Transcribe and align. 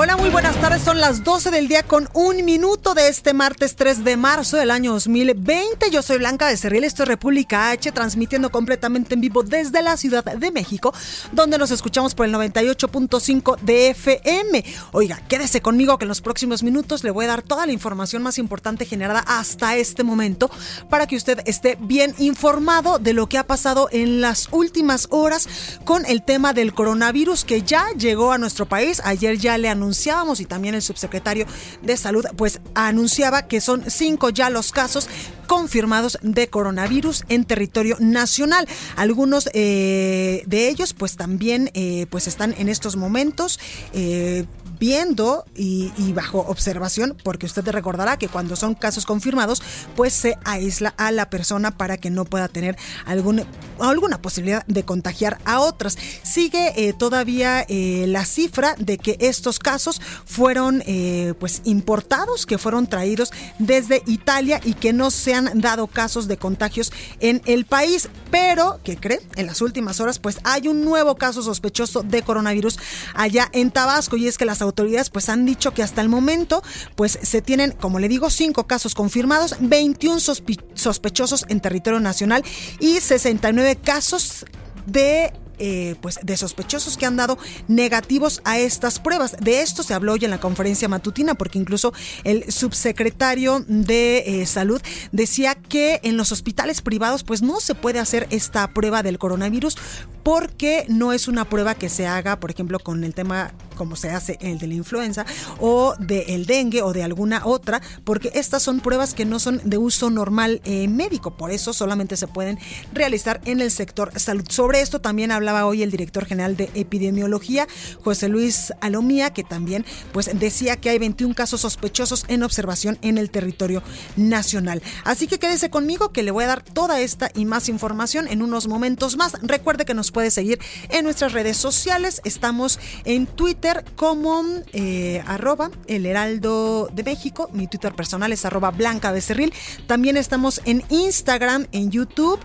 Hola, 0.00 0.16
muy 0.16 0.30
buenas 0.30 0.54
tardes. 0.60 0.82
Son 0.82 1.00
las 1.00 1.24
12 1.24 1.50
del 1.50 1.66
día 1.66 1.82
con 1.82 2.08
un 2.14 2.44
minuto 2.44 2.94
de 2.94 3.08
este 3.08 3.34
martes 3.34 3.74
3 3.74 4.04
de 4.04 4.16
marzo 4.16 4.56
del 4.56 4.70
año 4.70 4.92
2020. 4.92 5.90
Yo 5.90 6.02
soy 6.02 6.18
Blanca 6.18 6.46
de 6.46 6.56
Cerril, 6.56 6.84
esto 6.84 7.02
es 7.02 7.08
República 7.08 7.72
H, 7.72 7.90
transmitiendo 7.90 8.50
completamente 8.50 9.14
en 9.14 9.20
vivo 9.20 9.42
desde 9.42 9.82
la 9.82 9.96
Ciudad 9.96 10.22
de 10.24 10.52
México, 10.52 10.94
donde 11.32 11.58
nos 11.58 11.72
escuchamos 11.72 12.14
por 12.14 12.26
el 12.26 12.32
98.5 12.32 13.58
de 13.58 13.88
FM. 13.88 14.64
Oiga, 14.92 15.20
quédese 15.28 15.60
conmigo 15.62 15.98
que 15.98 16.04
en 16.04 16.10
los 16.10 16.20
próximos 16.20 16.62
minutos 16.62 17.02
le 17.02 17.10
voy 17.10 17.24
a 17.24 17.28
dar 17.28 17.42
toda 17.42 17.66
la 17.66 17.72
información 17.72 18.22
más 18.22 18.38
importante 18.38 18.84
generada 18.84 19.24
hasta 19.26 19.74
este 19.74 20.04
momento 20.04 20.48
para 20.88 21.08
que 21.08 21.16
usted 21.16 21.40
esté 21.44 21.76
bien 21.80 22.14
informado 22.18 23.00
de 23.00 23.14
lo 23.14 23.28
que 23.28 23.36
ha 23.36 23.48
pasado 23.48 23.88
en 23.90 24.20
las 24.20 24.46
últimas 24.52 25.08
horas 25.10 25.48
con 25.84 26.06
el 26.06 26.22
tema 26.22 26.52
del 26.52 26.72
coronavirus 26.72 27.44
que 27.44 27.62
ya 27.62 27.88
llegó 27.98 28.30
a 28.30 28.38
nuestro 28.38 28.64
país. 28.66 29.02
Ayer 29.04 29.38
ya 29.38 29.58
le 29.58 29.68
anunciábamos 29.88 30.40
y 30.40 30.44
también 30.44 30.74
el 30.74 30.82
subsecretario 30.82 31.46
de 31.82 31.96
salud 31.96 32.26
pues 32.36 32.60
anunciaba 32.74 33.48
que 33.48 33.62
son 33.62 33.90
cinco 33.90 34.28
ya 34.28 34.50
los 34.50 34.70
casos 34.70 35.08
confirmados 35.46 36.18
de 36.20 36.48
coronavirus 36.48 37.24
en 37.30 37.44
territorio 37.44 37.96
nacional. 37.98 38.68
Algunos 38.96 39.48
eh, 39.54 40.42
de 40.46 40.68
ellos 40.68 40.92
pues 40.92 41.16
también 41.16 41.70
eh, 41.72 42.06
pues 42.10 42.26
están 42.26 42.54
en 42.58 42.68
estos 42.68 42.96
momentos 42.96 43.58
eh, 43.94 44.44
viendo 44.78 45.44
y, 45.54 46.12
bajo 46.12 46.40
observación, 46.40 47.16
porque 47.22 47.46
usted 47.46 47.66
recordará 47.68 48.16
que 48.16 48.28
cuando 48.28 48.56
son 48.56 48.74
casos 48.74 49.06
confirmados, 49.06 49.62
pues 49.96 50.12
se 50.12 50.38
aísla 50.44 50.94
a 50.96 51.10
la 51.10 51.30
persona 51.30 51.76
para 51.76 51.96
que 51.96 52.10
no 52.10 52.24
pueda 52.24 52.48
tener 52.48 52.76
algún, 53.04 53.44
alguna 53.80 54.20
posibilidad 54.20 54.64
de 54.66 54.84
contagiar 54.84 55.38
a 55.44 55.60
otras. 55.60 55.98
Sigue 56.22 56.72
eh, 56.76 56.92
todavía 56.92 57.64
eh, 57.68 58.04
la 58.08 58.24
cifra 58.24 58.74
de 58.78 58.98
que 58.98 59.16
estos 59.20 59.58
casos 59.58 60.00
fueron 60.24 60.82
eh, 60.86 61.34
pues 61.38 61.62
importados, 61.64 62.46
que 62.46 62.58
fueron 62.58 62.86
traídos 62.86 63.32
desde 63.58 64.02
Italia 64.06 64.60
y 64.64 64.74
que 64.74 64.92
no 64.92 65.10
se 65.10 65.34
han 65.34 65.60
dado 65.60 65.86
casos 65.86 66.28
de 66.28 66.36
contagios 66.36 66.92
en 67.20 67.42
el 67.46 67.64
país, 67.64 68.08
pero 68.30 68.80
que 68.84 68.96
cree 68.96 69.20
en 69.36 69.46
las 69.46 69.60
últimas 69.60 70.00
horas 70.00 70.18
pues 70.18 70.38
hay 70.44 70.68
un 70.68 70.84
nuevo 70.84 71.16
caso 71.16 71.42
sospechoso 71.42 72.02
de 72.02 72.22
coronavirus 72.22 72.78
allá 73.14 73.48
en 73.52 73.70
Tabasco 73.70 74.16
y 74.16 74.28
es 74.28 74.38
que 74.38 74.44
las 74.44 74.62
autoridades 74.62 74.67
pues 75.10 75.28
han 75.28 75.44
dicho 75.44 75.72
que 75.72 75.82
hasta 75.82 76.00
el 76.00 76.08
momento 76.08 76.62
pues 76.96 77.18
se 77.22 77.42
tienen, 77.42 77.72
como 77.72 77.98
le 77.98 78.08
digo, 78.08 78.30
cinco 78.30 78.66
casos 78.66 78.94
confirmados, 78.94 79.56
21 79.60 80.20
sospe 80.20 80.56
sospechosos 80.74 81.44
en 81.48 81.60
territorio 81.60 82.00
nacional 82.00 82.44
y 82.80 83.00
69 83.00 83.76
casos 83.76 84.44
de 84.86 85.32
eh, 85.60 85.96
pues 86.00 86.20
de 86.22 86.36
sospechosos 86.36 86.96
que 86.96 87.04
han 87.04 87.16
dado 87.16 87.36
negativos 87.66 88.40
a 88.44 88.58
estas 88.58 89.00
pruebas. 89.00 89.36
De 89.40 89.60
esto 89.60 89.82
se 89.82 89.92
habló 89.92 90.12
hoy 90.12 90.24
en 90.24 90.30
la 90.30 90.38
conferencia 90.38 90.88
matutina, 90.88 91.34
porque 91.34 91.58
incluso 91.58 91.92
el 92.22 92.50
subsecretario 92.52 93.64
de 93.66 94.18
eh, 94.42 94.46
salud 94.46 94.80
decía 95.10 95.56
que 95.56 95.98
en 96.04 96.16
los 96.16 96.30
hospitales 96.30 96.80
privados 96.80 97.24
pues 97.24 97.42
no 97.42 97.58
se 97.58 97.74
puede 97.74 97.98
hacer 97.98 98.28
esta 98.30 98.72
prueba 98.72 99.02
del 99.02 99.18
coronavirus 99.18 99.76
porque 100.22 100.84
no 100.88 101.12
es 101.12 101.26
una 101.26 101.44
prueba 101.48 101.74
que 101.74 101.88
se 101.88 102.06
haga, 102.06 102.38
por 102.38 102.52
ejemplo, 102.52 102.78
con 102.78 103.02
el 103.02 103.14
tema 103.14 103.52
como 103.78 103.96
se 103.96 104.10
hace 104.10 104.36
el 104.42 104.58
de 104.58 104.66
la 104.66 104.74
influenza 104.74 105.24
o 105.60 105.94
del 105.98 106.44
dengue 106.44 106.82
o 106.82 106.92
de 106.92 107.04
alguna 107.04 107.46
otra, 107.46 107.80
porque 108.04 108.32
estas 108.34 108.62
son 108.62 108.80
pruebas 108.80 109.14
que 109.14 109.24
no 109.24 109.38
son 109.38 109.62
de 109.64 109.78
uso 109.78 110.10
normal 110.10 110.60
eh, 110.64 110.88
médico, 110.88 111.36
por 111.36 111.52
eso 111.52 111.72
solamente 111.72 112.16
se 112.16 112.26
pueden 112.26 112.58
realizar 112.92 113.40
en 113.44 113.60
el 113.60 113.70
sector 113.70 114.10
salud. 114.18 114.44
Sobre 114.50 114.80
esto 114.80 115.00
también 115.00 115.30
hablaba 115.30 115.64
hoy 115.64 115.82
el 115.82 115.90
director 115.90 116.26
general 116.26 116.56
de 116.56 116.70
epidemiología, 116.74 117.68
José 118.02 118.28
Luis 118.28 118.72
Alomía, 118.80 119.32
que 119.32 119.44
también 119.44 119.86
pues 120.12 120.28
decía 120.38 120.76
que 120.76 120.90
hay 120.90 120.98
21 120.98 121.34
casos 121.34 121.60
sospechosos 121.60 122.24
en 122.28 122.42
observación 122.42 122.98
en 123.02 123.16
el 123.16 123.30
territorio 123.30 123.82
nacional. 124.16 124.82
Así 125.04 125.28
que 125.28 125.38
quédese 125.38 125.70
conmigo 125.70 126.10
que 126.12 126.24
le 126.24 126.32
voy 126.32 126.44
a 126.44 126.48
dar 126.48 126.62
toda 126.62 127.00
esta 127.00 127.30
y 127.34 127.44
más 127.44 127.68
información 127.68 128.26
en 128.26 128.42
unos 128.42 128.66
momentos 128.66 129.16
más. 129.16 129.34
Recuerde 129.42 129.84
que 129.84 129.94
nos 129.94 130.10
puede 130.10 130.30
seguir 130.32 130.58
en 130.88 131.04
nuestras 131.04 131.32
redes 131.32 131.56
sociales. 131.56 132.20
Estamos 132.24 132.80
en 133.04 133.26
Twitter 133.26 133.67
como 133.96 134.42
eh, 134.72 135.22
arroba 135.26 135.70
el 135.86 136.06
heraldo 136.06 136.88
de 136.92 137.04
México. 137.04 137.50
Mi 137.52 137.66
Twitter 137.66 137.94
personal 137.94 138.32
es 138.32 138.44
arroba 138.44 138.70
blanca 138.70 139.12
becerril. 139.12 139.52
También 139.86 140.16
estamos 140.16 140.60
en 140.64 140.82
Instagram, 140.88 141.66
en 141.72 141.90
YouTube 141.90 142.40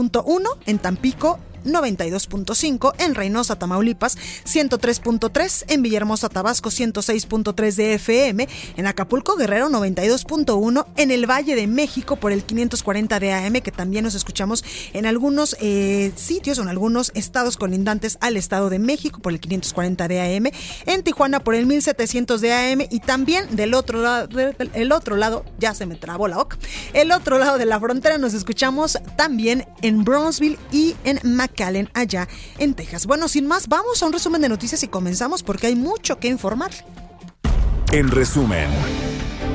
en 0.66 0.78
Tampico 0.78 1.38
92.5, 1.64 2.94
en 2.98 3.14
Reynosa, 3.14 3.56
Tamaulipas 3.56 4.16
103.3, 4.44 5.64
en 5.68 5.82
Villahermosa, 5.82 6.28
Tabasco 6.28 6.70
106.3 6.70 7.74
de 7.74 7.94
FM, 7.94 8.48
en 8.76 8.86
Acapulco, 8.86 9.36
Guerrero 9.36 9.68
92.1, 9.68 10.86
en 10.96 11.10
el 11.10 11.28
Valle 11.28 11.56
de 11.56 11.66
México 11.66 12.16
por 12.16 12.32
el 12.32 12.44
540 12.44 13.20
de 13.20 13.32
AM, 13.32 13.54
que 13.60 13.72
también 13.72 14.04
nos 14.04 14.14
escuchamos 14.14 14.64
en 14.92 15.06
algunos 15.06 15.56
eh, 15.60 16.12
sitios 16.16 16.58
o 16.58 16.62
en 16.62 16.68
algunos 16.68 17.12
estados 17.14 17.56
colindantes 17.56 18.18
al 18.20 18.36
Estado 18.36 18.70
de 18.70 18.78
México 18.78 19.20
por 19.20 19.32
el 19.32 19.40
540 19.40 20.08
de 20.08 20.36
AM, 20.36 20.50
en 20.86 21.02
Tijuana 21.02 21.40
por 21.40 21.54
el 21.54 21.66
1700 21.66 22.40
de 22.40 22.52
AM 22.52 22.80
y 22.90 23.00
también 23.00 23.56
del 23.56 23.74
otro 23.74 24.02
lado, 24.02 24.28
el 24.74 24.92
otro 24.92 25.16
lado, 25.16 25.44
ya 25.58 25.74
se 25.74 25.86
me 25.86 25.96
trabó 25.96 26.28
la 26.28 26.38
oca, 26.38 26.58
el 26.92 27.12
otro 27.12 27.38
lado 27.38 27.58
de 27.58 27.66
la 27.66 27.80
frontera 27.80 28.18
nos 28.18 28.34
escuchamos 28.34 28.98
también 29.16 29.66
en 29.82 30.04
Brownsville 30.04 30.58
y 30.70 30.94
en 31.04 31.20
Mac 31.22 31.53
Calen 31.54 31.90
allá 31.94 32.28
en 32.58 32.74
Texas. 32.74 33.06
Bueno, 33.06 33.28
sin 33.28 33.46
más, 33.46 33.68
vamos 33.68 34.02
a 34.02 34.06
un 34.06 34.12
resumen 34.12 34.40
de 34.42 34.48
noticias 34.48 34.82
y 34.82 34.88
comenzamos 34.88 35.42
porque 35.42 35.68
hay 35.68 35.76
mucho 35.76 36.18
que 36.18 36.28
informar. 36.28 36.70
En 37.92 38.10
resumen. 38.10 38.68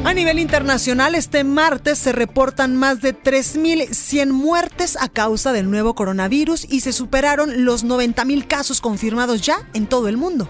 A 0.05 0.13
nivel 0.13 0.39
internacional, 0.39 1.13
este 1.13 1.43
martes 1.43 1.99
se 1.99 2.13
reportan 2.13 2.75
más 2.75 3.01
de 3.01 3.13
3.100 3.13 4.31
muertes 4.31 4.97
a 4.99 5.09
causa 5.09 5.51
del 5.51 5.69
nuevo 5.69 5.93
coronavirus 5.93 6.65
y 6.69 6.79
se 6.79 6.93
superaron 6.93 7.65
los 7.65 7.85
90.000 7.85 8.47
casos 8.47 8.79
confirmados 8.79 9.41
ya 9.41 9.67
en 9.73 9.87
todo 9.87 10.07
el 10.07 10.15
mundo. 10.15 10.47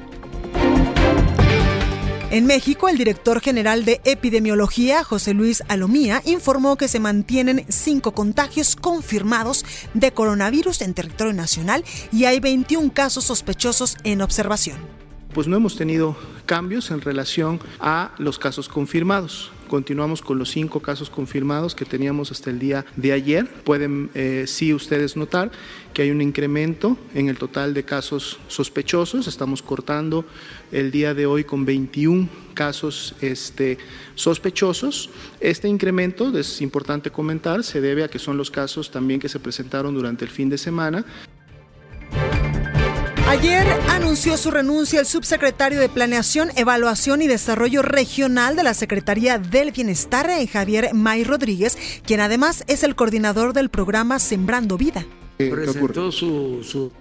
En 2.31 2.45
México, 2.45 2.89
el 2.89 2.97
director 2.99 3.41
general 3.41 3.85
de 3.85 4.01
epidemiología, 4.03 5.03
José 5.03 5.33
Luis 5.33 5.63
Alomía, 5.67 6.21
informó 6.25 6.75
que 6.77 6.87
se 6.87 6.99
mantienen 6.99 7.65
cinco 7.69 8.11
contagios 8.11 8.75
confirmados 8.75 9.65
de 9.95 10.11
coronavirus 10.11 10.83
en 10.83 10.93
territorio 10.93 11.33
nacional 11.33 11.83
y 12.11 12.25
hay 12.25 12.39
21 12.39 12.93
casos 12.93 13.23
sospechosos 13.23 13.97
en 14.03 14.21
observación. 14.21 14.77
Pues 15.33 15.47
no 15.47 15.57
hemos 15.57 15.75
tenido 15.75 16.15
cambios 16.45 16.91
en 16.91 17.01
relación 17.01 17.59
a 17.79 18.11
los 18.19 18.37
casos 18.37 18.69
confirmados. 18.69 19.51
Continuamos 19.69 20.21
con 20.21 20.38
los 20.38 20.50
cinco 20.50 20.81
casos 20.81 21.10
confirmados 21.10 21.75
que 21.75 21.86
teníamos 21.86 22.31
hasta 22.31 22.50
el 22.50 22.60
día 22.60 22.86
de 22.98 23.13
ayer. 23.13 23.48
Pueden 23.63 24.10
eh, 24.13 24.44
sí 24.48 24.74
ustedes 24.74 25.16
notar 25.16 25.51
que 25.94 26.01
hay 26.01 26.12
un 26.12 26.21
incremento 26.21 26.98
en 27.16 27.30
el 27.30 27.38
total 27.38 27.74
de 27.74 27.83
casos 27.86 28.39
sospechosos. 28.50 29.27
Estamos 29.27 29.62
cortando 29.62 30.25
el 30.74 30.92
día 30.92 31.13
de 31.13 31.25
hoy 31.25 31.45
con 31.45 31.63
21 31.63 32.27
casos 32.54 33.16
este, 33.21 33.77
sospechosos. 34.16 35.10
Este 35.39 35.69
incremento, 35.69 36.38
es 36.38 36.62
importante 36.62 37.12
comentar, 37.12 37.63
se 37.63 37.80
debe 37.80 38.04
a 38.04 38.10
que 38.10 38.19
son 38.19 38.36
los 38.36 38.51
casos 38.51 38.92
también 38.92 39.21
que 39.21 39.30
se 39.30 39.39
presentaron 39.39 39.94
durante 39.94 40.25
el 40.25 40.31
fin 40.31 40.50
de 40.50 40.57
semana. 40.57 41.06
Ayer 43.29 43.63
anunció 43.89 44.37
su 44.37 44.49
renuncia 44.49 44.99
el 44.99 45.05
subsecretario 45.05 45.79
de 45.79 45.87
Planeación, 45.87 46.49
Evaluación 46.55 47.21
y 47.21 47.27
Desarrollo 47.27 47.83
Regional 47.83 48.55
de 48.55 48.63
la 48.63 48.73
Secretaría 48.73 49.37
del 49.37 49.69
Bienestar, 49.69 50.31
Javier 50.47 50.95
May 50.95 51.23
Rodríguez, 51.23 51.77
quien 52.03 52.21
además 52.21 52.63
es 52.65 52.81
el 52.81 52.95
coordinador 52.95 53.53
del 53.53 53.69
programa 53.69 54.17
Sembrando 54.17 54.79
Vida. 54.79 55.05
Presentó 55.37 56.11
su, 56.11 56.63
su 56.63 56.91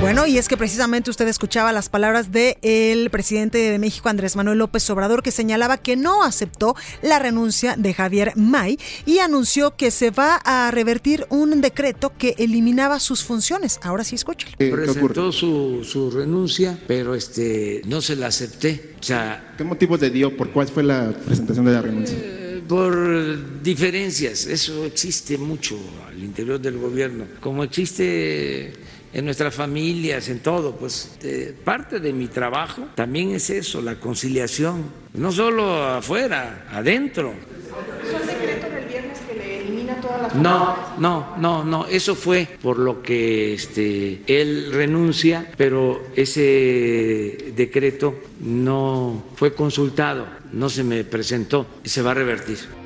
bueno, 0.00 0.26
y 0.26 0.38
es 0.38 0.48
que 0.48 0.56
precisamente 0.56 1.10
usted 1.10 1.28
escuchaba 1.28 1.72
las 1.72 1.88
palabras 1.88 2.32
del 2.32 3.10
presidente 3.10 3.58
de 3.58 3.78
México, 3.78 4.08
Andrés 4.08 4.34
Manuel 4.34 4.58
López 4.58 4.88
Obrador, 4.90 5.22
que 5.22 5.30
señalaba 5.30 5.76
que 5.76 5.96
no 5.96 6.22
aceptó 6.24 6.74
la 7.02 7.18
renuncia 7.18 7.76
de 7.76 7.92
Javier 7.92 8.32
May 8.36 8.78
y 9.04 9.18
anunció 9.18 9.76
que 9.76 9.90
se 9.90 10.10
va 10.10 10.36
a 10.36 10.70
revertir 10.70 11.26
un 11.28 11.60
decreto 11.60 12.12
que 12.16 12.34
eliminaba 12.38 12.98
sus 12.98 13.22
funciones. 13.22 13.78
Ahora 13.82 14.04
sí, 14.04 14.14
escúchalo. 14.14 14.56
Presentó 14.56 15.32
su, 15.32 15.84
su 15.84 16.10
renuncia, 16.10 16.78
pero 16.86 17.14
este 17.14 17.82
no 17.86 18.00
se 18.00 18.16
la 18.16 18.28
acepté. 18.28 18.94
O 18.98 19.02
sea, 19.02 19.54
¿Qué 19.60 19.64
motivo 19.64 19.98
le 19.98 20.08
dio? 20.08 20.34
¿Por 20.34 20.52
cuál 20.52 20.68
fue 20.68 20.82
la 20.82 21.12
presentación 21.12 21.66
de 21.66 21.72
la 21.72 21.82
renuncia? 21.82 22.16
Eh, 22.18 22.62
por 22.66 23.62
diferencias, 23.62 24.46
eso 24.46 24.86
existe 24.86 25.36
mucho 25.36 25.78
al 26.08 26.24
interior 26.24 26.58
del 26.58 26.78
gobierno. 26.78 27.26
Como 27.40 27.62
existe 27.62 28.72
en 29.12 29.24
nuestras 29.24 29.54
familias, 29.54 30.28
en 30.28 30.40
todo. 30.40 30.76
Pues 30.76 31.18
parte 31.64 32.00
de 32.00 32.12
mi 32.12 32.28
trabajo 32.28 32.88
también 32.94 33.34
es 33.34 33.50
eso, 33.50 33.80
la 33.80 33.96
conciliación, 33.96 34.84
no 35.14 35.32
solo 35.32 35.84
afuera, 35.84 36.66
adentro. 36.70 37.32
¿Es 37.32 38.26
decreto 38.26 38.68
del 38.74 38.86
viernes 38.86 39.18
que 39.20 39.34
le 39.34 39.60
elimina 39.60 40.00
todas 40.00 40.22
las 40.22 40.34
No, 40.34 40.76
no, 40.98 41.36
no, 41.38 41.64
no, 41.64 41.86
eso 41.86 42.14
fue 42.14 42.48
por 42.60 42.78
lo 42.78 43.02
que 43.02 43.54
este, 43.54 44.22
él 44.26 44.70
renuncia, 44.72 45.50
pero 45.56 46.02
ese 46.16 47.52
decreto 47.56 48.20
no 48.40 49.24
fue 49.36 49.54
consultado, 49.54 50.26
no 50.52 50.68
se 50.68 50.84
me 50.84 51.04
presentó 51.04 51.66
y 51.84 51.88
se 51.88 52.02
va 52.02 52.12
a 52.12 52.14
revertir. 52.14 52.79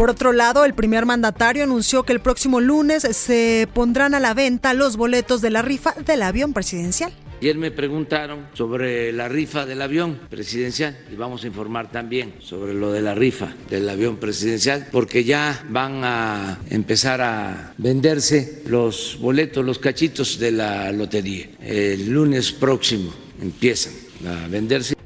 Por 0.00 0.08
otro 0.08 0.32
lado, 0.32 0.64
el 0.64 0.72
primer 0.72 1.04
mandatario 1.04 1.62
anunció 1.62 2.04
que 2.04 2.14
el 2.14 2.20
próximo 2.20 2.58
lunes 2.58 3.02
se 3.02 3.68
pondrán 3.74 4.14
a 4.14 4.18
la 4.18 4.32
venta 4.32 4.72
los 4.72 4.96
boletos 4.96 5.42
de 5.42 5.50
la 5.50 5.60
rifa 5.60 5.94
del 6.06 6.22
avión 6.22 6.54
presidencial. 6.54 7.12
Ayer 7.42 7.58
me 7.58 7.70
preguntaron 7.70 8.46
sobre 8.54 9.12
la 9.12 9.28
rifa 9.28 9.66
del 9.66 9.82
avión 9.82 10.18
presidencial 10.30 10.96
y 11.12 11.16
vamos 11.16 11.44
a 11.44 11.48
informar 11.48 11.90
también 11.90 12.32
sobre 12.38 12.72
lo 12.72 12.92
de 12.92 13.02
la 13.02 13.14
rifa 13.14 13.52
del 13.68 13.86
avión 13.90 14.16
presidencial 14.16 14.88
porque 14.90 15.22
ya 15.22 15.66
van 15.68 16.00
a 16.02 16.60
empezar 16.70 17.20
a 17.20 17.74
venderse 17.76 18.62
los 18.68 19.18
boletos, 19.20 19.62
los 19.62 19.78
cachitos 19.78 20.38
de 20.38 20.50
la 20.50 20.92
lotería. 20.92 21.46
El 21.60 22.08
lunes 22.08 22.52
próximo 22.52 23.12
empiezan 23.38 23.92
a 24.26 24.48
venderse. 24.48 24.99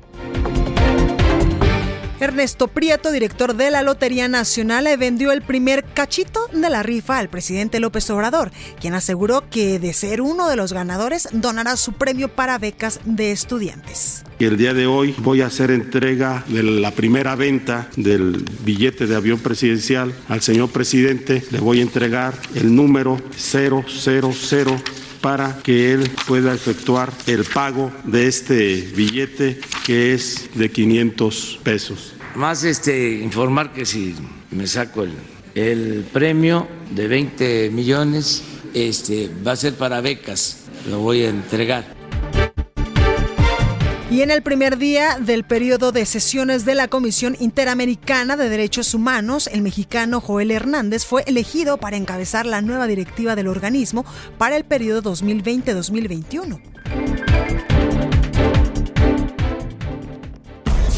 Ernesto 2.44 2.68
Prieto, 2.68 3.10
director 3.10 3.56
de 3.56 3.70
la 3.70 3.80
Lotería 3.80 4.28
Nacional, 4.28 4.86
vendió 4.98 5.32
el 5.32 5.40
primer 5.40 5.82
cachito 5.82 6.40
de 6.52 6.68
la 6.68 6.82
rifa 6.82 7.16
al 7.16 7.30
presidente 7.30 7.80
López 7.80 8.10
Obrador, 8.10 8.52
quien 8.78 8.92
aseguró 8.92 9.48
que 9.48 9.78
de 9.78 9.94
ser 9.94 10.20
uno 10.20 10.46
de 10.50 10.56
los 10.56 10.74
ganadores 10.74 11.26
donará 11.32 11.78
su 11.78 11.94
premio 11.94 12.28
para 12.28 12.58
becas 12.58 13.00
de 13.06 13.32
estudiantes. 13.32 14.24
El 14.38 14.58
día 14.58 14.74
de 14.74 14.86
hoy 14.86 15.14
voy 15.20 15.40
a 15.40 15.46
hacer 15.46 15.70
entrega 15.70 16.44
de 16.46 16.62
la 16.62 16.90
primera 16.90 17.34
venta 17.34 17.88
del 17.96 18.44
billete 18.62 19.06
de 19.06 19.16
avión 19.16 19.38
presidencial 19.38 20.12
al 20.28 20.42
señor 20.42 20.68
presidente. 20.68 21.42
Le 21.50 21.60
voy 21.60 21.78
a 21.78 21.82
entregar 21.82 22.34
el 22.54 22.76
número 22.76 23.18
000 23.38 23.86
para 25.22 25.56
que 25.62 25.94
él 25.94 26.10
pueda 26.26 26.52
efectuar 26.52 27.10
el 27.26 27.44
pago 27.44 27.90
de 28.04 28.26
este 28.26 28.82
billete 28.94 29.58
que 29.86 30.12
es 30.12 30.50
de 30.52 30.70
500 30.70 31.60
pesos. 31.62 32.13
Más 32.34 32.64
este, 32.64 33.12
informar 33.12 33.72
que 33.72 33.86
si 33.86 34.16
me 34.50 34.66
saco 34.66 35.04
el, 35.04 35.12
el 35.54 36.04
premio 36.12 36.66
de 36.90 37.06
20 37.06 37.70
millones, 37.70 38.42
este, 38.74 39.30
va 39.46 39.52
a 39.52 39.56
ser 39.56 39.74
para 39.74 40.00
becas, 40.00 40.64
lo 40.90 40.98
voy 40.98 41.22
a 41.22 41.28
entregar. 41.28 41.84
Y 44.10 44.22
en 44.22 44.30
el 44.30 44.42
primer 44.42 44.78
día 44.78 45.18
del 45.18 45.44
periodo 45.44 45.90
de 45.90 46.06
sesiones 46.06 46.64
de 46.64 46.74
la 46.74 46.88
Comisión 46.88 47.36
Interamericana 47.40 48.36
de 48.36 48.48
Derechos 48.48 48.94
Humanos, 48.94 49.48
el 49.52 49.62
mexicano 49.62 50.20
Joel 50.20 50.50
Hernández 50.50 51.04
fue 51.04 51.24
elegido 51.26 51.78
para 51.78 51.96
encabezar 51.96 52.46
la 52.46 52.62
nueva 52.62 52.86
directiva 52.86 53.34
del 53.34 53.48
organismo 53.48 54.04
para 54.38 54.56
el 54.56 54.64
periodo 54.64 55.02
2020-2021. 55.02 57.33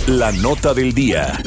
La 0.07 0.31
nota 0.31 0.73
del 0.73 0.95
día. 0.95 1.43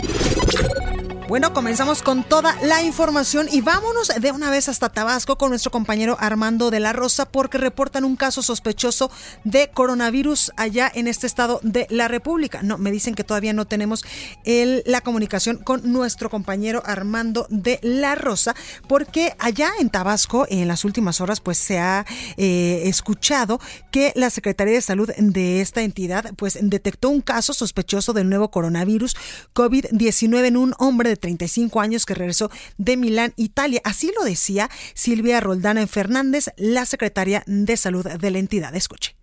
Bueno, 1.29 1.53
comenzamos 1.53 2.01
con 2.01 2.23
toda 2.23 2.57
la 2.63 2.81
información 2.81 3.47
y 3.51 3.61
vámonos 3.61 4.07
de 4.19 4.31
una 4.31 4.49
vez 4.49 4.67
hasta 4.67 4.89
Tabasco 4.89 5.37
con 5.37 5.51
nuestro 5.51 5.69
compañero 5.69 6.17
Armando 6.19 6.71
de 6.71 6.79
la 6.79 6.91
Rosa 6.91 7.25
porque 7.25 7.59
reportan 7.59 8.03
un 8.03 8.15
caso 8.15 8.41
sospechoso 8.41 9.11
de 9.43 9.69
coronavirus 9.69 10.51
allá 10.57 10.91
en 10.91 11.07
este 11.07 11.27
estado 11.27 11.59
de 11.61 11.85
la 11.91 12.07
República. 12.07 12.63
No, 12.63 12.79
me 12.79 12.89
dicen 12.89 13.13
que 13.13 13.23
todavía 13.23 13.53
no 13.53 13.67
tenemos 13.67 14.03
la 14.43 15.01
comunicación 15.01 15.57
con 15.57 15.91
nuestro 15.91 16.31
compañero 16.31 16.81
Armando 16.83 17.45
de 17.51 17.79
la 17.83 18.15
Rosa 18.15 18.55
porque 18.87 19.35
allá 19.37 19.69
en 19.79 19.91
Tabasco 19.91 20.47
en 20.49 20.67
las 20.67 20.83
últimas 20.83 21.21
horas 21.21 21.41
pues 21.41 21.59
se 21.59 21.77
ha 21.77 22.07
eh, 22.37 22.81
escuchado 22.85 23.61
que 23.91 24.13
la 24.15 24.31
Secretaría 24.31 24.73
de 24.73 24.81
Salud 24.81 25.11
de 25.15 25.61
esta 25.61 25.83
entidad 25.83 26.33
pues 26.37 26.57
detectó 26.59 27.09
un 27.09 27.21
caso 27.21 27.53
sospechoso 27.53 28.13
del 28.13 28.29
nuevo 28.29 28.49
coronavirus 28.49 29.15
COVID-19 29.53 30.45
en 30.45 30.57
un 30.57 30.73
hombre 30.79 31.09
de 31.09 31.19
35 31.19 31.81
años 31.81 32.06
que 32.06 32.16
regresó 32.16 32.50
de 32.77 32.98
Milán, 32.98 33.33
Italia. 33.36 33.81
Así 33.83 34.12
lo 34.18 34.25
decía 34.25 34.69
Silvia 34.94 35.39
Roldana 35.39 35.86
Fernández, 35.88 36.50
la 36.57 36.86
secretaria 36.86 37.44
de 37.45 37.77
salud 37.77 38.06
de 38.07 38.31
la 38.31 38.39
entidad. 38.39 38.75
Escuche 38.75 39.19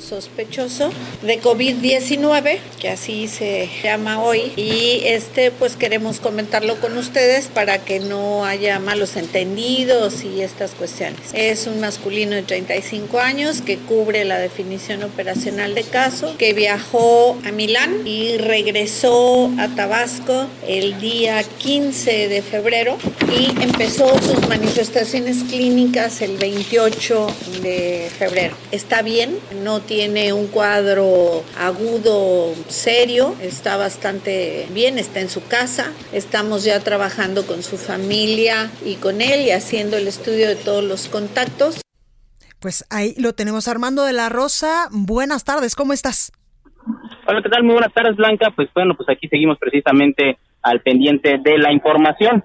sospechoso 0.00 0.90
de 1.22 1.40
COVID-19, 1.40 2.58
que 2.80 2.88
así 2.88 3.28
se 3.28 3.68
llama 3.82 4.22
hoy, 4.22 4.52
y 4.56 5.02
este 5.04 5.50
pues 5.50 5.76
queremos 5.76 6.20
comentarlo 6.20 6.80
con 6.80 6.96
ustedes 6.96 7.46
para 7.46 7.78
que 7.78 8.00
no 8.00 8.44
haya 8.44 8.78
malos 8.78 9.16
entendidos 9.16 10.24
y 10.24 10.40
estas 10.40 10.72
cuestiones. 10.72 11.20
Es 11.32 11.66
un 11.66 11.80
masculino 11.80 12.34
de 12.34 12.42
35 12.42 13.18
años 13.18 13.60
que 13.60 13.76
cubre 13.76 14.24
la 14.24 14.38
definición 14.38 15.02
operacional 15.02 15.74
de 15.74 15.82
caso, 15.82 16.36
que 16.38 16.54
viajó 16.54 17.38
a 17.46 17.52
Milán 17.52 18.06
y 18.06 18.36
regresó 18.38 19.50
a 19.58 19.68
Tabasco 19.68 20.46
el 20.66 21.00
día 21.00 21.42
15 21.42 22.28
de 22.28 22.42
febrero 22.42 22.96
y 23.38 23.62
empezó 23.62 24.08
sus 24.22 24.48
manifestaciones 24.48 25.44
clínicas 25.44 26.22
el 26.22 26.36
28 26.36 27.26
de 27.62 28.10
febrero. 28.18 28.56
Está 28.72 29.02
bien, 29.02 29.38
no 29.62 29.80
tiene 29.80 30.32
un 30.32 30.46
cuadro 30.46 31.42
agudo 31.58 32.54
serio, 32.68 33.34
está 33.40 33.76
bastante 33.76 34.66
bien, 34.72 34.98
está 34.98 35.20
en 35.20 35.28
su 35.28 35.46
casa, 35.46 35.92
estamos 36.12 36.64
ya 36.64 36.80
trabajando 36.80 37.46
con 37.46 37.62
su 37.62 37.76
familia 37.76 38.70
y 38.84 38.96
con 38.96 39.20
él 39.20 39.46
y 39.46 39.50
haciendo 39.50 39.96
el 39.96 40.08
estudio 40.08 40.48
de 40.48 40.56
todos 40.56 40.84
los 40.84 41.08
contactos. 41.08 41.80
Pues 42.60 42.84
ahí 42.90 43.14
lo 43.18 43.34
tenemos 43.34 43.68
Armando 43.68 44.04
de 44.04 44.12
la 44.12 44.28
Rosa. 44.28 44.88
Buenas 44.90 45.44
tardes, 45.44 45.74
¿cómo 45.74 45.92
estás? 45.92 46.32
Hola, 47.26 47.42
¿qué 47.42 47.48
tal? 47.48 47.62
Muy 47.62 47.74
buenas 47.74 47.92
tardes, 47.92 48.16
Blanca. 48.16 48.50
Pues 48.56 48.68
bueno, 48.74 48.96
pues 48.96 49.08
aquí 49.08 49.28
seguimos 49.28 49.58
precisamente 49.58 50.38
al 50.62 50.80
pendiente 50.80 51.38
de 51.38 51.58
la 51.58 51.72
información 51.72 52.44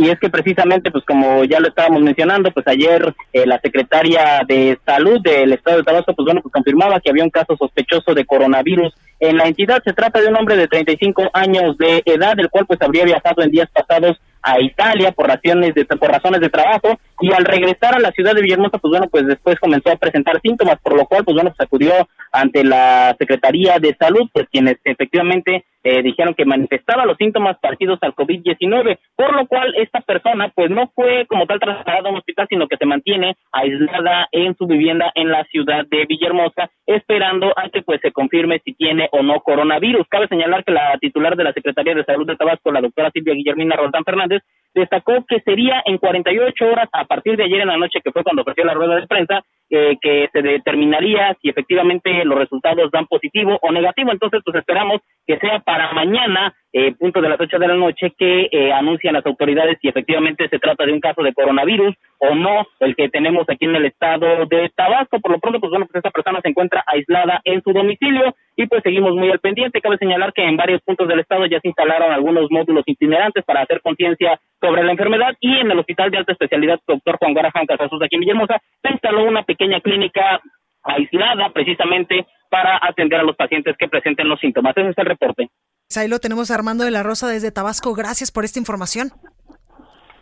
y 0.00 0.08
es 0.08 0.18
que 0.18 0.30
precisamente, 0.30 0.90
pues 0.90 1.04
como 1.04 1.44
ya 1.44 1.60
lo 1.60 1.68
estábamos 1.68 2.00
mencionando, 2.00 2.50
pues 2.52 2.66
ayer 2.66 3.14
eh, 3.34 3.44
la 3.44 3.60
secretaria 3.60 4.40
de 4.48 4.78
Salud 4.86 5.20
del 5.20 5.52
Estado 5.52 5.76
de 5.76 5.82
Tabasco, 5.82 6.14
pues 6.14 6.24
bueno, 6.24 6.40
pues 6.40 6.50
confirmaba 6.54 7.00
que 7.00 7.10
había 7.10 7.22
un 7.22 7.28
caso 7.28 7.54
sospechoso 7.54 8.14
de 8.14 8.24
coronavirus 8.24 8.94
en 9.20 9.36
la 9.36 9.44
entidad. 9.44 9.82
Se 9.84 9.92
trata 9.92 10.22
de 10.22 10.28
un 10.28 10.36
hombre 10.36 10.56
de 10.56 10.68
35 10.68 11.28
años 11.34 11.76
de 11.76 12.02
edad, 12.06 12.32
el 12.40 12.48
cual 12.48 12.64
pues 12.64 12.80
habría 12.80 13.04
viajado 13.04 13.42
en 13.42 13.50
días 13.50 13.68
pasados 13.74 14.18
a 14.42 14.58
Italia 14.58 15.12
por 15.12 15.26
razones 15.26 15.74
de 15.74 15.84
por 15.84 16.10
razones 16.10 16.40
de 16.40 16.48
trabajo 16.48 16.98
y 17.20 17.30
al 17.34 17.44
regresar 17.44 17.94
a 17.94 18.00
la 18.00 18.10
ciudad 18.12 18.34
de 18.34 18.40
Villahermosa 18.40 18.78
pues 18.78 18.90
bueno 18.90 19.06
pues 19.10 19.26
después 19.26 19.60
comenzó 19.60 19.90
a 19.90 19.96
presentar 19.96 20.40
síntomas 20.40 20.78
por 20.82 20.96
lo 20.96 21.04
cual 21.04 21.24
pues 21.24 21.34
bueno 21.34 21.50
pues 21.50 21.60
acudió 21.60 21.92
ante 22.32 22.64
la 22.64 23.14
Secretaría 23.18 23.78
de 23.78 23.94
Salud 24.00 24.30
pues 24.32 24.46
quienes 24.50 24.78
efectivamente 24.84 25.66
eh, 25.82 26.02
dijeron 26.02 26.34
que 26.34 26.44
manifestaba 26.44 27.06
los 27.06 27.16
síntomas 27.16 27.58
parecidos 27.58 27.98
al 28.02 28.14
COVID-19, 28.14 28.98
por 29.16 29.34
lo 29.34 29.46
cual 29.46 29.74
esta 29.76 30.00
persona 30.00 30.50
pues 30.54 30.70
no 30.70 30.90
fue 30.94 31.26
como 31.26 31.46
tal 31.46 31.60
trasladada 31.60 32.08
a 32.08 32.12
un 32.12 32.18
hospital, 32.18 32.46
sino 32.48 32.68
que 32.68 32.76
se 32.76 32.86
mantiene 32.86 33.36
aislada 33.52 34.28
en 34.32 34.54
su 34.56 34.66
vivienda 34.66 35.10
en 35.14 35.30
la 35.30 35.44
ciudad 35.44 35.84
de 35.90 36.06
Villahermosa, 36.06 36.70
esperando 36.86 37.52
a 37.56 37.68
que 37.70 37.82
pues 37.82 38.00
se 38.00 38.12
confirme 38.12 38.60
si 38.64 38.74
tiene 38.74 39.08
o 39.12 39.22
no 39.22 39.40
coronavirus. 39.40 40.06
Cabe 40.08 40.28
señalar 40.28 40.64
que 40.64 40.72
la 40.72 40.98
titular 41.00 41.36
de 41.36 41.44
la 41.44 41.52
Secretaría 41.52 41.94
de 41.94 42.04
Salud 42.04 42.26
de 42.26 42.36
Tabasco, 42.36 42.72
la 42.72 42.80
doctora 42.80 43.10
Silvia 43.10 43.34
Guillermina 43.34 43.76
Roldán 43.76 44.04
Fernández, 44.04 44.42
destacó 44.74 45.24
que 45.26 45.40
sería 45.40 45.82
en 45.84 45.98
48 45.98 46.66
horas 46.66 46.88
a 46.92 47.04
partir 47.04 47.36
de 47.36 47.44
ayer 47.44 47.60
en 47.60 47.68
la 47.68 47.76
noche, 47.76 48.00
que 48.02 48.12
fue 48.12 48.22
cuando 48.22 48.42
ofreció 48.42 48.64
la 48.64 48.74
rueda 48.74 48.96
de 48.96 49.06
prensa, 49.06 49.42
eh, 49.70 49.96
que 50.00 50.28
se 50.32 50.42
determinaría 50.42 51.36
si 51.40 51.48
efectivamente 51.48 52.24
los 52.24 52.38
resultados 52.38 52.90
dan 52.90 53.06
positivo 53.06 53.58
o 53.62 53.72
negativo. 53.72 54.12
Entonces, 54.12 54.40
pues 54.44 54.56
esperamos 54.56 55.00
que 55.26 55.38
sea 55.38 55.60
para 55.60 55.92
mañana, 55.92 56.54
eh, 56.72 56.94
punto 56.94 57.20
de 57.20 57.28
las 57.28 57.40
8 57.40 57.58
de 57.58 57.68
la 57.68 57.74
noche, 57.74 58.12
que 58.16 58.48
eh, 58.50 58.72
anuncian 58.72 59.14
las 59.14 59.26
autoridades 59.26 59.78
si 59.80 59.88
efectivamente 59.88 60.48
se 60.48 60.58
trata 60.58 60.86
de 60.86 60.92
un 60.92 61.00
caso 61.00 61.22
de 61.22 61.34
coronavirus 61.34 61.94
o 62.18 62.34
no, 62.34 62.66
el 62.80 62.94
que 62.94 63.08
tenemos 63.08 63.48
aquí 63.48 63.64
en 63.64 63.74
el 63.74 63.86
estado 63.86 64.46
de 64.46 64.70
Tabasco. 64.76 65.20
Por 65.20 65.32
lo 65.32 65.40
pronto, 65.40 65.58
pues 65.58 65.70
bueno, 65.70 65.86
pues 65.86 65.96
esta 65.96 66.10
persona 66.10 66.40
se 66.42 66.48
encuentra 66.48 66.84
aislada 66.86 67.40
en 67.44 67.62
su 67.62 67.72
domicilio 67.72 68.34
y 68.56 68.66
pues 68.66 68.82
seguimos 68.82 69.14
muy 69.14 69.30
al 69.30 69.40
pendiente. 69.40 69.80
Cabe 69.80 69.98
señalar 69.98 70.32
que 70.32 70.44
en 70.44 70.56
varios 70.56 70.80
puntos 70.82 71.08
del 71.08 71.20
estado 71.20 71.46
ya 71.46 71.60
se 71.60 71.68
instalaron 71.68 72.12
algunos 72.12 72.50
módulos 72.50 72.84
itinerantes 72.86 73.44
para 73.44 73.62
hacer 73.62 73.80
conciencia 73.80 74.38
sobre 74.60 74.84
la 74.84 74.92
enfermedad 74.92 75.34
y 75.40 75.58
en 75.58 75.70
el 75.70 75.78
Hospital 75.78 76.10
de 76.10 76.18
Alta 76.18 76.32
Especialidad 76.32 76.80
Doctor 76.86 77.16
Juan 77.18 77.34
Garaján 77.34 77.66
Casasus 77.66 78.02
aquí 78.02 78.16
en 78.16 78.20
Villahermosa 78.20 78.60
se 78.82 78.92
instaló 78.92 79.24
una 79.24 79.42
pequeña 79.42 79.80
clínica 79.80 80.40
aislada 80.82 81.50
precisamente 81.50 82.26
para 82.48 82.78
atender 82.82 83.20
a 83.20 83.22
los 83.22 83.36
pacientes 83.36 83.76
que 83.76 83.88
presenten 83.88 84.28
los 84.28 84.40
síntomas. 84.40 84.76
Ese 84.76 84.90
es 84.90 84.98
el 84.98 85.06
reporte. 85.06 85.48
Ahí 85.96 86.06
lo 86.06 86.20
tenemos 86.20 86.50
Armando 86.50 86.84
de 86.84 86.90
la 86.92 87.02
Rosa 87.02 87.26
desde 87.26 87.50
Tabasco. 87.50 87.94
Gracias 87.94 88.30
por 88.30 88.44
esta 88.44 88.58
información. 88.58 89.12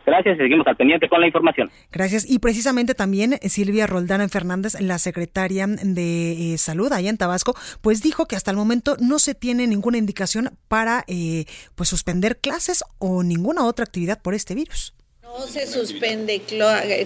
Gracias 0.03 0.37
y 0.37 0.39
seguimos 0.39 0.65
al 0.65 0.75
pendiente 0.75 1.07
con 1.07 1.21
la 1.21 1.27
información. 1.27 1.69
Gracias. 1.91 2.27
Y 2.27 2.39
precisamente 2.39 2.95
también 2.95 3.33
eh, 3.33 3.49
Silvia 3.49 3.85
Roldán 3.85 4.27
Fernández, 4.29 4.81
la 4.81 4.97
secretaria 4.97 5.67
de 5.67 6.53
eh, 6.53 6.57
Salud 6.57 6.91
allá 6.91 7.11
en 7.11 7.17
Tabasco, 7.17 7.55
pues 7.81 8.01
dijo 8.01 8.25
que 8.25 8.35
hasta 8.35 8.49
el 8.49 8.57
momento 8.57 8.97
no 8.99 9.19
se 9.19 9.35
tiene 9.35 9.67
ninguna 9.67 9.99
indicación 9.99 10.57
para 10.67 11.03
eh, 11.07 11.45
pues 11.75 11.89
suspender 11.89 12.39
clases 12.39 12.83
o 12.97 13.21
ninguna 13.21 13.65
otra 13.65 13.83
actividad 13.83 14.19
por 14.19 14.33
este 14.33 14.55
virus. 14.55 14.95
No 15.37 15.45
se 15.45 15.67
suspende 15.67 16.41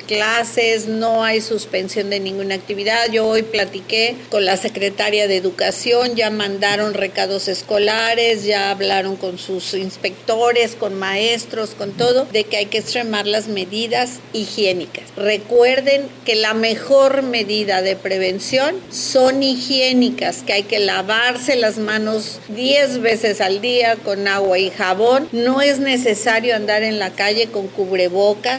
clases, 0.08 0.88
no 0.88 1.26
hay 1.26 1.42
suspensión 1.42 2.10
de 2.10 2.22
ninguna 2.22 2.56
actividad. 2.56 3.12
Yo 3.12 3.28
hoy 3.28 3.44
platiqué 3.44 4.16
con 4.32 4.46
la 4.46 4.56
secretaria 4.56 5.28
de 5.28 5.36
Educación, 5.36 6.16
ya 6.16 6.30
mandaron 6.30 6.94
recados 6.94 7.50
escolares, 7.50 8.46
ya 8.46 8.72
hablaron 8.72 9.18
con 9.18 9.38
sus 9.38 9.74
inspectores, 9.74 10.76
con 10.76 10.98
maestros, 10.98 11.72
con 11.72 11.92
todo, 11.92 12.26
de 12.32 12.46
que 12.46 12.56
hay 12.58 12.68
que 12.68 12.78
extremar 12.78 13.28
las 13.28 13.50
medidas 13.50 14.20
higiénicas. 14.32 15.04
Recuerden 15.18 16.08
que 16.24 16.36
la 16.36 16.54
mejor 16.54 17.24
medida 17.24 17.82
de 17.82 17.98
prevención 17.98 18.78
son 18.90 19.44
higiénicas, 19.44 20.44
que 20.44 20.54
hay 20.54 20.64
que 20.64 20.80
lavarse 20.80 21.58
las 21.58 21.78
manos 21.78 22.40
10 22.48 23.02
veces 23.02 23.42
al 23.42 23.60
día 23.60 23.98
con 23.98 24.30
agua 24.30 24.60
y 24.60 24.70
jabón. 24.70 25.28
No 25.34 25.62
es 25.62 25.80
necesario 25.80 26.56
andar 26.56 26.84
en 26.84 27.00
la 27.00 27.10
calle 27.10 27.48
con 27.48 27.68
cubrebocas 27.68 28.13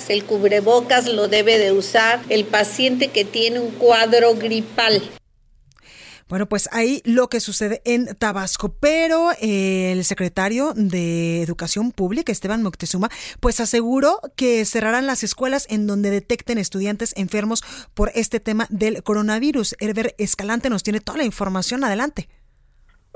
el 0.09 0.25
cubrebocas 0.25 1.07
lo 1.07 1.29
debe 1.29 1.59
de 1.59 1.73
usar 1.73 2.21
el 2.29 2.45
paciente 2.45 3.09
que 3.09 3.25
tiene 3.25 3.61
un 3.61 3.71
cuadro 3.71 4.35
gripal. 4.35 5.03
Bueno, 6.29 6.49
pues 6.49 6.69
ahí 6.73 7.03
lo 7.05 7.29
que 7.29 7.39
sucede 7.39 7.83
en 7.85 8.07
Tabasco, 8.17 8.75
pero 8.81 9.31
eh, 9.41 9.93
el 9.93 10.05
secretario 10.05 10.73
de 10.75 11.43
Educación 11.43 11.93
Pública, 11.93 12.33
Esteban 12.33 12.63
Moctezuma, 12.63 13.11
pues 13.41 13.61
aseguró 13.61 14.21
que 14.35 14.65
cerrarán 14.65 15.07
las 15.07 15.23
escuelas 15.23 15.67
en 15.69 15.87
donde 15.87 16.11
detecten 16.11 16.59
estudiantes 16.59 17.13
enfermos 17.17 17.63
por 17.93 18.11
este 18.15 18.41
tema 18.41 18.67
del 18.71 19.03
coronavirus. 19.03 19.77
Herber 19.79 20.15
Escalante 20.19 20.71
nos 20.71 20.83
tiene 20.83 21.01
toda 21.01 21.19
la 21.19 21.25
información. 21.25 21.85
Adelante. 21.85 22.29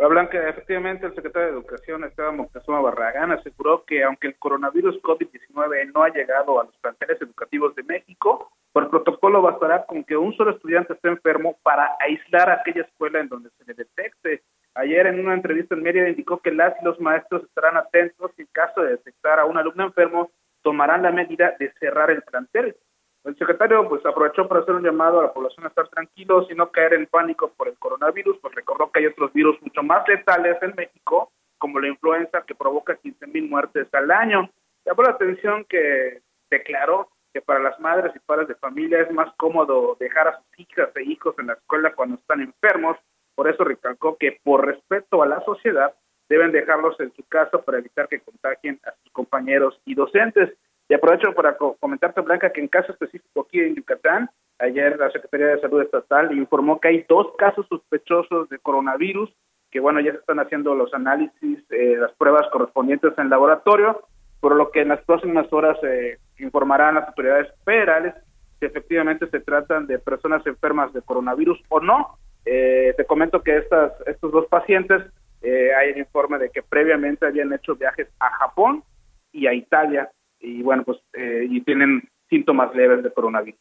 Hola 0.00 0.10
Blanca, 0.10 0.48
efectivamente 0.48 1.06
el 1.06 1.14
secretario 1.16 1.48
de 1.48 1.54
Educación 1.54 2.04
Esteban 2.04 2.36
Moctezuma 2.36 2.80
Barragán 2.80 3.32
aseguró 3.32 3.84
que 3.84 4.04
aunque 4.04 4.28
el 4.28 4.38
coronavirus 4.38 5.02
COVID-19 5.02 5.92
no 5.92 6.04
ha 6.04 6.10
llegado 6.10 6.60
a 6.60 6.64
los 6.66 6.76
planteles 6.76 7.20
educativos 7.20 7.74
de 7.74 7.82
México, 7.82 8.52
por 8.72 8.90
protocolo 8.90 9.42
bastará 9.42 9.86
con 9.86 10.04
que 10.04 10.16
un 10.16 10.32
solo 10.36 10.52
estudiante 10.52 10.92
esté 10.92 11.08
enfermo 11.08 11.58
para 11.64 11.96
aislar 11.98 12.48
aquella 12.48 12.82
escuela 12.82 13.18
en 13.18 13.28
donde 13.28 13.50
se 13.58 13.64
le 13.64 13.74
detecte. 13.74 14.44
Ayer 14.74 15.08
en 15.08 15.18
una 15.18 15.34
entrevista 15.34 15.74
en 15.74 15.82
Mérida 15.82 16.08
indicó 16.08 16.38
que 16.38 16.52
las 16.52 16.80
y 16.80 16.84
los 16.84 17.00
maestros 17.00 17.42
estarán 17.42 17.76
atentos 17.76 18.30
y 18.38 18.42
en 18.42 18.48
caso 18.52 18.82
de 18.82 18.90
detectar 18.90 19.40
a 19.40 19.46
un 19.46 19.58
alumno 19.58 19.82
enfermo 19.82 20.30
tomarán 20.62 21.02
la 21.02 21.10
medida 21.10 21.56
de 21.58 21.72
cerrar 21.80 22.12
el 22.12 22.22
plantel. 22.22 22.76
El 23.24 23.36
secretario 23.36 23.88
pues 23.88 24.04
aprovechó 24.06 24.48
para 24.48 24.60
hacer 24.60 24.74
un 24.74 24.82
llamado 24.82 25.20
a 25.20 25.24
la 25.24 25.32
población 25.32 25.64
a 25.64 25.68
estar 25.68 25.88
tranquilos 25.88 26.46
y 26.50 26.54
no 26.54 26.70
caer 26.70 26.94
en 26.94 27.06
pánico 27.06 27.52
por 27.56 27.68
el 27.68 27.78
coronavirus, 27.78 28.38
pues 28.38 28.54
recordó 28.54 28.90
que 28.90 29.00
hay 29.00 29.06
otros 29.06 29.32
virus 29.32 29.60
mucho 29.62 29.82
más 29.82 30.06
letales 30.08 30.56
en 30.62 30.74
México, 30.76 31.30
como 31.58 31.80
la 31.80 31.88
influenza 31.88 32.42
que 32.46 32.54
provoca 32.54 32.96
15 32.96 33.26
mil 33.26 33.48
muertes 33.48 33.92
al 33.92 34.10
año. 34.10 34.50
Llamó 34.84 35.02
la 35.02 35.10
atención 35.10 35.64
que 35.64 36.22
declaró 36.50 37.10
que 37.32 37.42
para 37.42 37.60
las 37.60 37.78
madres 37.80 38.12
y 38.14 38.18
padres 38.20 38.48
de 38.48 38.54
familia 38.54 39.00
es 39.00 39.10
más 39.12 39.34
cómodo 39.36 39.96
dejar 40.00 40.28
a 40.28 40.36
sus 40.38 40.58
hijas 40.60 40.88
e 40.94 41.02
hijos 41.02 41.34
en 41.38 41.48
la 41.48 41.54
escuela 41.54 41.94
cuando 41.94 42.16
están 42.16 42.40
enfermos, 42.40 42.96
por 43.34 43.48
eso 43.48 43.64
recalcó 43.64 44.16
que 44.16 44.40
por 44.42 44.66
respeto 44.66 45.22
a 45.22 45.26
la 45.26 45.40
sociedad 45.44 45.94
deben 46.28 46.52
dejarlos 46.52 46.98
en 47.00 47.12
su 47.14 47.22
casa 47.24 47.58
para 47.58 47.78
evitar 47.78 48.08
que 48.08 48.20
contagien 48.20 48.80
a 48.84 48.92
sus 49.02 49.12
compañeros 49.12 49.80
y 49.84 49.94
docentes. 49.94 50.56
Y 50.88 50.94
aprovecho 50.94 51.34
para 51.34 51.56
comentarte, 51.56 52.22
Blanca, 52.22 52.50
que 52.50 52.62
en 52.62 52.68
caso 52.68 52.92
específico 52.92 53.42
aquí 53.42 53.60
en 53.60 53.74
Yucatán, 53.74 54.30
ayer 54.58 54.98
la 54.98 55.10
Secretaría 55.10 55.48
de 55.48 55.60
Salud 55.60 55.82
Estatal 55.82 56.36
informó 56.36 56.80
que 56.80 56.88
hay 56.88 57.04
dos 57.06 57.26
casos 57.36 57.66
sospechosos 57.68 58.48
de 58.48 58.58
coronavirus, 58.58 59.30
que 59.70 59.80
bueno, 59.80 60.00
ya 60.00 60.12
se 60.12 60.18
están 60.18 60.40
haciendo 60.40 60.74
los 60.74 60.94
análisis, 60.94 61.58
eh, 61.70 61.96
las 61.98 62.12
pruebas 62.12 62.48
correspondientes 62.50 63.12
en 63.18 63.28
laboratorio, 63.28 64.00
por 64.40 64.56
lo 64.56 64.70
que 64.70 64.80
en 64.80 64.88
las 64.88 65.02
próximas 65.02 65.52
horas 65.52 65.76
eh, 65.82 66.16
informarán 66.38 66.94
las 66.94 67.08
autoridades 67.08 67.52
federales 67.64 68.14
si 68.58 68.66
efectivamente 68.66 69.28
se 69.28 69.40
tratan 69.40 69.86
de 69.86 69.98
personas 69.98 70.44
enfermas 70.46 70.92
de 70.92 71.02
coronavirus 71.02 71.60
o 71.68 71.80
no. 71.80 72.18
Eh, 72.44 72.94
te 72.96 73.04
comento 73.04 73.42
que 73.42 73.58
estas, 73.58 73.92
estos 74.06 74.32
dos 74.32 74.46
pacientes, 74.46 75.02
hay 75.40 75.90
el 75.90 75.98
informe 75.98 76.38
de 76.38 76.50
que 76.50 76.62
previamente 76.62 77.24
habían 77.24 77.52
hecho 77.52 77.76
viajes 77.76 78.08
a 78.18 78.30
Japón 78.30 78.82
y 79.30 79.46
a 79.46 79.52
Italia 79.52 80.10
y 80.40 80.62
bueno, 80.62 80.84
pues 80.84 80.98
eh, 81.14 81.46
y 81.48 81.60
tienen 81.62 82.08
síntomas 82.28 82.74
leves 82.74 83.02
de 83.02 83.12
coronavirus. 83.12 83.60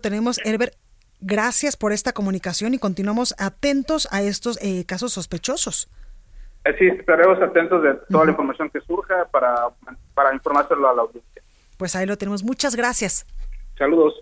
Tenemos, 0.00 0.40
Herbert, 0.44 0.74
gracias 1.20 1.76
por 1.76 1.92
esta 1.92 2.12
comunicación 2.12 2.74
y 2.74 2.78
continuamos 2.78 3.34
atentos 3.38 4.08
a 4.12 4.22
estos 4.22 4.58
eh, 4.62 4.84
casos 4.86 5.12
sospechosos. 5.12 5.90
Eh, 6.64 6.76
sí, 6.78 6.86
estaremos 6.86 7.40
atentos 7.40 7.82
de 7.82 7.94
toda 8.08 8.26
la 8.26 8.30
información 8.32 8.70
que 8.70 8.80
surja 8.80 9.26
para, 9.30 9.68
para 10.14 10.34
informárselo 10.34 10.88
a 10.88 10.94
la 10.94 11.02
audiencia. 11.02 11.42
Pues 11.78 11.96
ahí 11.96 12.06
lo 12.06 12.16
tenemos. 12.16 12.44
Muchas 12.44 12.76
gracias. 12.76 13.26
Saludos. 13.78 14.14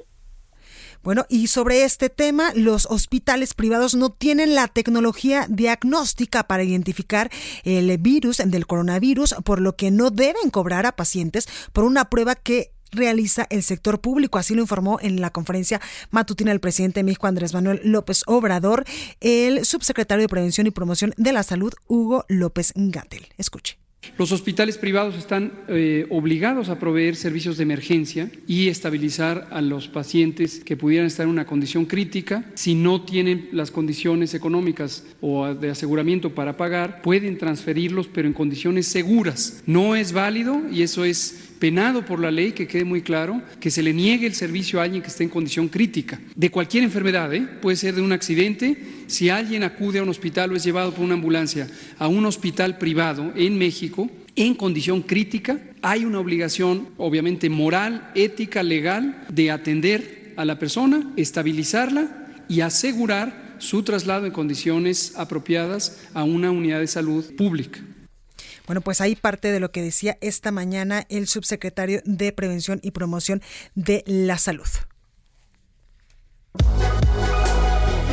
Bueno, 1.09 1.25
y 1.31 1.47
sobre 1.47 1.85
este 1.85 2.11
tema, 2.11 2.53
los 2.55 2.85
hospitales 2.85 3.55
privados 3.55 3.95
no 3.95 4.11
tienen 4.11 4.55
la 4.55 4.69
tecnología 4.69 5.47
diagnóstica 5.49 6.47
para 6.47 6.65
identificar 6.65 7.31
el 7.65 7.97
virus 7.97 8.43
del 8.45 8.67
coronavirus, 8.67 9.37
por 9.43 9.59
lo 9.59 9.75
que 9.75 9.91
no 9.91 10.11
deben 10.11 10.51
cobrar 10.51 10.85
a 10.85 10.97
pacientes 10.97 11.49
por 11.73 11.85
una 11.85 12.11
prueba 12.11 12.35
que 12.35 12.73
realiza 12.93 13.47
el 13.49 13.63
sector 13.63 14.03
público. 14.03 14.37
Así 14.37 14.55
lo 14.55 14.61
informó 14.61 14.99
en 15.01 15.23
la 15.23 15.31
conferencia 15.31 15.81
matutina 16.11 16.53
el 16.53 16.61
presidente 16.61 17.01
de 17.01 17.05
México, 17.05 17.27
Andrés 17.27 17.55
Manuel 17.55 17.81
López 17.85 18.23
Obrador, 18.27 18.85
el 19.23 19.65
subsecretario 19.65 20.25
de 20.25 20.29
Prevención 20.29 20.67
y 20.67 20.73
Promoción 20.73 21.15
de 21.17 21.33
la 21.33 21.43
Salud, 21.43 21.73
Hugo 21.87 22.27
López 22.29 22.75
Gatel. 22.77 23.29
Escuche. 23.39 23.79
Los 24.17 24.33
hospitales 24.33 24.79
privados 24.79 25.17
están 25.17 25.53
eh, 25.69 26.07
obligados 26.11 26.69
a 26.69 26.79
proveer 26.79 27.15
servicios 27.15 27.57
de 27.57 27.65
emergencia 27.65 28.31
y 28.47 28.69
estabilizar 28.69 29.49
a 29.51 29.61
los 29.61 29.87
pacientes 29.89 30.61
que 30.65 30.77
pudieran 30.77 31.07
estar 31.07 31.25
en 31.25 31.31
una 31.31 31.47
condición 31.47 31.85
crítica. 31.85 32.45
Si 32.55 32.75
no 32.75 33.03
tienen 33.03 33.49
las 33.53 33.71
condiciones 33.71 34.35
económicas 34.35 35.05
o 35.21 35.55
de 35.55 35.71
aseguramiento 35.71 36.35
para 36.35 36.57
pagar, 36.57 37.03
pueden 37.03 37.39
transferirlos, 37.39 38.09
pero 38.09 38.27
en 38.27 38.35
condiciones 38.35 38.87
seguras. 38.87 39.63
No 39.67 39.95
es 39.95 40.13
válido, 40.13 40.63
y 40.71 40.83
eso 40.83 41.05
es 41.05 41.48
penado 41.59 42.05
por 42.05 42.21
la 42.21 42.31
ley, 42.31 42.53
que 42.53 42.67
quede 42.67 42.85
muy 42.85 43.03
claro, 43.03 43.43
que 43.61 43.71
se 43.71 43.83
le 43.83 43.93
niegue 43.93 44.27
el 44.27 44.35
servicio 44.35 44.81
a 44.81 44.85
alguien 44.85 45.03
que 45.03 45.09
esté 45.09 45.25
en 45.25 45.31
condición 45.31 45.69
crítica, 45.69 46.21
de 46.35 46.51
cualquier 46.51 46.85
enfermedad, 46.85 47.33
¿eh? 47.35 47.47
puede 47.61 47.77
ser 47.77 47.95
de 47.95 48.03
un 48.03 48.13
accidente, 48.13 48.77
si 49.07 49.29
alguien 49.29 49.63
acude 49.63 49.99
a 49.99 50.03
un 50.03 50.09
hospital 50.09 50.53
o 50.53 50.57
es 50.57 50.65
llevado 50.65 50.93
por 50.93 51.05
una 51.05 51.15
ambulancia 51.15 51.69
a 51.99 52.09
un 52.09 52.25
hospital 52.27 52.79
privado 52.79 53.33
en 53.35 53.59
México, 53.59 54.11
en 54.37 54.55
condición 54.55 55.03
crítica, 55.03 55.59
hay 55.83 56.05
una 56.05 56.21
obligación, 56.21 56.89
obviamente 56.97 57.51
moral, 57.51 58.11
ética, 58.15 58.63
legal, 58.63 59.25
de 59.29 59.51
atender 59.51 60.33
a 60.37 60.45
la 60.45 60.59
persona, 60.59 61.13
estabilizarla 61.17 62.29
y 62.49 62.61
asegurar 62.61 63.57
su 63.59 63.83
traslado 63.83 64.27
en 64.27 64.33
condiciones 64.33 65.15
apropiadas 65.17 65.99
a 66.15 66.23
una 66.23 66.53
unidad 66.53 66.79
de 66.79 66.87
salud 66.87 67.25
pública. 67.35 67.81
Bueno, 68.69 68.83
pues 68.83 69.01
ahí 69.01 69.17
parte 69.17 69.51
de 69.51 69.61
lo 69.61 69.73
que 69.73 69.83
decía 69.83 70.19
esta 70.21 70.53
mañana 70.53 71.07
el 71.09 71.27
subsecretario 71.27 72.03
de 72.05 72.33
Prevención 72.33 72.81
y 72.83 72.91
Promoción 72.91 73.43
de 73.75 74.05
la 74.07 74.37
Salud. 74.37 74.69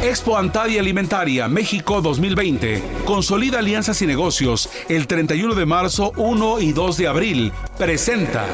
Expo 0.01 0.37
Antadia 0.37 0.79
Alimentaria 0.79 1.49
México 1.49 2.01
2020. 2.01 2.81
Consolida 3.03 3.59
alianzas 3.59 4.01
y 4.01 4.07
negocios 4.07 4.69
el 4.87 5.07
31 5.07 5.55
de 5.55 5.65
marzo, 5.65 6.13
1 6.15 6.61
y 6.61 6.71
2 6.71 6.97
de 6.97 7.07
abril. 7.07 7.51
Presenta. 7.77 8.45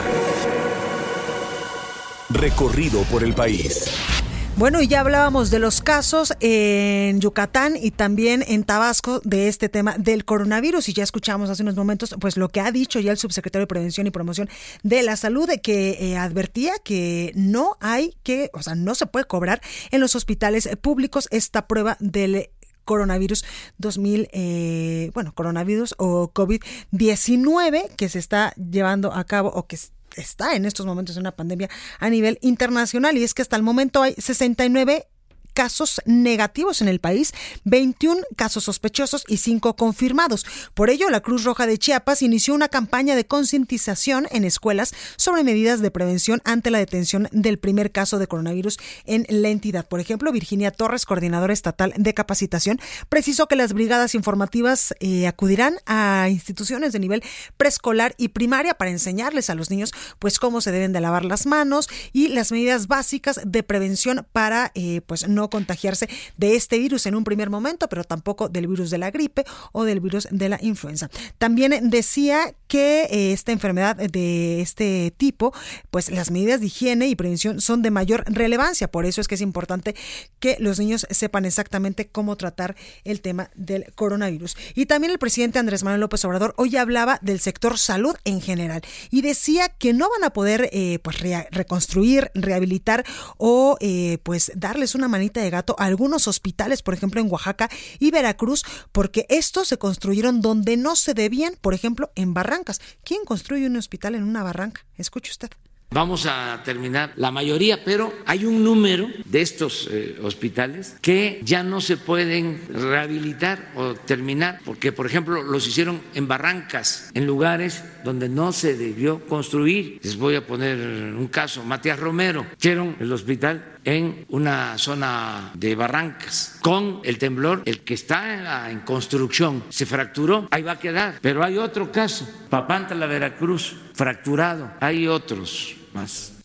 Recorrido 2.29 3.03
por 3.03 3.23
el 3.23 3.35
país. 3.35 4.20
Bueno, 4.61 4.79
y 4.79 4.87
ya 4.87 4.99
hablábamos 4.99 5.49
de 5.49 5.57
los 5.57 5.81
casos 5.81 6.33
en 6.39 7.19
Yucatán 7.19 7.73
y 7.75 7.89
también 7.89 8.43
en 8.47 8.63
Tabasco 8.63 9.19
de 9.23 9.47
este 9.47 9.69
tema 9.69 9.95
del 9.97 10.23
coronavirus 10.23 10.87
y 10.87 10.93
ya 10.93 11.03
escuchamos 11.03 11.49
hace 11.49 11.63
unos 11.63 11.75
momentos 11.75 12.13
pues 12.19 12.37
lo 12.37 12.47
que 12.49 12.61
ha 12.61 12.71
dicho 12.71 12.99
ya 12.99 13.09
el 13.11 13.17
subsecretario 13.17 13.63
de 13.63 13.67
Prevención 13.67 14.05
y 14.05 14.11
Promoción 14.11 14.49
de 14.83 15.01
la 15.01 15.15
Salud 15.15 15.49
que 15.63 15.97
eh, 15.99 16.15
advertía 16.15 16.73
que 16.83 17.31
no 17.33 17.75
hay 17.79 18.15
que, 18.21 18.51
o 18.53 18.61
sea, 18.61 18.75
no 18.75 18.93
se 18.93 19.07
puede 19.07 19.25
cobrar 19.25 19.61
en 19.89 19.99
los 19.99 20.15
hospitales 20.15 20.69
públicos 20.79 21.27
esta 21.31 21.65
prueba 21.65 21.97
del 21.99 22.51
coronavirus 22.85 23.45
2000, 23.79 24.29
eh, 24.31 25.09
bueno, 25.15 25.33
coronavirus 25.33 25.95
o 25.97 26.31
COVID-19 26.35 27.95
que 27.95 28.09
se 28.09 28.19
está 28.19 28.53
llevando 28.53 29.11
a 29.11 29.23
cabo 29.23 29.49
o 29.49 29.65
que 29.65 29.79
está 30.15 30.55
en 30.55 30.65
estos 30.65 30.85
momentos 30.85 31.15
en 31.15 31.21
una 31.21 31.35
pandemia 31.35 31.69
a 31.99 32.09
nivel 32.09 32.37
internacional 32.41 33.17
y 33.17 33.23
es 33.23 33.33
que 33.33 33.41
hasta 33.41 33.55
el 33.55 33.63
momento 33.63 34.01
hay 34.01 34.13
69 34.17 35.07
casos 35.53 36.01
negativos 36.05 36.81
en 36.81 36.87
el 36.87 36.99
país, 36.99 37.33
21 37.65 38.21
casos 38.35 38.63
sospechosos 38.63 39.23
y 39.27 39.37
5 39.37 39.75
confirmados. 39.75 40.45
Por 40.73 40.89
ello, 40.89 41.09
la 41.09 41.21
Cruz 41.21 41.43
Roja 41.43 41.67
de 41.67 41.77
Chiapas 41.77 42.21
inició 42.21 42.53
una 42.53 42.69
campaña 42.69 43.15
de 43.15 43.25
concientización 43.25 44.27
en 44.31 44.45
escuelas 44.45 44.93
sobre 45.17 45.43
medidas 45.43 45.81
de 45.81 45.91
prevención 45.91 46.41
ante 46.45 46.71
la 46.71 46.79
detención 46.79 47.27
del 47.31 47.59
primer 47.59 47.91
caso 47.91 48.19
de 48.19 48.27
coronavirus 48.27 48.77
en 49.05 49.25
la 49.29 49.49
entidad. 49.49 49.87
Por 49.87 49.99
ejemplo, 49.99 50.31
Virginia 50.31 50.71
Torres, 50.71 51.05
coordinadora 51.05 51.53
estatal 51.53 51.93
de 51.97 52.13
capacitación, 52.13 52.79
precisó 53.09 53.47
que 53.47 53.55
las 53.55 53.73
brigadas 53.73 54.15
informativas 54.15 54.93
eh, 54.99 55.27
acudirán 55.27 55.75
a 55.85 56.27
instituciones 56.29 56.93
de 56.93 56.99
nivel 56.99 57.23
preescolar 57.57 58.15
y 58.17 58.29
primaria 58.29 58.73
para 58.73 58.91
enseñarles 58.91 59.49
a 59.49 59.55
los 59.55 59.69
niños 59.69 59.93
pues 60.19 60.39
cómo 60.39 60.61
se 60.61 60.71
deben 60.71 60.93
de 60.93 61.01
lavar 61.01 61.25
las 61.25 61.45
manos 61.45 61.89
y 62.13 62.29
las 62.29 62.51
medidas 62.51 62.87
básicas 62.87 63.39
de 63.45 63.63
prevención 63.63 64.25
para 64.31 64.71
eh, 64.75 65.01
pues 65.05 65.27
no 65.27 65.40
contagiarse 65.49 66.09
de 66.37 66.55
este 66.55 66.79
virus 66.79 67.05
en 67.05 67.15
un 67.15 67.23
primer 67.23 67.49
momento, 67.49 67.87
pero 67.89 68.03
tampoco 68.03 68.49
del 68.49 68.67
virus 68.67 68.89
de 68.89 68.97
la 68.97 69.11
gripe 69.11 69.45
o 69.71 69.83
del 69.83 69.99
virus 69.99 70.27
de 70.31 70.49
la 70.49 70.59
influenza. 70.61 71.09
También 71.37 71.89
decía 71.89 72.53
que 72.67 73.03
eh, 73.03 73.33
esta 73.33 73.51
enfermedad 73.51 73.95
de 73.95 74.61
este 74.61 75.13
tipo, 75.17 75.53
pues 75.89 76.09
las 76.11 76.31
medidas 76.31 76.59
de 76.59 76.67
higiene 76.67 77.07
y 77.07 77.15
prevención 77.15 77.61
son 77.61 77.81
de 77.81 77.91
mayor 77.91 78.23
relevancia. 78.27 78.89
Por 78.89 79.05
eso 79.05 79.21
es 79.21 79.27
que 79.27 79.35
es 79.35 79.41
importante 79.41 79.95
que 80.39 80.57
los 80.59 80.79
niños 80.79 81.05
sepan 81.09 81.45
exactamente 81.45 82.07
cómo 82.07 82.35
tratar 82.37 82.75
el 83.03 83.21
tema 83.21 83.49
del 83.55 83.93
coronavirus. 83.95 84.55
Y 84.75 84.85
también 84.85 85.11
el 85.11 85.19
presidente 85.19 85.59
Andrés 85.59 85.83
Manuel 85.83 86.01
López 86.01 86.23
Obrador 86.25 86.53
hoy 86.57 86.77
hablaba 86.77 87.19
del 87.21 87.39
sector 87.39 87.77
salud 87.77 88.15
en 88.25 88.41
general 88.41 88.81
y 89.09 89.21
decía 89.21 89.69
que 89.69 89.93
no 89.93 90.09
van 90.09 90.23
a 90.23 90.33
poder 90.33 90.69
eh, 90.71 90.99
pues 91.03 91.17
reconstruir, 91.51 92.31
rehabilitar 92.33 93.05
o 93.37 93.77
eh, 93.79 94.17
pues 94.23 94.51
darles 94.55 94.95
una 94.95 95.07
manita 95.07 95.30
de 95.39 95.49
gato 95.49 95.75
algunos 95.79 96.27
hospitales, 96.27 96.81
por 96.81 96.93
ejemplo 96.93 97.21
en 97.21 97.31
Oaxaca 97.31 97.69
y 97.99 98.11
Veracruz, 98.11 98.63
porque 98.91 99.25
estos 99.29 99.67
se 99.67 99.77
construyeron 99.77 100.41
donde 100.41 100.77
no 100.77 100.95
se 100.95 101.13
debían, 101.13 101.55
por 101.61 101.73
ejemplo 101.73 102.11
en 102.15 102.33
barrancas. 102.33 102.81
¿Quién 103.03 103.23
construye 103.25 103.67
un 103.67 103.77
hospital 103.77 104.15
en 104.15 104.23
una 104.23 104.43
barranca? 104.43 104.85
Escuche 104.97 105.31
usted. 105.31 105.49
Vamos 105.93 106.25
a 106.25 106.61
terminar 106.63 107.11
la 107.17 107.31
mayoría, 107.31 107.83
pero 107.83 108.13
hay 108.25 108.45
un 108.45 108.63
número 108.63 109.09
de 109.25 109.41
estos 109.41 109.89
eh, 109.91 110.17
hospitales 110.23 110.95
que 111.01 111.41
ya 111.43 111.63
no 111.63 111.81
se 111.81 111.97
pueden 111.97 112.61
rehabilitar 112.69 113.73
o 113.75 113.93
terminar, 113.93 114.61
porque 114.63 114.93
por 114.93 115.05
ejemplo 115.05 115.43
los 115.43 115.67
hicieron 115.67 116.01
en 116.13 116.29
barrancas, 116.29 117.11
en 117.13 117.27
lugares 117.27 117.83
donde 118.05 118.29
no 118.29 118.53
se 118.53 118.77
debió 118.77 119.25
construir. 119.27 119.99
Les 120.01 120.15
voy 120.15 120.35
a 120.35 120.47
poner 120.47 120.77
un 120.77 121.27
caso, 121.27 121.61
Matías 121.65 121.99
Romero, 121.99 122.45
hicieron 122.57 122.95
el 123.01 123.11
hospital 123.11 123.79
en 123.85 124.25
una 124.29 124.77
zona 124.77 125.51
de 125.53 125.75
barrancas. 125.75 126.57
Con 126.61 127.01
el 127.03 127.17
temblor, 127.17 127.63
el 127.65 127.81
que 127.81 127.93
está 127.93 128.69
en, 128.69 128.79
construcción 128.81 129.63
se 129.69 129.85
fracturó, 129.85 130.47
ahí 130.51 130.63
va 130.63 130.73
a 130.73 130.79
quedar. 130.79 131.19
Pero 131.21 131.43
hay 131.43 131.57
otro 131.57 131.91
caso, 131.91 132.27
Papanta 132.49 132.95
la 132.95 133.05
Veracruz, 133.05 133.75
fracturado. 133.93 134.71
Hay 134.79 135.07
otros 135.07 135.75
más. 135.93 136.40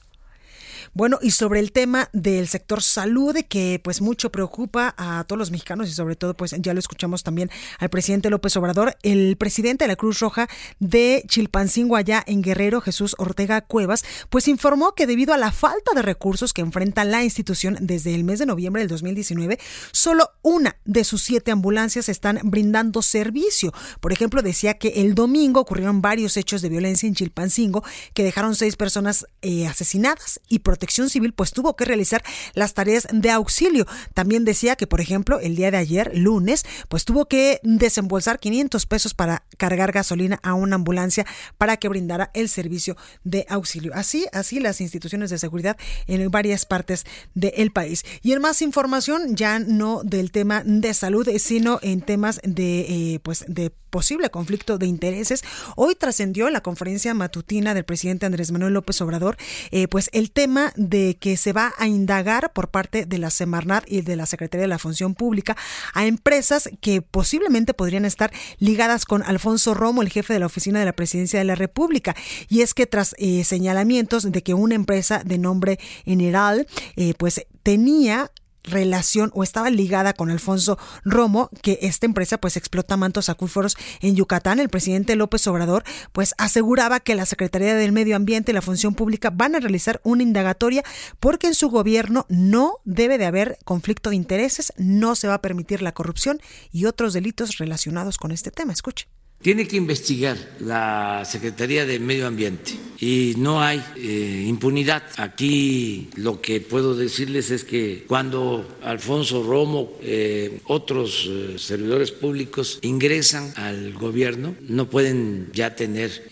Bueno, 0.97 1.19
y 1.21 1.33
sobre 1.33 1.61
el 1.61 1.73
tema 1.73 2.09
del 2.15 2.49
sector 2.49 2.83
salud, 2.83 3.37
que 3.51 3.79
pues 3.85 4.01
mucho 4.01 4.33
preocupa 4.33 4.95
a 4.97 5.25
todos 5.25 5.39
los 5.39 5.51
mexicanos 5.51 5.91
y 5.91 5.93
sobre 5.93 6.17
todo 6.17 6.33
pues 6.33 6.55
ya 6.59 6.73
lo 6.73 6.81
escuchamos 6.81 7.23
también 7.23 7.51
al 7.79 7.91
presidente 7.91 8.31
López 8.31 8.57
Obrador, 8.57 8.97
el 9.03 9.37
presidente 9.37 9.85
de 9.85 9.89
la 9.89 9.97
Cruz 9.97 10.21
Roja 10.21 10.49
de 10.81 11.23
Chilpancingo 11.29 11.97
allá 11.97 12.25
en 12.27 12.41
Guerrero, 12.41 12.81
Jesús 12.81 13.15
Ortega 13.19 13.61
Cuevas, 13.61 14.07
pues 14.31 14.49
informó 14.49 14.95
que 14.95 15.07
debido 15.07 15.35
a 15.35 15.37
la 15.37 15.53
falta 15.53 15.93
de 15.95 16.01
recursos 16.01 16.55
que 16.55 16.63
enfrenta 16.63 17.05
la 17.05 17.23
institución 17.23 17.77
desde 17.79 18.15
el 18.15 18.25
mes 18.25 18.39
de 18.39 18.47
noviembre 18.47 18.81
del 18.81 18.89
2019, 18.89 19.59
solo 19.93 20.31
una 20.41 20.79
de 20.87 21.05
sus 21.05 21.21
siete 21.21 21.51
ambulancias 21.51 22.09
están 22.09 22.41
brindando 22.43 23.03
servicio. 23.03 23.75
Por 24.01 24.15
ejemplo, 24.15 24.41
decía 24.41 24.79
que 24.79 25.03
el 25.03 25.15
domingo 25.15 25.61
ocurrieron 25.61 26.01
varios 26.01 26.39
hechos 26.39 26.63
de 26.63 26.71
violencia 26.71 27.07
en 27.07 27.15
Chilpancingo 27.15 27.85
que 28.15 28.25
dejaron 28.25 28.55
seis 28.55 28.77
personas 28.77 29.27
eh, 29.43 29.67
asesinadas 29.67 30.41
y 30.49 30.61
protegidas 30.61 30.86
Civil 30.91 31.33
pues 31.33 31.53
tuvo 31.53 31.77
que 31.77 31.85
realizar 31.85 32.23
las 32.55 32.75
tareas 32.75 33.07
de 33.13 33.31
auxilio. 33.31 33.87
También 34.15 34.45
decía 34.45 34.77
que, 34.77 34.87
por 34.87 35.01
ejemplo, 35.01 35.41
el 35.41 35.57
día 35.57 35.71
de 35.71 35.77
ayer, 35.77 36.13
lunes, 36.15 36.65
pues 36.89 37.05
tuvo 37.05 37.27
que 37.27 37.61
desembolsar 37.63 38.39
500 38.39 38.87
pesos 38.87 39.15
para 39.15 39.45
cargar 39.57 39.93
gasolina 39.93 40.41
a 40.43 40.55
una 40.55 40.77
ambulancia 40.77 41.27
para 41.59 41.77
que 41.77 41.89
brindara 41.89 42.31
el 42.35 42.49
servicio 42.49 42.97
de 43.25 43.47
auxilio. 43.49 43.93
Así, 43.95 44.27
así 44.33 44.61
las 44.61 44.81
instituciones 44.81 45.31
de 45.31 45.39
seguridad 45.39 45.77
en 46.07 46.31
varias 46.31 46.67
partes 46.67 47.05
del 47.35 47.71
país. 47.71 48.05
Y 48.23 48.33
en 48.33 48.41
más 48.41 48.63
información, 48.63 49.37
ya 49.37 49.59
no 49.59 50.03
del 50.05 50.31
tema 50.31 50.63
de 50.65 50.95
salud, 50.95 51.29
sino 51.39 51.79
en 51.83 52.01
temas 52.01 52.41
de, 52.43 53.15
eh, 53.15 53.21
pues, 53.23 53.45
de 53.49 53.73
posible 53.91 54.31
conflicto 54.31 54.79
de 54.79 54.87
intereses. 54.87 55.43
Hoy 55.77 55.95
trascendió 55.95 56.51
la 56.51 56.61
conferencia 56.61 57.15
matutina 57.15 57.75
del 57.75 57.85
presidente 57.85 58.27
Andrés 58.27 58.53
Manuel 58.53 58.75
López 58.75 59.01
Obrador, 59.01 59.37
eh, 59.71 59.89
pues 59.89 60.11
el 60.13 60.31
tema 60.31 60.73
de 60.77 61.17
que 61.19 61.37
se 61.37 61.53
va 61.53 61.75
a 61.79 61.87
indagar 61.87 62.53
por 62.53 62.69
parte 62.69 63.07
de 63.07 63.19
la 63.19 63.31
Semarnat 63.31 63.85
y 63.91 64.03
de 64.03 64.17
la 64.17 64.27
Secretaría 64.27 64.63
de 64.63 64.69
la 64.69 64.79
Función 64.79 65.15
Pública 65.15 65.57
a 65.95 66.07
empresas 66.07 66.69
que 66.81 67.03
posiblemente 67.03 67.75
podrían 67.75 68.05
estar 68.05 68.33
ligadas 68.59 69.05
con 69.05 69.23
Alfonso 69.23 69.75
Romo, 69.75 70.03
el 70.03 70.11
jefe 70.11 70.33
de 70.33 70.41
la 70.41 70.47
Oficina 70.47 70.79
de 70.79 70.85
la 70.85 70.93
Presidencia 70.93 71.39
de 71.39 71.45
la 71.45 71.55
República. 71.55 72.15
Y 72.49 72.63
es 72.63 72.75
que 72.75 72.87
tras 72.87 73.15
eh, 73.19 73.45
señalamientos 73.45 74.31
de 74.31 74.43
que 74.43 74.55
una 74.55 74.75
empresa 74.75 75.23
de 75.25 75.39
nombre 75.39 75.79
General, 76.05 76.67
eh, 76.97 77.15
pues 77.19 77.47
tenía 77.63 78.31
relación 78.67 79.31
o 79.35 79.43
estaba 79.43 79.71
ligada 79.71 80.13
con 80.13 80.31
Alfonso 80.31 80.79
Romo, 81.05 81.49
que 81.63 81.79
esta 81.83 82.07
empresa 82.07 82.39
pues 82.39 82.57
explota 82.57 82.97
mantos 82.97 83.29
acuíferos 83.29 83.77
en 84.01 84.17
Yucatán. 84.17 84.61
El 84.61 84.69
presidente 84.69 85.17
López 85.17 85.47
Obrador 85.47 85.85
pues 86.13 86.35
aseguraba 86.39 87.01
que 87.01 87.15
la 87.15 87.27
Secretaría 87.27 87.75
del 87.75 87.93
Medio 87.93 88.17
Ambiente 88.17 88.53
y 88.53 88.55
la 88.55 88.63
Función 88.63 88.95
Pública 88.95 89.31
van 89.31 89.55
a 89.55 89.61
realizar 89.61 90.01
una 90.05 90.23
indagatoria 90.23 90.85
porque 91.21 91.47
en 91.47 91.55
su 91.55 91.71
gobierno 91.71 92.27
no 92.29 92.79
debe 92.85 93.19
de 93.19 93.27
haber 93.27 93.59
conflicto 93.65 94.11
de 94.11 94.17
intereses, 94.17 94.73
no 94.77 95.15
se 95.15 95.29
va 95.29 95.35
a 95.35 95.43
permitir 95.43 95.83
la 95.83 95.93
corrupción 95.93 96.41
y 96.73 96.85
otros 96.87 97.13
delitos 97.13 97.59
relacionados 97.59 98.19
con 98.19 98.33
este 98.33 98.51
tema. 98.51 98.73
Escuche. 98.73 99.09
Tiene 99.47 99.69
que 99.69 99.77
investigar 99.77 100.37
la 100.59 101.23
Secretaría 101.25 101.87
del 101.87 102.01
Medio 102.01 102.27
Ambiente 102.27 102.73
y 102.99 103.35
no 103.39 103.63
hay 103.63 103.81
eh, 103.95 104.45
impunidad. 104.45 105.05
Aquí 105.19 106.09
lo 106.17 106.41
que 106.41 106.61
puedo 106.61 106.97
decirles 106.97 107.53
es 107.53 107.63
que 107.63 108.05
cuando 108.09 108.67
Alfonso 108.83 109.45
Romo, 109.45 109.93
eh, 110.03 110.59
otros 110.65 111.29
eh, 111.31 111.55
servidores 111.61 112.11
públicos 112.11 112.81
ingresan 112.83 113.53
al 113.55 113.93
gobierno, 113.93 114.57
no 114.63 114.91
pueden 114.91 115.51
ya 115.53 115.77
tener 115.77 116.29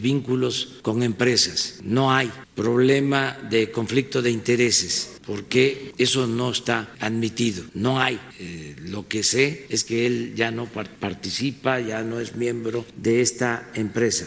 vínculos 0.00 0.74
con 0.82 1.02
empresas. 1.02 1.80
No 1.82 2.12
hay 2.12 2.30
problema 2.54 3.36
de 3.50 3.70
conflicto 3.70 4.22
de 4.22 4.30
intereses 4.30 5.14
porque 5.26 5.92
eso 5.98 6.26
no 6.26 6.50
está 6.50 6.94
admitido, 7.00 7.64
no 7.74 8.00
hay. 8.00 8.20
lo 8.82 9.08
que 9.08 9.22
sé 9.22 9.66
es 9.68 9.84
que 9.84 10.06
él 10.06 10.34
ya 10.36 10.50
no 10.50 10.66
participa, 10.66 11.80
ya 11.80 12.02
no 12.02 12.20
es 12.20 12.36
miembro 12.36 12.84
de 12.96 13.22
esta 13.22 13.70
empresa. 13.74 14.26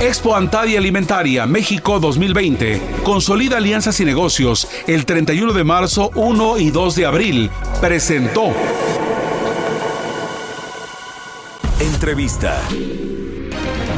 Expo 0.00 0.36
Antadia 0.36 0.78
Alimentaria 0.78 1.46
México 1.46 1.98
2020. 1.98 2.82
Consolida 3.02 3.56
alianzas 3.56 3.98
y 4.00 4.04
negocios 4.04 4.68
el 4.86 5.06
31 5.06 5.54
de 5.54 5.64
marzo, 5.64 6.10
1 6.14 6.58
y 6.58 6.70
2 6.70 6.94
de 6.96 7.06
abril. 7.06 7.50
Presentó. 7.80 8.52
Entrevista. 11.80 12.60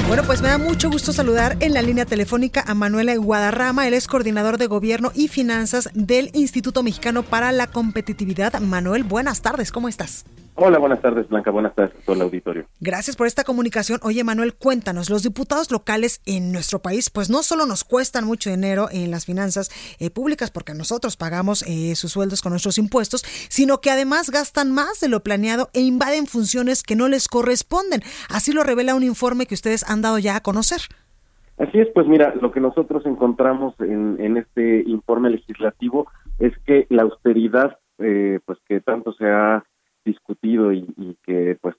Bueno, 0.07 0.23
pues 0.23 0.41
me 0.41 0.49
da 0.49 0.59
mucho 0.59 0.89
gusto 0.89 1.13
saludar 1.13 1.57
en 1.61 1.75
la 1.75 1.83
línea 1.83 2.07
telefónica 2.07 2.65
a 2.67 2.75
Manuel 2.75 3.19
Guadarrama. 3.19 3.89
Él 3.89 3.95
es 3.95 4.07
coordinador 4.07 4.57
de 4.57 4.67
gobierno 4.67 5.11
y 5.17 5.27
finanzas 5.27 5.91
del 5.95 6.31
Instituto 6.33 6.85
Mexicano 6.85 7.25
para 7.25 7.51
la 7.51 7.67
Competitividad. 7.67 8.59
Manuel, 8.61 9.03
buenas 9.03 9.43
tardes, 9.43 9.73
¿cómo 9.73 9.89
estás? 9.89 10.25
Hola, 10.61 10.79
buenas 10.81 11.01
tardes, 11.01 11.29
Blanca. 11.29 11.53
Buenas 11.53 11.73
tardes 11.77 11.94
a 11.94 12.05
todo 12.05 12.16
el 12.16 12.23
auditorio. 12.23 12.64
Gracias 12.81 13.14
por 13.14 13.29
esta 13.29 13.44
comunicación. 13.44 14.01
Oye, 14.03 14.25
Manuel, 14.25 14.57
cuéntanos, 14.57 15.09
los 15.09 15.23
diputados 15.23 15.71
locales 15.71 16.21
en 16.27 16.51
nuestro 16.51 16.81
país, 16.81 17.11
pues 17.11 17.31
no 17.31 17.44
solo 17.44 17.64
nos 17.64 17.85
cuestan 17.85 18.25
mucho 18.25 18.51
dinero 18.51 18.88
en 18.90 19.12
las 19.12 19.25
finanzas 19.25 19.71
eh, 20.01 20.11
públicas, 20.11 20.51
porque 20.51 20.75
nosotros 20.75 21.16
pagamos 21.16 21.62
eh, 21.62 21.94
sus 21.94 22.11
sueldos 22.11 22.42
con 22.42 22.51
nuestros 22.51 22.77
impuestos, 22.77 23.23
sino 23.49 23.81
que 23.81 23.92
además 23.92 24.31
gastan 24.31 24.73
más 24.73 24.99
de 24.99 25.07
lo 25.07 25.21
planeado 25.21 25.68
e 25.75 25.81
invaden 25.81 26.27
funciones 26.27 26.83
que 26.83 26.97
no 26.97 27.07
les 27.07 27.29
corresponden. 27.29 28.01
Así 28.29 28.51
lo 28.53 28.64
revela 28.64 28.97
un 28.97 29.05
informe 29.05 29.47
que 29.47 29.55
ustedes 29.55 29.88
han 29.88 30.03
dado 30.03 30.18
ya 30.18 30.35
a 30.35 30.40
conocer. 30.40 30.81
Así 31.59 31.79
es, 31.79 31.87
pues 31.94 32.09
mira, 32.09 32.35
lo 32.35 32.51
que 32.51 32.59
nosotros 32.59 33.07
encontramos 33.07 33.77
en, 33.79 34.37
este 34.37 34.83
informe 34.88 35.31
legislativo 35.31 36.11
es 36.40 36.53
que 36.66 36.88
la 36.90 37.03
austeridad, 37.03 37.79
eh, 37.99 38.40
pues 38.44 38.59
que 38.66 38.81
tanto 38.81 39.12
se 39.12 39.25
ha 39.25 39.62
discutido 40.09 40.73
y, 40.73 41.16
que 41.23 41.59
pues 41.61 41.77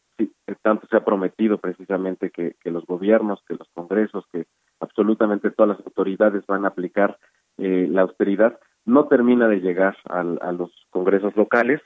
tanto 0.62 0.88
se 0.88 0.98
ha 0.98 1.04
prometido 1.04 1.58
precisamente 1.58 2.30
que, 2.30 2.56
los 2.66 2.86
gobiernos, 2.86 3.44
que 3.48 3.56
los 3.56 3.68
congresos, 3.74 4.26
que 4.32 4.46
absolutamente 4.80 5.52
todas 5.52 5.78
las 5.78 5.86
autoridades 5.86 6.46
van 6.46 6.66
a 6.66 6.70
aplicar 6.70 7.18
eh, 7.58 7.88
la 7.90 8.02
austeridad, 8.04 8.60
no 8.86 9.08
termina 9.08 9.48
de 9.48 9.62
llegar 9.62 9.98
a 10.06 10.52
los 10.52 10.72
congresos 10.90 11.36
locales. 11.36 11.82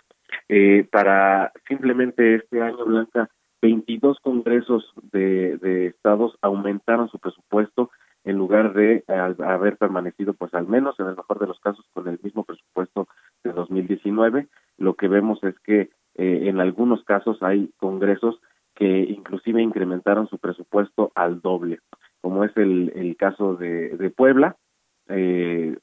Eh, 0.50 0.86
para 0.92 1.52
simplemente 1.68 2.36
este 2.36 2.62
año, 2.62 2.86
Blanca, 2.86 3.30
22 3.62 4.18
congresos 4.20 4.94
de, 5.12 5.58
de 5.58 5.88
estados 5.88 6.38
aumentaron 6.42 7.08
su 7.10 7.20
presupuesto 7.20 7.90
en 8.26 8.38
lugar 8.38 8.74
de 8.74 9.04
haber 9.08 9.78
permanecido, 9.78 10.34
pues 10.34 10.54
al 10.54 10.68
menos 10.68 10.98
en 11.00 11.08
el 11.08 11.16
mejor 11.16 11.40
de 11.40 11.48
los 11.48 11.60
casos, 11.60 11.86
con 11.94 12.08
el 12.08 12.20
mismo 12.24 12.44
presupuesto 12.44 13.08
de 13.44 13.52
2019. 13.52 14.48
Lo 14.78 14.96
que 14.96 15.08
vemos 15.08 15.44
es 15.44 15.60
que 15.60 15.90
eh, 16.16 16.44
en 16.44 16.60
algunos 16.60 17.04
casos 17.04 17.42
hay 17.42 17.70
congresos 17.78 18.40
que 18.76 19.00
inclusive 19.00 19.62
incrementaron 19.62 20.28
su 20.28 20.38
presupuesto 20.38 21.12
al 21.16 21.42
doble, 21.42 21.80
como 22.22 22.44
es 22.44 22.56
el, 22.58 22.92
el 22.96 23.16
caso 23.18 23.56
de, 23.56 23.90
de 23.90 24.10
Puebla, 24.10 24.58
eh, 25.10 25.78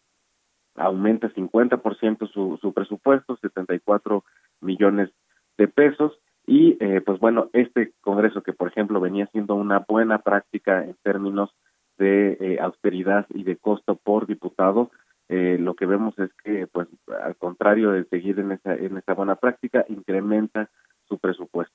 aumenta 0.75 1.29
50% 1.29 2.31
su, 2.31 2.59
su 2.61 2.73
presupuesto, 2.73 3.37
74 3.37 4.25
millones 4.61 5.11
de 5.59 5.69
pesos, 5.69 6.19
y 6.47 6.77
eh, 6.81 7.01
pues 7.01 7.21
bueno, 7.21 7.49
este 7.53 7.93
Congreso 8.01 8.43
que 8.43 8.53
por 8.53 8.69
ejemplo 8.69 9.01
venía 9.01 9.27
siendo 9.27 9.55
una 9.55 9.85
buena 9.87 10.19
práctica 10.19 10.85
en 10.85 10.97
términos 11.03 11.51
de 11.99 12.38
eh, 12.40 12.59
austeridad 12.61 13.27
y 13.29 13.45
de 13.45 13.57
costo 13.57 13.97
por 13.97 14.27
diputado, 14.27 14.90
eh, 15.29 15.59
lo 15.61 15.75
que 15.75 15.87
vemos 15.87 16.19
es 16.19 16.31
que, 16.43 16.66
pues, 16.66 16.88
al 17.14 17.37
contrario 17.37 17.92
de 17.92 18.05
seguir 18.05 18.38
en 18.38 18.53
esa, 18.53 18.75
en 18.75 18.96
esa 18.96 19.14
buena 19.14 19.37
práctica, 19.37 19.85
incrementa 19.88 20.70
su 21.09 21.18
presupuesto. 21.18 21.75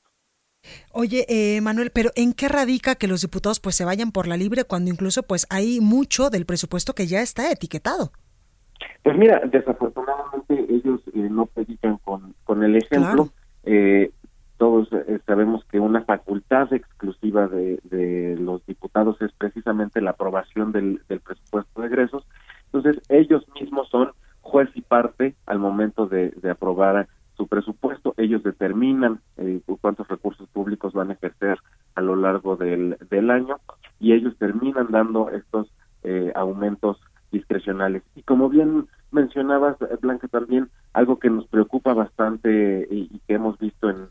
Oye, 0.91 1.25
eh, 1.29 1.61
Manuel, 1.61 1.91
pero 1.93 2.09
¿en 2.15 2.33
qué 2.33 2.47
radica 2.47 2.95
que 2.95 3.07
los 3.07 3.21
diputados 3.21 3.59
pues 3.59 3.75
se 3.75 3.85
vayan 3.85 4.11
por 4.11 4.27
la 4.27 4.37
libre 4.37 4.63
cuando 4.63 4.89
incluso 4.89 5.23
pues 5.23 5.45
hay 5.49 5.79
mucho 5.79 6.29
del 6.29 6.45
presupuesto 6.45 6.93
que 6.93 7.05
ya 7.05 7.21
está 7.21 7.51
etiquetado? 7.51 8.11
Pues 9.03 9.15
mira, 9.17 9.41
desafortunadamente 9.45 10.65
ellos 10.69 11.01
eh, 11.13 11.27
no 11.29 11.45
predican 11.45 11.97
con, 11.97 12.33
con 12.43 12.63
el 12.63 12.75
ejemplo. 12.75 13.29
Eh, 13.63 14.11
todos 14.57 14.87
sabemos 15.25 15.65
que 15.65 15.79
una 15.79 16.03
facultad 16.05 16.71
exclusiva 16.73 17.47
de, 17.47 17.79
de, 17.83 18.37
los 18.39 18.65
diputados 18.65 19.21
es 19.21 19.31
precisamente 19.33 19.99
la 19.99 20.11
aprobación 20.11 20.71
del, 20.71 21.01
del 21.09 21.19
presupuesto 21.19 21.81
de 21.81 21.87
egresos 21.87 22.25
entonces, 22.75 23.01
ellos 23.07 23.45
mismos 23.59 23.87
son 23.89 24.11
juez 24.55 24.69
y 24.73 24.81
parte 24.81 25.35
al 25.47 25.59
momento 25.59 26.07
de, 26.07 26.31
aprobar 26.49 27.09
su 27.35 27.45
presupuesto. 27.47 28.13
Ellos 28.15 28.41
determinan 28.41 29.19
eh, 29.35 29.59
cuántos 29.81 30.07
recursos 30.07 30.47
públicos 30.47 30.93
van 30.93 31.09
a 31.09 31.13
ejercer 31.15 31.57
a 31.93 31.99
lo 31.99 32.15
largo 32.15 32.55
del, 32.55 32.97
del 33.09 33.31
año 33.31 33.57
y 33.99 34.13
ellos 34.13 34.33
terminan 34.37 34.87
dando 34.91 35.29
estos 35.29 35.67
eh, 36.03 36.31
aumentos 36.35 37.01
discrecionales. 37.33 38.03
Y 38.15 38.23
como 38.23 38.47
bien 38.47 38.87
mencionabas, 39.11 39.75
Blanca, 39.99 40.29
también 40.29 40.69
algo 40.93 41.19
que 41.19 41.29
nos 41.29 41.45
preocupa 41.47 41.93
bastante 41.93 42.87
y, 42.89 43.19
que 43.27 43.33
hemos 43.33 43.59
visto 43.59 43.89
en, 43.89 44.07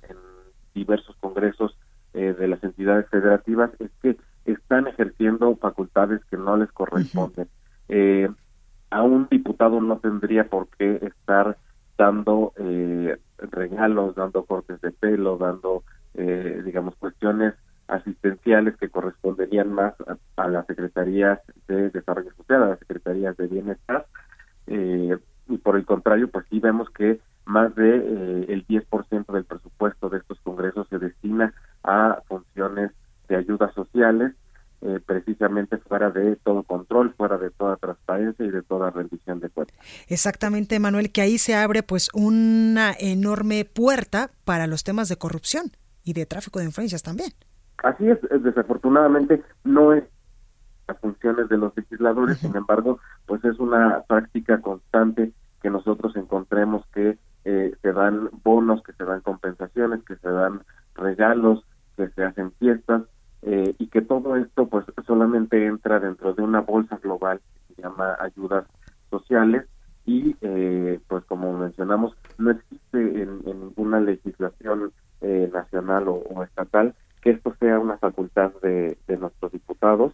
diversos 0.75 1.17
congresos 1.21 1.75
eh, 2.13 2.35
de 2.39 2.49
las 2.49 2.63
entidades 2.63 3.09
federativas 3.09 3.71
es 3.79 3.91
que 4.03 4.19
están 4.45 4.89
ejerciendo 4.89 5.57
facultades 5.57 6.23
que 6.27 6.37
no 6.37 6.59
les 6.59 6.71
corresponden 6.73 7.49
a 8.95 9.03
un 9.03 9.27
diputado 9.29 9.81
no 9.81 9.99
tendría 9.99 10.49
por 10.49 10.69
qué 10.69 11.01
estar 11.03 11.59
dando 11.99 12.53
eh, 12.57 13.19
regalos, 13.39 14.15
dando 14.15 14.45
cortes 14.45 14.81
de 14.83 14.93
pelo, 14.93 15.37
dando, 15.37 15.83
eh, 16.15 16.63
digamos, 16.65 16.95
cuestiones 16.95 17.55
asistenciales 17.89 18.77
que 18.77 18.91
corresponderían 18.91 19.73
más 19.73 19.95
a, 20.37 20.47
las 20.47 20.65
secretarías 20.67 21.41
de 21.67 21.91
desarrollo 21.91 22.33
social, 22.37 22.63
a 22.63 22.69
las 22.69 22.79
secretarías 22.79 23.37
de 23.37 23.49
bienestar. 23.49 24.07
Eh, 24.69 25.19
y 25.49 25.59
por 25.59 25.75
el 25.75 25.85
contrario, 25.85 26.31
pues 26.31 26.47
sí 26.49 26.61
vemos 26.61 26.89
que 26.91 27.19
más 27.47 27.75
de 27.75 27.97
eh, 27.97 28.47
el 28.49 28.65
10% 28.65 29.33
del 29.33 29.45
presupuesto 29.45 30.09
de 30.09 30.19
estos 30.19 30.39
congresos 30.43 30.87
se 30.89 31.01
destina 31.01 31.53
a 31.83 32.23
funciones 32.29 32.93
de 33.29 33.35
ayudas 33.35 33.75
sociales 33.75 34.35
eh, 34.87 35.01
precisamente 35.01 35.79
fuera 35.79 36.11
de 36.11 36.37
todo 36.37 36.63
control, 36.63 37.15
fuera 37.15 37.39
de 37.39 37.49
toda 37.49 37.77
transparencia 37.77 38.45
y 38.45 38.51
de 38.51 38.61
toda 38.61 38.91
rendición 38.91 39.41
de 39.41 39.49
cuentas. 39.49 39.75
Exactamente, 40.09 40.79
Manuel, 40.79 41.11
que 41.11 41.23
ahí 41.23 41.39
se 41.39 41.55
abre 41.55 41.83
pues 41.83 42.11
una 42.13 42.93
enorme 42.99 43.65
puerta 43.65 44.31
para 44.45 44.67
los 44.67 44.85
temas 44.85 45.09
de 45.09 45.17
corrupción 45.17 45.73
y 46.05 46.13
de 46.13 46.27
tráfico 46.27 46.59
de 46.59 46.67
influencias 46.67 47.03
también. 47.03 47.31
Así 47.79 48.11
es, 48.11 48.19
desafortunadamente 48.43 49.43
no 49.65 49.95
es 49.95 50.05
las 50.87 51.01
funciones 51.01 51.49
de 51.49 51.57
los 51.57 51.75
legisladores, 51.75 52.37
sin 52.37 52.55
embargo, 52.55 52.99
pues 53.25 53.43
es 53.43 53.59
una 53.59 54.03
práctica 54.07 54.61
constante 54.61 55.33
que 55.63 55.71
nosotros 55.71 56.15
encontremos 56.15 56.85
que 56.93 57.17
eh, 57.47 57.75
se 57.81 57.93
dan 57.95 58.29
bonos, 58.43 58.83
que 58.83 58.93
se 58.93 59.05
dan 59.05 59.23
compensaciones, 59.23 60.05
que 60.05 60.17
se 60.17 60.29
dan 60.29 60.61
regalos, 60.95 61.65
que 61.97 62.11
se 62.11 62.23
hacen 62.23 62.53
fiestas 62.59 63.05
eh, 63.47 63.75
y 63.79 63.87
que 63.89 64.03
todo 64.03 64.37
esto 64.37 64.67
pues 64.69 64.85
solamente 65.07 65.67
entra 65.67 66.01
dentro 66.01 66.35
de 66.35 66.43
una 66.43 66.61
bolsa 66.61 66.99
global 67.03 67.41
que 67.69 67.75
se 67.75 67.83
llama 67.83 68.17
ayudas 68.21 68.67
sociales 69.11 69.67
y 70.07 70.37
eh, 70.41 71.01
pues 71.09 71.25
como 71.25 71.53
mencionamos 71.53 72.17
no 72.39 72.51
existe 72.51 73.23
en, 73.23 73.45
ninguna 73.45 74.01
legislación 74.01 74.93
eh, 75.21 75.51
nacional 75.53 76.09
o, 76.09 76.43
estatal 76.43 76.95
que 77.23 77.31
esto 77.31 77.55
sea 77.59 77.79
una 77.79 77.97
facultad 77.99 78.53
de, 78.63 78.97
nuestros 79.19 79.53
diputados 79.53 80.13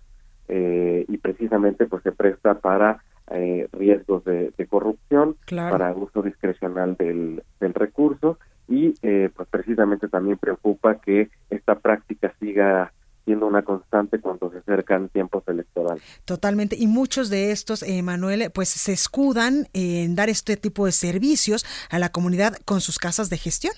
y 0.48 1.16
precisamente 1.18 1.86
pues 1.86 2.02
se 2.02 2.10
presta 2.10 2.54
para 2.54 3.02
eh, 3.30 3.68
riesgos 3.72 4.24
de, 4.24 4.52
corrupción, 4.68 5.36
para 5.48 5.92
uso 5.92 6.20
discrecional 6.20 6.96
del, 6.96 7.44
del 7.60 7.74
recurso 7.74 8.38
y 8.66 8.94
eh, 9.02 9.30
pues 9.36 9.48
precisamente 9.48 10.08
también 10.08 10.36
preocupa 10.36 10.96
que 10.96 11.30
esta 11.48 11.76
práctica 11.76 12.32
siga 12.40 12.92
siendo 13.30 13.46
una 13.46 13.62
constante 13.62 14.18
cuando 14.18 14.50
se 14.50 14.58
acercan 14.58 15.08
tiempos 15.08 15.44
electorales. 15.46 16.02
Totalmente. 16.24 16.74
Y 16.76 16.88
muchos 16.88 17.30
de 17.30 17.52
estos, 17.52 17.84
eh, 17.84 18.02
Manuel, 18.02 18.50
pues 18.52 18.70
se 18.70 18.92
escudan 18.92 19.68
en 19.72 20.16
dar 20.16 20.28
este 20.28 20.56
tipo 20.56 20.84
de 20.84 20.90
servicios 20.90 21.64
a 21.90 22.00
la 22.00 22.08
comunidad 22.08 22.54
con 22.64 22.80
sus 22.80 22.98
casas 22.98 23.30
de 23.30 23.36
gestión. 23.36 23.72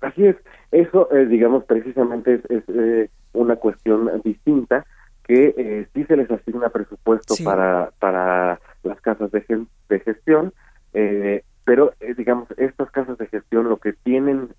Así 0.00 0.26
es. 0.26 0.36
Eso, 0.70 1.12
eh, 1.12 1.26
digamos, 1.26 1.64
precisamente 1.64 2.40
es, 2.48 2.62
eh, 2.68 3.10
una 3.32 3.56
cuestión 3.56 4.08
distinta 4.22 4.86
que 5.26 5.54
eh, 5.58 5.88
sí 5.92 6.04
se 6.04 6.16
les 6.16 6.30
asigna 6.30 6.68
presupuesto 6.68 7.34
para 7.44 7.90
para 7.98 8.60
las 8.84 9.00
casas 9.00 9.32
de, 9.32 9.44
de 9.88 10.00
gestión, 10.00 10.52
eh, 10.94 11.42
pero 11.64 11.92
eh, 11.98 12.14
digamos 12.14 12.48
estas 12.56 12.90
casas 12.92 13.18
de 13.18 13.26
gestión 13.26 13.68
lo 13.68 13.78
que 13.78 13.92
tienen 13.92 14.50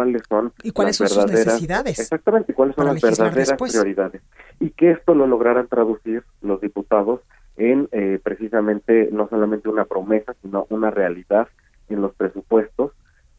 cuáles 0.00 0.22
son 0.28 0.52
y 0.62 0.70
cuáles 0.70 0.96
son 0.96 1.08
sus 1.08 1.26
necesidades 1.26 1.98
exactamente 1.98 2.54
cuáles 2.54 2.74
son 2.74 2.86
las 2.86 3.00
verdaderas 3.00 3.52
prioridades 3.52 4.22
y 4.58 4.70
que 4.70 4.92
esto 4.92 5.14
lo 5.14 5.26
lograran 5.26 5.68
traducir 5.68 6.22
los 6.40 6.60
diputados 6.60 7.20
en 7.56 7.88
eh, 7.92 8.18
precisamente 8.22 9.10
no 9.12 9.28
solamente 9.28 9.68
una 9.68 9.84
promesa 9.84 10.34
sino 10.40 10.66
una 10.70 10.90
realidad 10.90 11.48
en 11.90 12.00
los 12.00 12.14
presupuestos. 12.14 12.92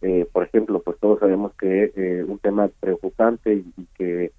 Eh, 0.04 0.28
por 0.32 0.44
ejemplo 0.44 0.82
pues 0.82 1.00
todos 1.00 1.20
sabemos 1.20 1.54
que 1.60 1.92
eh, 1.96 2.24
un 2.28 2.38
tema 2.38 2.70
preocupante 2.80 3.54
y, 3.54 3.74
y 3.78 3.88
que 3.98 4.32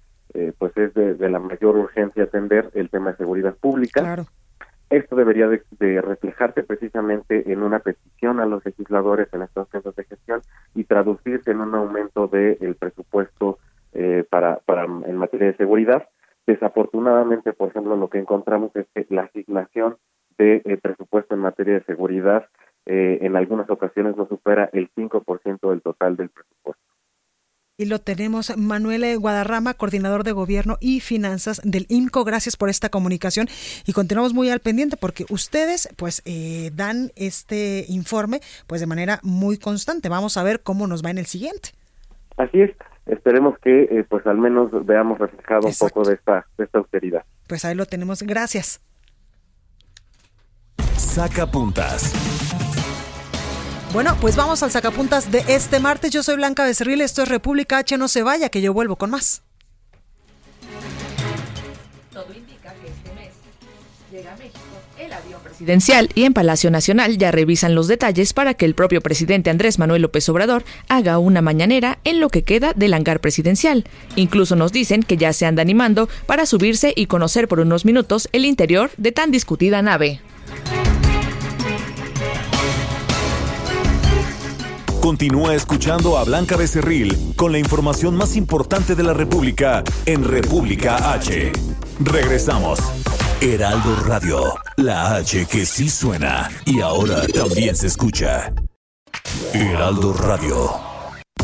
pues 0.57 0.75
es 0.77 0.91
de, 0.95 1.13
de, 1.13 1.29
la 1.29 1.37
mayor 1.37 1.77
urgencia 1.77 2.23
atender 2.23 2.71
el 2.73 2.89
tema 2.89 3.11
de 3.11 3.17
seguridad 3.17 3.53
pública. 3.53 4.01
Claro. 4.01 4.25
Esto 4.93 5.15
debería 5.15 5.47
de, 5.47 6.01
reflejarse 6.01 6.61
precisamente 6.61 7.51
en 7.51 7.63
una 7.63 7.79
petición 7.79 8.39
a 8.39 8.45
los 8.45 8.63
legisladores 8.63 9.27
en 9.33 9.41
estos 9.41 9.67
centros 9.69 9.95
de 9.95 10.03
gestión 10.03 10.41
y 10.75 10.83
traducirse 10.85 11.51
en 11.51 11.61
un 11.61 11.75
aumento 11.75 12.27
del 12.27 12.75
presupuesto 12.75 13.59
eh, 13.93 14.23
para, 14.29 14.57
para 14.57 14.85
en 14.85 15.17
materia 15.17 15.47
de 15.47 15.57
seguridad. 15.57 16.07
Desafortunadamente, 16.47 17.53
por 17.53 17.69
ejemplo, 17.69 17.95
lo 17.95 18.09
que 18.09 18.19
encontramos 18.19 18.75
es 18.75 18.85
que 18.93 19.05
la 19.09 19.23
asignación 19.23 19.97
de 20.37 20.61
eh, 20.65 20.77
presupuesto 20.81 21.35
en 21.35 21.41
materia 21.41 21.75
de 21.75 21.83
seguridad 21.83 22.47
eh, 22.85 23.19
en 23.21 23.35
algunas 23.35 23.69
ocasiones 23.69 24.17
no 24.17 24.27
supera 24.27 24.69
el 24.73 24.89
5% 24.93 25.69
del 25.69 25.81
total 25.81 26.17
del. 26.17 26.31
Y 27.83 27.85
lo 27.85 27.99
tenemos 27.99 28.55
Manuel 28.55 29.19
Guadarrama, 29.19 29.73
coordinador 29.73 30.23
de 30.23 30.31
gobierno 30.31 30.77
y 30.79 31.01
finanzas 31.01 31.59
del 31.65 31.85
INCO. 31.89 32.23
Gracias 32.23 32.55
por 32.55 32.69
esta 32.69 32.87
comunicación 32.87 33.47
y 33.85 33.91
continuamos 33.91 34.33
muy 34.33 34.49
al 34.49 34.61
pendiente 34.61 34.95
porque 34.95 35.25
ustedes 35.29 35.89
pues 35.97 36.21
eh, 36.23 36.71
dan 36.73 37.11
este 37.17 37.83
informe 37.89 38.39
pues 38.67 38.79
de 38.79 38.87
manera 38.87 39.19
muy 39.21 39.57
constante. 39.57 40.07
Vamos 40.07 40.37
a 40.37 40.43
ver 40.43 40.61
cómo 40.61 40.87
nos 40.87 41.03
va 41.03 41.09
en 41.09 41.17
el 41.17 41.25
siguiente. 41.25 41.71
Así 42.37 42.61
es. 42.61 42.71
Esperemos 43.05 43.59
que 43.59 43.81
eh, 43.83 44.05
pues 44.07 44.25
al 44.27 44.37
menos 44.37 44.71
veamos 44.85 45.19
reflejado 45.19 45.67
un 45.67 45.75
poco 45.77 46.07
de 46.07 46.13
esta, 46.13 46.47
de 46.57 46.63
esta 46.63 46.77
austeridad. 46.77 47.25
Pues 47.49 47.65
ahí 47.65 47.75
lo 47.75 47.85
tenemos. 47.85 48.23
Gracias. 48.23 48.79
Saca 50.95 51.51
puntas. 51.51 52.13
Bueno, 53.93 54.17
pues 54.19 54.35
vamos 54.35 54.63
al 54.63 54.71
sacapuntas 54.71 55.31
de 55.31 55.43
este 55.47 55.79
martes. 55.79 56.09
Yo 56.09 56.23
soy 56.23 56.35
Blanca 56.35 56.65
Becerril, 56.65 56.99
esto 57.01 57.21
es 57.21 57.29
República 57.29 57.77
H. 57.77 57.95
No 57.99 58.07
se 58.07 58.23
vaya, 58.23 58.49
que 58.49 58.59
yo 58.59 58.73
vuelvo 58.73 58.95
con 58.95 59.11
más. 59.11 59.43
Todo 62.11 62.25
indica 62.33 62.73
que 62.81 62.87
este 62.87 63.13
mes 63.13 63.33
llega 64.11 64.33
a 64.33 64.37
México 64.37 64.59
el 64.97 65.13
avión 65.13 65.39
presidencial 65.43 66.09
y 66.15 66.23
en 66.23 66.33
Palacio 66.33 66.71
Nacional 66.71 67.19
ya 67.19 67.31
revisan 67.31 67.75
los 67.75 67.87
detalles 67.87 68.33
para 68.33 68.55
que 68.55 68.65
el 68.65 68.73
propio 68.73 68.99
presidente 68.99 69.51
Andrés 69.51 69.77
Manuel 69.77 70.01
López 70.01 70.27
Obrador 70.27 70.63
haga 70.87 71.19
una 71.19 71.43
mañanera 71.43 71.99
en 72.03 72.19
lo 72.19 72.29
que 72.29 72.41
queda 72.41 72.73
del 72.73 72.95
hangar 72.95 73.19
presidencial. 73.19 73.85
Incluso 74.15 74.55
nos 74.55 74.71
dicen 74.71 75.03
que 75.03 75.17
ya 75.17 75.33
se 75.33 75.45
anda 75.45 75.61
animando 75.61 76.09
para 76.25 76.47
subirse 76.47 76.93
y 76.95 77.05
conocer 77.05 77.47
por 77.47 77.59
unos 77.59 77.85
minutos 77.85 78.27
el 78.31 78.45
interior 78.45 78.89
de 78.97 79.11
tan 79.11 79.29
discutida 79.29 79.83
nave. 79.83 80.19
Continúa 85.03 85.53
escuchando 85.53 86.17
a 86.17 86.23
Blanca 86.23 86.55
Becerril 86.55 87.33
con 87.35 87.51
la 87.51 87.59
información 87.59 88.15
más 88.15 88.37
importante 88.37 88.95
de 88.95 89.03
la 89.03 89.13
República 89.13 89.83
en 90.05 90.23
República 90.23 91.11
H. 91.11 91.51
Regresamos. 91.99 92.79
Heraldo 93.41 93.97
Radio, 94.05 94.55
la 94.77 95.15
H 95.15 95.45
que 95.47 95.65
sí 95.65 95.89
suena 95.89 96.49
y 96.65 96.79
ahora 96.79 97.27
también 97.27 97.75
se 97.75 97.87
escucha. 97.87 98.53
Heraldo 99.51 100.13
Radio. 100.13 100.71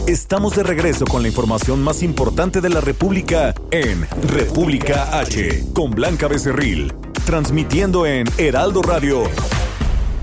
Estamos 0.08 0.56
de 0.56 0.64
regreso 0.64 1.04
con 1.04 1.22
la 1.22 1.28
información 1.28 1.84
más 1.84 2.02
importante 2.02 2.62
de 2.62 2.70
la 2.70 2.80
República 2.80 3.54
en 3.72 4.08
República 4.24 5.20
H 5.20 5.66
con 5.74 5.92
Blanca 5.92 6.30
Becerril, 6.30 6.94
transmitiendo 7.26 8.06
en 8.06 8.26
Heraldo 8.38 8.82
Radio. 8.84 9.24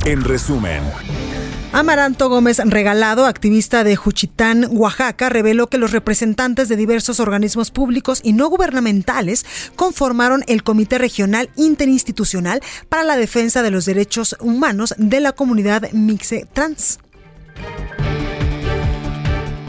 En 0.06 0.24
resumen. 0.24 0.82
Amaranto 1.76 2.30
Gómez 2.30 2.58
Regalado, 2.64 3.26
activista 3.26 3.84
de 3.84 3.96
Juchitán, 3.96 4.66
Oaxaca, 4.70 5.28
reveló 5.28 5.66
que 5.66 5.76
los 5.76 5.92
representantes 5.92 6.70
de 6.70 6.76
diversos 6.76 7.20
organismos 7.20 7.70
públicos 7.70 8.20
y 8.24 8.32
no 8.32 8.48
gubernamentales 8.48 9.44
conformaron 9.76 10.42
el 10.46 10.62
Comité 10.62 10.96
Regional 10.96 11.50
Interinstitucional 11.54 12.62
para 12.88 13.02
la 13.02 13.18
Defensa 13.18 13.62
de 13.62 13.72
los 13.72 13.84
Derechos 13.84 14.36
Humanos 14.40 14.94
de 14.96 15.20
la 15.20 15.32
Comunidad 15.32 15.92
Mixe 15.92 16.46
Trans. 16.50 16.98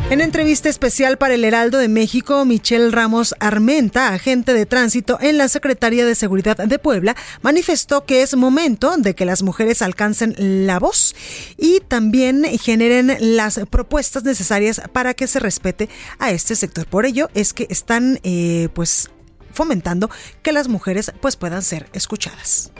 En 0.09 0.21
entrevista 0.21 0.69
especial 0.69 1.17
para 1.17 1.33
el 1.33 1.43
Heraldo 1.43 1.79
de 1.79 1.89
México, 1.89 2.45
Michelle 2.45 2.91
Ramos 2.91 3.35
Armenta, 3.41 4.13
agente 4.13 4.53
de 4.53 4.65
tránsito 4.65 5.17
en 5.19 5.37
la 5.37 5.49
Secretaría 5.49 6.05
de 6.05 6.15
Seguridad 6.15 6.55
de 6.55 6.79
Puebla, 6.79 7.13
manifestó 7.41 8.05
que 8.05 8.21
es 8.21 8.33
momento 8.37 8.95
de 8.95 9.15
que 9.15 9.25
las 9.25 9.43
mujeres 9.43 9.81
alcancen 9.81 10.33
la 10.65 10.79
voz 10.79 11.13
y 11.57 11.81
también 11.81 12.45
generen 12.57 13.17
las 13.19 13.59
propuestas 13.69 14.23
necesarias 14.23 14.81
para 14.93 15.13
que 15.13 15.27
se 15.27 15.41
respete 15.41 15.89
a 16.19 16.31
este 16.31 16.55
sector. 16.55 16.87
Por 16.87 17.05
ello 17.05 17.29
es 17.33 17.53
que 17.53 17.67
están 17.69 18.21
eh, 18.23 18.69
pues 18.73 19.09
fomentando 19.51 20.09
que 20.41 20.53
las 20.53 20.69
mujeres 20.69 21.11
pues 21.19 21.35
puedan 21.35 21.61
ser 21.63 21.89
escuchadas. 21.91 22.71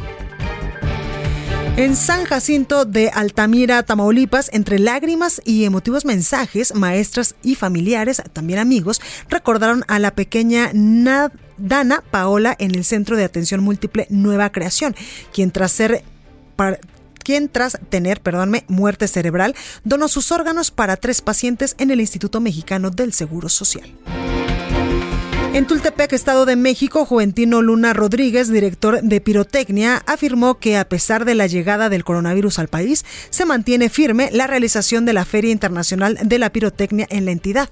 En 1.78 1.96
San 1.96 2.26
Jacinto 2.26 2.86
de 2.86 3.12
Altamira, 3.12 3.84
Tamaulipas, 3.84 4.50
entre 4.52 4.80
lágrimas 4.80 5.40
y 5.46 5.64
emotivos 5.64 6.06
mensajes, 6.06 6.74
maestras 6.74 7.36
y 7.44 7.54
familiares, 7.54 8.20
también 8.34 8.58
amigos, 8.58 9.00
recordaron 9.30 9.84
a 9.88 10.00
la 10.00 10.16
pequeña 10.16 10.72
Dana 10.74 12.04
Paola 12.10 12.56
en 12.58 12.74
el 12.74 12.84
Centro 12.84 13.16
de 13.16 13.26
Atención 13.26 13.64
Múltiple 13.64 14.08
Nueva 14.10 14.52
Creación, 14.52 14.96
quien 15.32 15.52
tras 15.52 15.72
ser 15.72 16.04
quien 17.24 17.48
tras 17.48 17.78
tener, 17.90 18.22
perdónme, 18.22 18.64
muerte 18.68 19.08
cerebral, 19.08 19.54
donó 19.84 20.08
sus 20.08 20.32
órganos 20.32 20.72
para 20.72 20.98
tres 20.98 21.22
pacientes 21.22 21.76
en 21.78 21.92
el 21.92 22.02
Instituto 22.02 22.40
Mexicano 22.40 22.90
del 22.90 23.14
Seguro 23.14 23.50
Social. 23.50 23.94
En 25.58 25.66
Tultepec, 25.66 26.14
Estado 26.14 26.46
de 26.46 26.56
México, 26.56 27.04
Juventino 27.04 27.64
Luna 27.64 27.92
Rodríguez, 27.92 28.52
director 28.52 29.02
de 29.02 29.22
pirotecnia, 29.22 30.04
afirmó 30.06 30.60
que 30.60 30.78
a 30.78 30.88
pesar 30.88 31.26
de 31.26 31.34
la 31.34 31.48
llegada 31.48 31.90
del 31.90 32.04
coronavirus 32.04 32.60
al 32.60 32.68
país, 32.68 33.04
se 33.32 33.44
mantiene 33.44 33.90
firme 33.90 34.30
la 34.32 34.46
realización 34.46 35.06
de 35.06 35.14
la 35.14 35.26
Feria 35.26 35.50
Internacional 35.50 36.20
de 36.22 36.38
la 36.38 36.52
Pirotecnia 36.52 37.08
en 37.10 37.26
la 37.26 37.32
entidad 37.32 37.70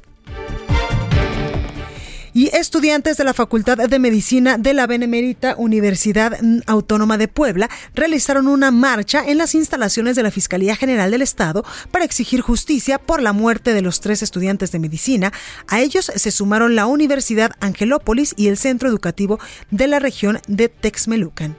y 2.35 2.53
estudiantes 2.53 3.15
de 3.15 3.23
la 3.23 3.33
Facultad 3.33 3.77
de 3.77 3.97
Medicina 3.97 4.57
de 4.57 4.73
la 4.73 4.87
Benemérita 4.87 5.55
Universidad 5.57 6.37
Autónoma 6.67 7.17
de 7.17 7.29
Puebla 7.29 7.69
realizaron 7.95 8.49
una 8.49 8.71
marcha 8.71 9.23
en 9.25 9.37
las 9.37 9.55
instalaciones 9.55 10.17
de 10.17 10.23
la 10.23 10.31
Fiscalía 10.31 10.75
General 10.75 11.09
del 11.09 11.21
Estado 11.21 11.63
para 11.91 12.03
exigir 12.03 12.41
justicia 12.41 12.99
por 12.99 13.21
la 13.21 13.31
muerte 13.31 13.73
de 13.73 13.81
los 13.81 14.01
tres 14.01 14.21
estudiantes 14.21 14.73
de 14.73 14.79
medicina. 14.79 15.31
A 15.67 15.79
ellos 15.79 16.11
se 16.13 16.31
sumaron 16.31 16.75
la 16.75 16.87
Universidad 16.87 17.51
Angelópolis 17.61 18.33
y 18.35 18.49
el 18.49 18.57
Centro 18.57 18.89
Educativo 18.89 19.39
de 19.71 19.87
la 19.87 19.99
región 19.99 20.39
de 20.49 20.67
Texmelucan. 20.67 21.55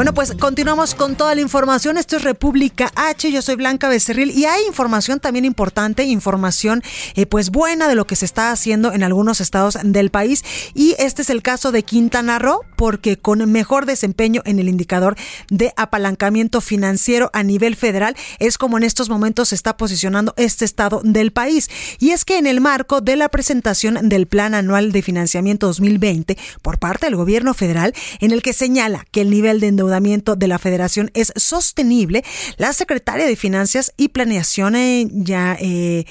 Bueno, 0.00 0.14
pues 0.14 0.32
continuamos 0.32 0.94
con 0.94 1.14
toda 1.14 1.34
la 1.34 1.42
información. 1.42 1.98
Esto 1.98 2.16
es 2.16 2.22
República 2.22 2.90
H. 2.94 3.30
Yo 3.30 3.42
soy 3.42 3.56
Blanca 3.56 3.90
Becerril 3.90 4.30
y 4.30 4.46
hay 4.46 4.64
información 4.66 5.20
también 5.20 5.44
importante, 5.44 6.04
información 6.04 6.82
eh, 7.16 7.26
pues 7.26 7.50
buena 7.50 7.86
de 7.86 7.94
lo 7.94 8.06
que 8.06 8.16
se 8.16 8.24
está 8.24 8.50
haciendo 8.50 8.94
en 8.94 9.02
algunos 9.02 9.42
estados 9.42 9.76
del 9.84 10.08
país. 10.08 10.42
Y 10.72 10.96
este 10.98 11.20
es 11.20 11.28
el 11.28 11.42
caso 11.42 11.70
de 11.70 11.82
Quintana 11.82 12.38
Roo, 12.38 12.62
porque 12.76 13.18
con 13.18 13.52
mejor 13.52 13.84
desempeño 13.84 14.40
en 14.46 14.58
el 14.58 14.70
indicador 14.70 15.16
de 15.50 15.74
apalancamiento 15.76 16.62
financiero 16.62 17.28
a 17.34 17.42
nivel 17.42 17.76
federal 17.76 18.16
es 18.38 18.56
como 18.56 18.78
en 18.78 18.84
estos 18.84 19.10
momentos 19.10 19.50
se 19.50 19.54
está 19.54 19.76
posicionando 19.76 20.32
este 20.38 20.64
estado 20.64 21.02
del 21.04 21.30
país. 21.30 21.68
Y 21.98 22.12
es 22.12 22.24
que 22.24 22.38
en 22.38 22.46
el 22.46 22.62
marco 22.62 23.02
de 23.02 23.16
la 23.16 23.28
presentación 23.28 24.08
del 24.08 24.26
Plan 24.26 24.54
Anual 24.54 24.92
de 24.92 25.02
Financiamiento 25.02 25.66
2020 25.66 26.38
por 26.62 26.78
parte 26.78 27.04
del 27.04 27.16
gobierno 27.16 27.52
federal, 27.52 27.92
en 28.20 28.30
el 28.30 28.40
que 28.40 28.54
señala 28.54 29.04
que 29.10 29.20
el 29.20 29.28
nivel 29.28 29.60
de 29.60 29.66
endeudamiento 29.66 29.89
de 29.90 30.48
la 30.48 30.58
federación 30.58 31.10
es 31.14 31.32
sostenible, 31.36 32.24
la 32.56 32.72
secretaria 32.72 33.26
de 33.26 33.36
Finanzas 33.36 33.92
y 33.96 34.08
Planeación 34.08 34.76
eh, 34.76 35.08
ya 35.10 35.56
eh, 35.60 36.06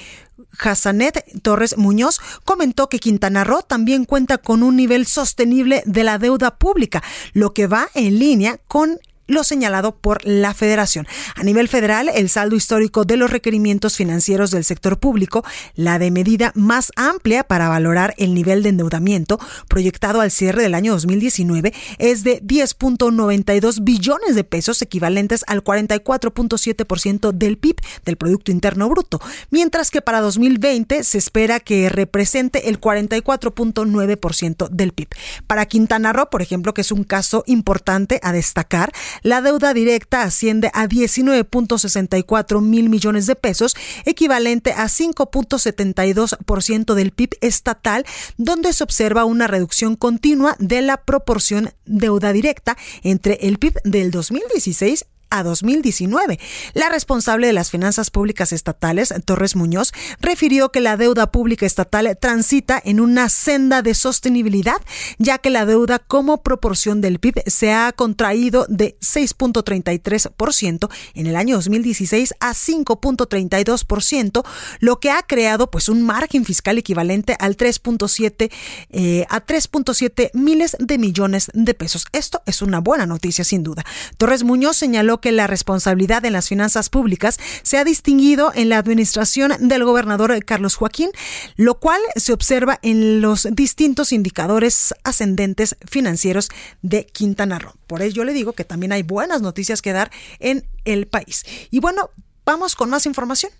Hassanet 0.58 1.24
Torres 1.42 1.76
Muñoz 1.76 2.20
comentó 2.44 2.88
que 2.88 2.98
Quintana 2.98 3.44
Roo 3.44 3.62
también 3.62 4.04
cuenta 4.04 4.38
con 4.38 4.62
un 4.62 4.76
nivel 4.76 5.06
sostenible 5.06 5.82
de 5.86 6.04
la 6.04 6.18
deuda 6.18 6.56
pública, 6.56 7.02
lo 7.32 7.54
que 7.54 7.66
va 7.66 7.88
en 7.94 8.18
línea 8.18 8.58
con 8.68 8.98
lo 9.30 9.44
señalado 9.44 9.96
por 9.96 10.24
la 10.24 10.52
Federación. 10.54 11.06
A 11.36 11.42
nivel 11.42 11.68
federal, 11.68 12.10
el 12.14 12.28
saldo 12.28 12.56
histórico 12.56 13.04
de 13.04 13.16
los 13.16 13.30
requerimientos 13.30 13.96
financieros 13.96 14.50
del 14.50 14.64
sector 14.64 14.98
público, 14.98 15.44
la 15.74 15.98
de 15.98 16.10
medida 16.10 16.52
más 16.54 16.92
amplia 16.96 17.44
para 17.44 17.68
valorar 17.68 18.14
el 18.18 18.34
nivel 18.34 18.62
de 18.62 18.70
endeudamiento 18.70 19.38
proyectado 19.68 20.20
al 20.20 20.30
cierre 20.30 20.62
del 20.62 20.74
año 20.74 20.92
2019, 20.92 21.72
es 21.98 22.24
de 22.24 22.42
10.92 22.42 23.82
billones 23.84 24.34
de 24.34 24.44
pesos, 24.44 24.82
equivalentes 24.82 25.44
al 25.46 25.62
44.7% 25.62 27.32
del 27.32 27.56
PIB, 27.56 27.76
del 28.04 28.16
Producto 28.16 28.50
Interno 28.50 28.88
Bruto, 28.88 29.20
mientras 29.50 29.90
que 29.90 30.02
para 30.02 30.20
2020 30.20 31.04
se 31.04 31.18
espera 31.18 31.60
que 31.60 31.88
represente 31.88 32.68
el 32.68 32.80
44.9% 32.80 34.68
del 34.68 34.92
PIB. 34.92 35.08
Para 35.46 35.66
Quintana 35.66 36.12
Roo, 36.12 36.30
por 36.30 36.42
ejemplo, 36.42 36.74
que 36.74 36.80
es 36.80 36.92
un 36.92 37.04
caso 37.04 37.44
importante 37.46 38.18
a 38.22 38.32
destacar, 38.32 38.92
la 39.22 39.40
deuda 39.40 39.74
directa 39.74 40.22
asciende 40.22 40.70
a 40.74 40.86
19.64 40.86 42.60
mil 42.60 42.88
millones 42.88 43.26
de 43.26 43.36
pesos, 43.36 43.76
equivalente 44.04 44.72
a 44.72 44.84
5.72% 44.84 46.94
del 46.94 47.12
PIB 47.12 47.36
estatal, 47.40 48.04
donde 48.36 48.72
se 48.72 48.84
observa 48.84 49.24
una 49.24 49.46
reducción 49.46 49.96
continua 49.96 50.56
de 50.58 50.82
la 50.82 50.98
proporción 50.98 51.72
deuda 51.86 52.32
directa 52.32 52.76
entre 53.02 53.38
el 53.42 53.58
PIB 53.58 53.74
del 53.84 54.10
2016 54.10 55.06
a 55.30 55.42
2019. 55.42 56.38
La 56.74 56.88
responsable 56.88 57.46
de 57.46 57.52
las 57.52 57.70
finanzas 57.70 58.10
públicas 58.10 58.52
estatales, 58.52 59.14
Torres 59.24 59.56
Muñoz, 59.56 59.92
refirió 60.20 60.70
que 60.70 60.80
la 60.80 60.96
deuda 60.96 61.30
pública 61.30 61.66
estatal 61.66 62.16
transita 62.20 62.80
en 62.84 63.00
una 63.00 63.28
senda 63.28 63.82
de 63.82 63.94
sostenibilidad, 63.94 64.76
ya 65.18 65.38
que 65.38 65.50
la 65.50 65.66
deuda 65.66 65.98
como 65.98 66.42
proporción 66.42 67.00
del 67.00 67.18
PIB 67.18 67.42
se 67.46 67.72
ha 67.72 67.92
contraído 67.92 68.66
de 68.68 68.96
6.33% 69.00 70.88
en 71.14 71.26
el 71.26 71.36
año 71.36 71.56
2016 71.56 72.34
a 72.40 72.52
5.32%, 72.52 74.44
lo 74.80 75.00
que 75.00 75.10
ha 75.10 75.22
creado 75.22 75.70
pues 75.70 75.88
un 75.88 76.02
margen 76.02 76.44
fiscal 76.44 76.78
equivalente 76.78 77.36
al 77.38 77.56
3.7 77.56 78.50
eh, 78.90 79.26
a 79.28 79.44
3.7 79.44 80.30
miles 80.34 80.76
de 80.78 80.98
millones 80.98 81.50
de 81.54 81.74
pesos. 81.74 82.06
Esto 82.12 82.42
es 82.46 82.62
una 82.62 82.80
buena 82.80 83.06
noticia 83.06 83.44
sin 83.44 83.62
duda. 83.62 83.84
Torres 84.16 84.44
Muñoz 84.44 84.76
señaló 84.76 85.19
que 85.20 85.32
la 85.32 85.46
responsabilidad 85.46 86.24
en 86.24 86.32
las 86.32 86.48
finanzas 86.48 86.88
públicas 86.88 87.38
se 87.62 87.78
ha 87.78 87.84
distinguido 87.84 88.52
en 88.54 88.68
la 88.68 88.78
administración 88.78 89.52
del 89.58 89.84
gobernador 89.84 90.44
Carlos 90.44 90.76
Joaquín, 90.76 91.10
lo 91.56 91.78
cual 91.78 92.00
se 92.16 92.32
observa 92.32 92.78
en 92.82 93.20
los 93.20 93.48
distintos 93.52 94.12
indicadores 94.12 94.94
ascendentes 95.04 95.76
financieros 95.88 96.48
de 96.82 97.06
Quintana 97.06 97.58
Roo. 97.58 97.74
Por 97.86 98.02
ello 98.02 98.24
le 98.24 98.32
digo 98.32 98.52
que 98.52 98.64
también 98.64 98.92
hay 98.92 99.02
buenas 99.02 99.42
noticias 99.42 99.82
que 99.82 99.92
dar 99.92 100.10
en 100.38 100.66
el 100.84 101.06
país. 101.06 101.44
Y 101.70 101.80
bueno, 101.80 102.10
vamos 102.44 102.74
con 102.74 102.90
más 102.90 103.06
información. 103.06 103.52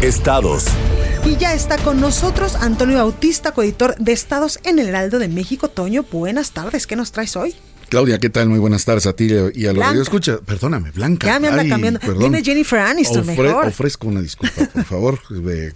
Estados. 0.00 0.64
Y 1.24 1.36
ya 1.36 1.52
está 1.52 1.76
con 1.78 2.00
nosotros 2.00 2.54
Antonio 2.54 2.96
Bautista, 2.96 3.52
coeditor 3.52 3.96
de 3.96 4.12
Estados 4.12 4.58
en 4.64 4.78
el 4.78 4.88
Heraldo 4.88 5.18
de 5.18 5.28
México. 5.28 5.68
Toño, 5.68 6.04
buenas 6.10 6.52
tardes. 6.52 6.86
¿Qué 6.86 6.96
nos 6.96 7.12
traes 7.12 7.36
hoy? 7.36 7.54
Claudia, 7.90 8.20
¿qué 8.20 8.30
tal? 8.30 8.48
Muy 8.48 8.60
buenas 8.60 8.84
tardes 8.84 9.06
a 9.06 9.14
ti 9.14 9.28
y 9.52 9.66
a 9.66 9.72
los 9.72 9.92
que 9.92 10.00
escucha. 10.00 10.38
Perdóname, 10.38 10.92
Blanca. 10.92 11.26
Ya 11.26 11.40
me 11.40 11.48
anda 11.48 11.68
cambiando. 11.68 11.98
Dime 12.18 12.42
Jennifer 12.42 12.78
Aniston 12.78 13.26
mejor. 13.26 13.66
Ofrezco 13.66 14.06
una 14.06 14.22
disculpa, 14.22 14.64
por 14.66 14.84
favor. 14.84 15.18
me, 15.30 15.72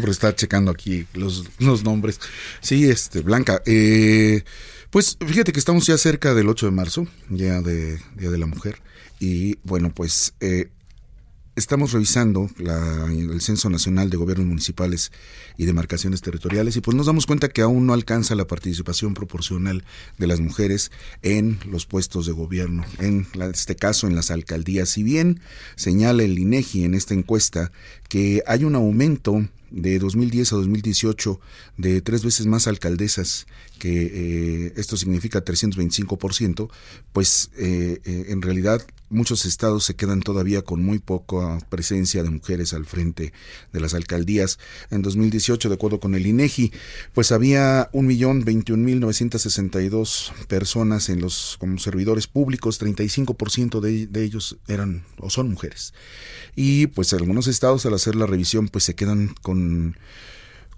por 0.00 0.10
estar 0.10 0.34
checando 0.34 0.72
aquí 0.72 1.06
los, 1.14 1.44
los, 1.60 1.84
nombres. 1.84 2.18
Sí, 2.60 2.90
este, 2.90 3.20
Blanca. 3.20 3.62
Eh, 3.66 4.42
pues 4.90 5.16
fíjate 5.24 5.52
que 5.52 5.60
estamos 5.60 5.86
ya 5.86 5.96
cerca 5.96 6.34
del 6.34 6.48
8 6.48 6.66
de 6.66 6.72
marzo, 6.72 7.06
ya 7.30 7.60
de 7.62 8.00
Día 8.16 8.30
de 8.30 8.38
la 8.38 8.46
Mujer. 8.46 8.82
Y 9.20 9.58
bueno, 9.62 9.92
pues 9.94 10.34
eh, 10.40 10.70
estamos 11.54 11.92
revisando 11.92 12.50
el 12.58 13.40
Censo 13.40 13.70
Nacional 13.70 14.10
de 14.10 14.16
Gobiernos 14.16 14.46
Municipales 14.46 15.12
y 15.58 15.66
Demarcaciones 15.66 16.22
Territoriales 16.22 16.76
y 16.76 16.80
pues 16.80 16.96
nos 16.96 17.06
damos 17.06 17.26
cuenta 17.26 17.50
que 17.50 17.60
aún 17.60 17.84
no 17.84 17.92
alcanza 17.92 18.34
la 18.34 18.46
participación 18.46 19.12
proporcional 19.12 19.84
de 20.16 20.26
las 20.26 20.40
mujeres 20.40 20.90
en 21.22 21.58
los 21.70 21.84
puestos 21.84 22.24
de 22.24 22.32
gobierno, 22.32 22.84
en 23.00 23.26
este 23.52 23.76
caso 23.76 24.06
en 24.06 24.14
las 24.14 24.30
alcaldías. 24.30 24.88
Si 24.88 25.02
bien 25.02 25.40
señala 25.74 26.22
el 26.22 26.38
INEGI 26.38 26.84
en 26.84 26.94
esta 26.94 27.12
encuesta 27.12 27.72
que 28.08 28.42
hay 28.46 28.64
un 28.64 28.76
aumento 28.76 29.48
de 29.70 29.98
2010 29.98 30.52
a 30.52 30.56
2018 30.56 31.40
de 31.76 32.00
tres 32.00 32.24
veces 32.24 32.46
más 32.46 32.66
alcaldesas, 32.66 33.46
que 33.78 34.66
eh, 34.66 34.72
esto 34.76 34.96
significa 34.96 35.44
325%, 35.44 36.70
pues 37.12 37.50
eh, 37.56 38.00
eh, 38.04 38.26
en 38.28 38.42
realidad 38.42 38.82
muchos 39.10 39.44
estados 39.46 39.84
se 39.84 39.94
quedan 39.94 40.20
todavía 40.20 40.62
con 40.62 40.82
muy 40.82 40.98
poca 40.98 41.58
presencia 41.70 42.22
de 42.22 42.30
mujeres 42.30 42.72
al 42.74 42.84
frente 42.84 43.32
de 43.72 43.80
las 43.80 43.94
alcaldías. 43.94 44.58
En 44.90 45.02
2018, 45.02 45.47
de 45.56 45.74
acuerdo 45.74 46.00
con 46.00 46.14
el 46.14 46.26
INEGI, 46.26 46.72
pues 47.14 47.32
había 47.32 47.90
1.021.962 47.92 50.34
personas 50.46 51.08
en 51.08 51.20
los 51.20 51.56
como 51.58 51.78
servidores 51.78 52.26
públicos, 52.26 52.78
35% 52.80 53.80
de, 53.80 54.06
de 54.06 54.24
ellos 54.24 54.58
eran 54.68 55.04
o 55.18 55.30
son 55.30 55.48
mujeres. 55.48 55.94
Y 56.54 56.88
pues 56.88 57.14
algunos 57.14 57.46
estados 57.46 57.86
al 57.86 57.94
hacer 57.94 58.14
la 58.14 58.26
revisión 58.26 58.68
pues 58.68 58.84
se 58.84 58.94
quedan 58.94 59.34
con 59.40 59.96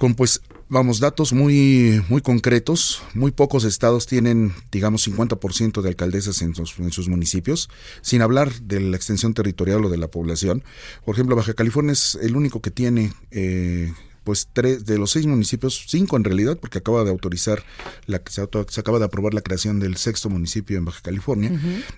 con 0.00 0.14
pues 0.14 0.40
vamos 0.70 0.98
datos 0.98 1.34
muy 1.34 2.02
muy 2.08 2.22
concretos. 2.22 3.02
Muy 3.12 3.32
pocos 3.32 3.64
estados 3.64 4.06
tienen 4.06 4.54
digamos 4.72 5.06
50% 5.06 5.82
de 5.82 5.88
alcaldesas 5.90 6.40
en 6.40 6.54
sus, 6.54 6.78
en 6.78 6.90
sus 6.90 7.08
municipios 7.08 7.68
sin 8.00 8.22
hablar 8.22 8.50
de 8.62 8.80
la 8.80 8.96
extensión 8.96 9.34
territorial 9.34 9.84
o 9.84 9.90
de 9.90 9.98
la 9.98 10.08
población. 10.08 10.64
Por 11.04 11.16
ejemplo 11.16 11.36
Baja 11.36 11.52
California 11.52 11.92
es 11.92 12.18
el 12.22 12.34
único 12.34 12.62
que 12.62 12.70
tiene 12.70 13.12
eh, 13.30 13.92
pues 14.30 14.46
tres 14.52 14.86
de 14.86 14.96
los 14.96 15.10
seis 15.10 15.26
municipios, 15.26 15.86
cinco 15.88 16.16
en 16.16 16.22
realidad, 16.22 16.56
porque 16.56 16.78
acaba 16.78 17.02
de 17.02 17.10
autorizar, 17.10 17.64
la, 18.06 18.22
se, 18.28 18.46
se 18.68 18.80
acaba 18.80 19.00
de 19.00 19.04
aprobar 19.04 19.34
la 19.34 19.40
creación 19.40 19.80
del 19.80 19.96
sexto 19.96 20.30
municipio 20.30 20.78
en 20.78 20.84
Baja 20.84 21.00
California. 21.02 21.50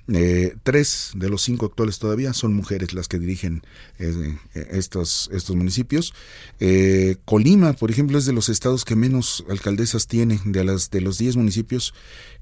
Eh, 0.08 0.56
tres 0.62 1.10
de 1.14 1.28
los 1.28 1.42
cinco 1.42 1.66
actuales 1.66 1.98
todavía 1.98 2.32
son 2.32 2.54
mujeres 2.54 2.94
las 2.94 3.06
que 3.06 3.18
dirigen 3.18 3.64
eh, 3.98 4.38
estos, 4.54 5.28
estos 5.30 5.56
municipios. 5.56 6.14
Eh, 6.58 7.16
Colima, 7.26 7.74
por 7.74 7.90
ejemplo, 7.90 8.16
es 8.16 8.24
de 8.24 8.32
los 8.32 8.48
estados 8.48 8.86
que 8.86 8.96
menos 8.96 9.44
alcaldesas 9.50 10.06
tiene, 10.06 10.40
de, 10.46 10.64
las, 10.64 10.90
de 10.90 11.02
los 11.02 11.18
diez 11.18 11.36
municipios 11.36 11.92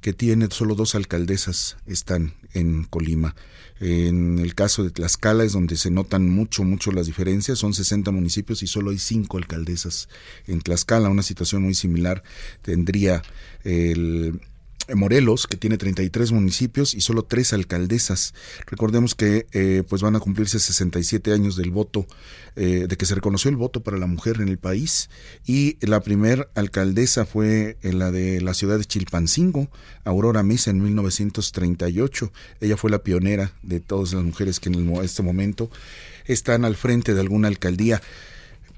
que 0.00 0.12
tiene, 0.12 0.46
solo 0.52 0.76
dos 0.76 0.94
alcaldesas 0.94 1.78
están 1.88 2.34
en 2.54 2.84
Colima. 2.84 3.34
En 3.80 4.38
el 4.38 4.54
caso 4.54 4.84
de 4.84 4.90
Tlaxcala 4.90 5.42
es 5.42 5.52
donde 5.52 5.76
se 5.76 5.90
notan 5.90 6.28
mucho, 6.28 6.64
mucho 6.64 6.92
las 6.92 7.06
diferencias. 7.06 7.58
Son 7.58 7.72
60 7.72 8.10
municipios 8.10 8.62
y 8.62 8.66
solo 8.66 8.90
hay 8.90 8.98
cinco 8.98 9.38
alcaldesas 9.38 10.08
en 10.46 10.60
Tlaxcala. 10.60 11.08
Una 11.08 11.22
situación 11.22 11.62
muy 11.62 11.74
similar 11.74 12.22
tendría 12.62 13.22
el 13.64 14.40
Morelos, 14.94 15.46
que 15.46 15.56
tiene 15.56 15.78
33 15.78 16.32
municipios 16.32 16.94
y 16.94 17.00
solo 17.00 17.24
tres 17.24 17.52
alcaldesas. 17.52 18.34
Recordemos 18.66 19.14
que 19.14 19.46
eh, 19.52 19.82
pues 19.88 20.02
van 20.02 20.16
a 20.16 20.20
cumplirse 20.20 20.58
67 20.58 21.32
años 21.32 21.56
del 21.56 21.70
voto, 21.70 22.06
eh, 22.56 22.86
de 22.88 22.96
que 22.96 23.06
se 23.06 23.14
reconoció 23.14 23.50
el 23.50 23.56
voto 23.56 23.82
para 23.82 23.98
la 23.98 24.06
mujer 24.06 24.40
en 24.40 24.48
el 24.48 24.58
país 24.58 25.10
y 25.46 25.76
la 25.86 26.00
primer 26.00 26.50
alcaldesa 26.54 27.26
fue 27.26 27.78
la 27.82 28.10
de 28.10 28.40
la 28.40 28.54
ciudad 28.54 28.78
de 28.78 28.84
Chilpancingo, 28.84 29.70
Aurora 30.04 30.42
Mesa, 30.42 30.70
en 30.70 30.82
1938. 30.82 32.32
Ella 32.60 32.76
fue 32.76 32.90
la 32.90 33.02
pionera 33.02 33.52
de 33.62 33.80
todas 33.80 34.12
las 34.12 34.24
mujeres 34.24 34.60
que 34.60 34.68
en 34.68 34.94
este 35.02 35.22
momento 35.22 35.70
están 36.26 36.64
al 36.64 36.76
frente 36.76 37.14
de 37.14 37.20
alguna 37.20 37.48
alcaldía. 37.48 38.00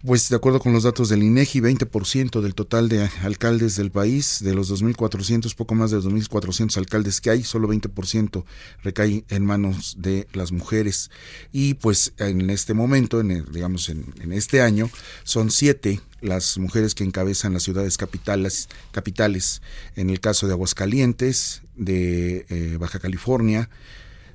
Pues 0.05 0.29
de 0.29 0.35
acuerdo 0.35 0.59
con 0.59 0.73
los 0.73 0.83
datos 0.83 1.09
del 1.11 1.23
INEGI, 1.23 1.61
20% 1.61 2.41
del 2.41 2.57
total 2.57 2.89
de 2.89 3.09
alcaldes 3.23 3.77
del 3.77 3.93
país, 3.93 4.41
de 4.43 4.53
los 4.53 4.69
2.400, 4.69 5.55
poco 5.55 5.77
más 5.77 5.93
de 5.93 5.99
2.400 5.99 6.77
alcaldes 6.77 7.21
que 7.21 7.31
hay, 7.31 7.45
solo 7.45 7.69
20% 7.69 8.45
recae 8.83 9.25
en 9.29 9.47
manos 9.47 9.95
de 9.99 10.27
las 10.33 10.51
mujeres. 10.51 11.13
Y 11.53 11.75
pues 11.75 12.15
en 12.19 12.51
este 12.51 12.75
momento, 12.75 13.21
en 13.21 13.45
digamos 13.53 13.89
en, 13.91 14.33
este 14.33 14.61
año, 14.61 14.91
son 15.23 15.53
siete 15.53 16.01
las 16.21 16.59
mujeres 16.59 16.97
que 16.97 17.05
encabezan 17.05 17.53
las 17.53 17.63
ciudades 17.63 17.97
capitales, 17.97 18.69
capitales 18.91 19.63
en 19.95 20.11
el 20.11 20.19
caso 20.19 20.49
de 20.49 20.55
Aguascalientes, 20.55 21.63
de 21.77 22.45
eh, 22.49 22.77
Baja 22.77 22.99
California, 22.99 23.71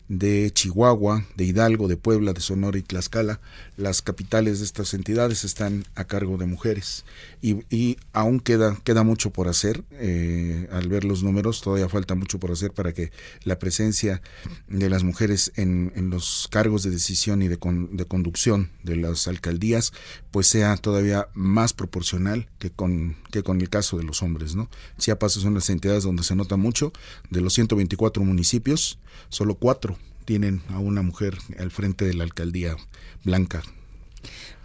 de 0.10 0.52
Chihuahua, 0.54 1.26
de 1.36 1.44
Hidalgo, 1.46 1.88
de 1.88 1.98
Puebla, 1.98 2.34
de 2.34 2.42
Sonora 2.42 2.78
y 2.78 2.82
Tlaxcala. 2.82 3.40
Las 3.76 4.02
capitales 4.02 4.60
de 4.60 4.66
estas 4.66 4.94
entidades 4.94 5.44
están 5.44 5.86
a 5.96 6.06
cargo 6.06 6.38
de 6.38 6.46
mujeres 6.46 7.06
y, 7.42 7.98
aún 8.14 8.40
queda, 8.40 8.78
queda 8.84 9.04
mucho 9.04 9.32
por 9.32 9.48
hacer. 9.48 9.84
Eh, 9.92 10.68
al 10.72 10.88
ver 10.88 11.04
los 11.04 11.24
números, 11.24 11.62
todavía 11.62 11.90
falta 11.90 12.16
mucho 12.16 12.40
por 12.40 12.52
hacer 12.52 12.72
para 12.72 12.94
que 12.94 13.12
la 13.44 13.60
presencia 13.60 14.22
de 14.68 14.90
las 14.90 15.04
mujeres 15.04 15.52
en, 15.56 15.92
en 15.96 16.10
los 16.10 16.48
cargos 16.50 16.84
de 16.84 16.92
decisión 16.92 17.42
y 17.42 17.48
de, 17.48 17.58
de, 17.92 18.06
conducción 18.06 18.72
de 18.84 18.96
las 18.96 19.28
alcaldías 19.28 19.92
pues 20.32 20.48
sea 20.48 20.78
todavía 20.78 21.28
más 21.34 21.74
proporcional 21.74 22.48
que 22.60 22.70
con, 22.70 23.18
que 23.32 23.44
con 23.44 23.60
el 23.62 23.70
caso 23.70 23.98
de 23.98 24.04
los 24.04 24.24
hombres. 24.24 24.56
¿no? 24.56 24.70
Chiapas 24.98 25.34
son 25.34 25.54
las 25.54 25.70
entidades 25.70 26.04
donde 26.04 26.24
se 26.24 26.36
nota 26.36 26.56
mucho. 26.56 26.94
De 27.30 27.42
los 27.42 27.54
124 27.54 28.24
municipios, 28.24 29.00
solo 29.30 29.56
cuatro 29.56 29.97
tienen 30.28 30.62
a 30.68 30.78
una 30.80 31.02
mujer 31.02 31.38
al 31.58 31.72
frente 31.72 32.04
de 32.04 32.14
la 32.14 32.26
alcaldía 32.26 32.76
blanca. 33.24 33.64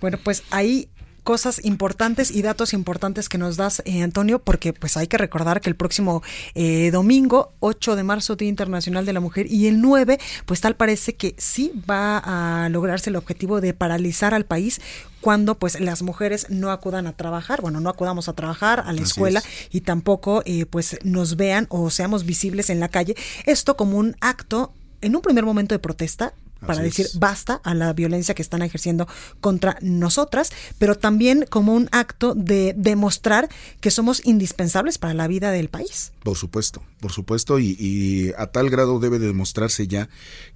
Bueno, 0.01 0.19
pues 0.23 0.43
ahí 0.51 0.89
cosas 1.23 1.65
importantes 1.65 2.33
y 2.33 2.43
datos 2.43 2.73
importantes 2.73 3.29
que 3.29 3.39
nos 3.39 3.57
das, 3.57 3.81
eh, 3.85 4.03
Antonio, 4.03 4.41
porque 4.41 4.73
pues 4.73 4.97
hay 4.97 5.07
que 5.07 5.19
recordar 5.19 5.61
que 5.61 5.71
el 5.71 5.77
próximo 5.77 6.21
eh, 6.57 6.91
domingo, 6.91 7.53
8 7.61 7.95
de 7.95 8.03
marzo, 8.03 8.35
Día 8.35 8.49
Internacional 8.49 9.07
de 9.07 9.13
la 9.13 9.21
Mujer, 9.21 9.47
y 9.49 9.69
el 9.69 9.81
9, 9.81 10.19
pues 10.47 10.61
tal 10.61 10.75
parece 10.75 11.15
que 11.15 11.37
sí 11.39 11.73
va 11.89 12.19
a 12.65 12.69
lograrse 12.71 13.11
el 13.11 13.15
objetivo 13.15 13.61
de 13.61 13.73
paralizar 13.73 14.35
al 14.35 14.47
país 14.47 14.81
cuando 15.21 15.57
pues 15.57 15.79
las 15.79 16.03
mujeres 16.03 16.47
no 16.51 16.73
acudan 16.73 17.07
a 17.07 17.13
trabajar, 17.13 17.61
bueno, 17.61 17.79
no 17.79 17.89
acudamos 17.89 18.29
a 18.29 18.33
trabajar 18.33 18.83
a 18.85 18.93
la 18.93 19.03
escuela 19.03 19.41
y 19.71 19.83
tampoco 19.83 20.43
eh, 20.45 20.67
pues 20.67 20.99
nos 21.05 21.37
vean 21.37 21.69
o 21.71 21.89
seamos 21.91 22.27
visibles 22.27 22.69
en 22.69 22.81
la 22.81 22.89
calle. 22.89 23.15
Esto 23.47 23.77
como 23.77 23.99
un 23.99 24.17
acto 24.21 24.73
en 25.03 25.15
un 25.15 25.23
primer 25.23 25.45
momento 25.45 25.75
de 25.75 25.79
protesta 25.79 26.35
para 26.67 26.83
decir 26.83 27.07
basta 27.15 27.61
a 27.65 27.75
la 27.75 27.93
violencia 27.93 28.35
que 28.35 28.43
están 28.43 28.63
ejerciendo 28.63 29.09
contra 29.41 29.79
nosotras, 29.81 30.51
pero 30.79 30.97
también 30.97 31.45
como 31.51 31.75
un 31.75 31.89
acto 31.93 32.35
de 32.35 32.75
demostrar 32.77 33.49
que 33.81 33.91
somos 33.91 34.25
indispensables 34.25 34.99
para 34.99 35.15
la 35.15 35.27
vida 35.27 35.51
del 35.51 35.69
país. 35.69 36.13
Por 36.23 36.37
supuesto, 36.37 36.83
por 37.01 37.13
supuesto, 37.13 37.59
y, 37.59 38.33
a 38.39 38.47
tal 38.47 38.71
grado 38.71 39.01
debe 39.01 39.19
demostrarse 39.19 39.87
ya 39.87 40.09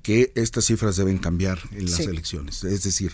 que 0.02 0.32
estas 0.34 0.66
cifras 0.66 0.96
deben 0.96 1.18
cambiar 1.18 1.58
en 1.72 1.90
las 1.90 2.00
elecciones. 2.00 2.64
Es 2.64 2.82
decir, 2.84 3.12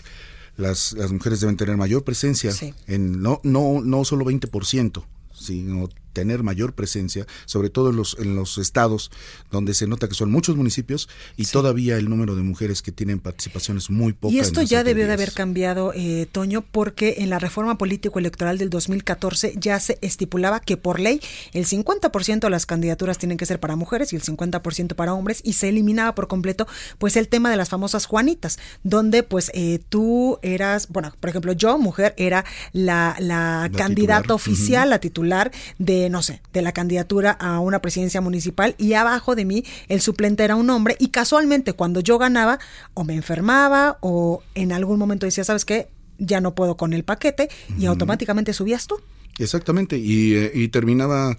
las, 0.55 0.93
las 0.93 1.11
mujeres 1.11 1.39
deben 1.39 1.57
tener 1.57 1.77
mayor 1.77 2.03
presencia 2.03 2.53
en 2.87 3.21
no, 3.21 3.41
no, 3.43 3.81
no 3.81 4.05
solo 4.05 4.25
20%, 4.25 5.03
sino 5.33 5.89
tener 6.13 6.43
mayor 6.43 6.73
presencia, 6.73 7.25
sobre 7.45 7.69
todo 7.69 7.89
en 7.89 7.97
los, 7.97 8.17
en 8.19 8.35
los 8.35 8.57
estados 8.57 9.11
donde 9.51 9.73
se 9.73 9.87
nota 9.87 10.07
que 10.07 10.15
son 10.15 10.31
muchos 10.31 10.55
municipios 10.55 11.09
y 11.37 11.45
todavía 11.45 11.97
el 11.97 12.09
número 12.09 12.35
de 12.35 12.43
mujeres 12.43 12.81
que 12.81 12.91
tienen 12.91 13.19
participaciones 13.19 13.89
muy 13.89 14.13
pocas. 14.13 14.35
Y 14.35 14.39
esto 14.39 14.61
ya 14.61 14.83
debió 14.83 15.07
de 15.07 15.13
haber 15.13 15.33
cambiado, 15.33 15.91
eh, 15.95 16.27
Toño, 16.31 16.61
porque 16.61 17.15
en 17.19 17.29
la 17.29 17.39
reforma 17.39 17.77
político-electoral 17.77 18.57
del 18.57 18.69
2014 18.69 19.55
ya 19.59 19.79
se 19.79 19.97
estipulaba 20.01 20.59
que 20.59 20.77
por 20.77 20.99
ley 20.99 21.19
el 21.53 21.65
50% 21.65 22.39
de 22.39 22.49
las 22.49 22.65
candidaturas 22.65 23.17
tienen 23.17 23.37
que 23.37 23.45
ser 23.45 23.59
para 23.59 23.75
mujeres 23.75 24.13
y 24.13 24.15
el 24.15 24.23
50% 24.23 24.95
para 24.95 25.13
hombres 25.13 25.41
y 25.43 25.53
se 25.53 25.69
eliminaba 25.69 26.15
por 26.15 26.27
completo 26.27 26.67
pues 26.97 27.15
el 27.15 27.27
tema 27.27 27.49
de 27.49 27.57
las 27.57 27.69
famosas 27.69 28.05
Juanitas, 28.05 28.59
donde 28.83 29.23
pues 29.23 29.51
eh, 29.53 29.79
tú 29.89 30.39
eras, 30.41 30.87
bueno, 30.89 31.13
por 31.19 31.29
ejemplo, 31.29 31.53
yo, 31.53 31.77
mujer, 31.77 32.13
era 32.17 32.45
la, 32.71 33.15
la, 33.19 33.69
candidata 33.75 34.33
oficial, 34.33 34.89
la 34.89 34.99
titular 34.99 35.51
de 35.77 36.02
no 36.09 36.21
sé, 36.21 36.41
de 36.51 36.61
la 36.61 36.71
candidatura 36.71 37.31
a 37.31 37.59
una 37.59 37.81
presidencia 37.81 38.21
municipal 38.21 38.75
y 38.77 38.93
abajo 38.93 39.35
de 39.35 39.45
mí 39.45 39.63
el 39.87 40.01
suplente 40.01 40.43
era 40.43 40.55
un 40.55 40.69
hombre 40.69 40.95
y 40.99 41.09
casualmente 41.09 41.73
cuando 41.73 41.99
yo 41.99 42.17
ganaba 42.17 42.59
o 42.93 43.03
me 43.03 43.15
enfermaba 43.15 43.97
o 44.01 44.43
en 44.55 44.71
algún 44.71 44.99
momento 44.99 45.25
decía, 45.25 45.43
¿sabes 45.43 45.65
qué? 45.65 45.89
Ya 46.17 46.41
no 46.41 46.55
puedo 46.55 46.77
con 46.77 46.93
el 46.93 47.03
paquete 47.03 47.49
y 47.77 47.85
automáticamente 47.85 48.53
subías 48.53 48.87
tú. 48.87 48.95
Exactamente, 49.39 49.97
y, 49.97 50.35
eh, 50.35 50.69
terminaba 50.71 51.37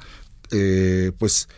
eh, 0.51 1.13
pues 1.19 1.49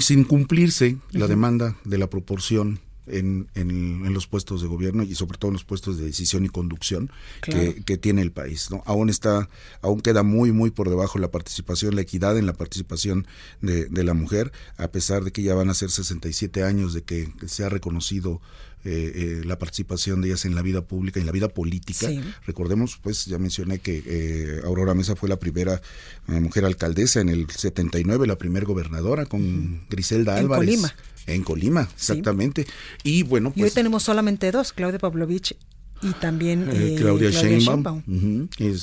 sin 0.00 0.24
cumplirse 0.24 0.96
la 1.10 1.26
demanda 1.26 1.76
de 1.84 1.98
la 1.98 2.08
proporción 2.08 2.80
en, 3.06 3.48
en, 3.54 4.12
los 4.12 4.26
puestos 4.26 4.62
de 4.62 4.68
gobierno 4.68 5.02
y 5.02 5.14
sobre 5.14 5.38
todo 5.38 5.50
en 5.50 5.54
los 5.54 5.64
puestos 5.64 5.98
de 5.98 6.04
decisión 6.04 6.44
y 6.44 6.48
conducción 6.48 7.10
que, 7.40 7.96
tiene 7.96 8.22
el 8.22 8.32
país. 8.32 8.70
¿no? 8.70 8.82
Aún 8.86 9.08
está, 9.08 9.48
aún 9.80 10.00
queda 10.00 10.22
muy, 10.22 10.52
muy 10.52 10.70
por 10.70 10.88
debajo 10.88 11.18
la 11.18 11.30
participación, 11.30 11.94
la 11.94 12.02
equidad 12.02 12.36
en 12.38 12.46
la 12.46 12.52
participación 12.52 13.26
de, 13.60 13.86
de 13.86 14.04
la 14.04 14.14
mujer, 14.14 14.52
a 14.76 14.88
pesar 14.88 15.24
de 15.24 15.32
que 15.32 15.42
ya 15.42 15.54
van 15.54 15.70
a 15.70 15.74
ser 15.74 15.90
67 15.90 16.62
años 16.64 16.94
de 16.94 17.02
que 17.02 17.32
se 17.46 17.64
ha 17.64 17.68
reconocido 17.68 18.40
eh, 18.84 19.12
eh, 19.14 19.42
la 19.44 19.60
participación 19.60 20.20
de 20.20 20.28
ellas 20.28 20.44
en 20.44 20.56
la 20.56 20.62
vida 20.62 20.80
pública 20.80 21.20
y 21.20 21.22
en 21.22 21.26
la 21.26 21.32
vida 21.32 21.48
política. 21.48 22.08
Recordemos, 22.46 22.98
pues 23.00 23.26
ya 23.26 23.38
mencioné 23.38 23.78
que 23.78 24.02
eh, 24.04 24.60
Aurora 24.64 24.92
Mesa 24.92 25.14
fue 25.14 25.28
la 25.28 25.36
primera 25.36 25.80
mujer 26.26 26.64
alcaldesa 26.64 27.20
en 27.20 27.28
el 27.28 27.48
79, 27.48 28.26
la 28.26 28.38
primera 28.38 28.66
gobernadora 28.66 29.26
con 29.26 29.86
Griselda 29.88 30.36
Álvarez. 30.36 30.68
En 30.68 30.80
Colima. 30.80 30.94
En 31.26 31.42
Colima, 31.42 31.88
exactamente. 31.94 32.66
Y 33.04 33.22
bueno, 33.22 33.50
pues. 33.50 33.58
Y 33.58 33.60
hoy 33.60 33.64
pues 33.66 33.74
tenemos 33.74 34.02
solamente 34.02 34.50
dos, 34.50 34.72
Claudia 34.72 34.98
Pavlovich 34.98 35.56
y 36.02 36.12
también 36.14 36.68
eh, 36.70 36.96
Claudia, 36.98 37.30
Sheinbaum. 37.30 38.02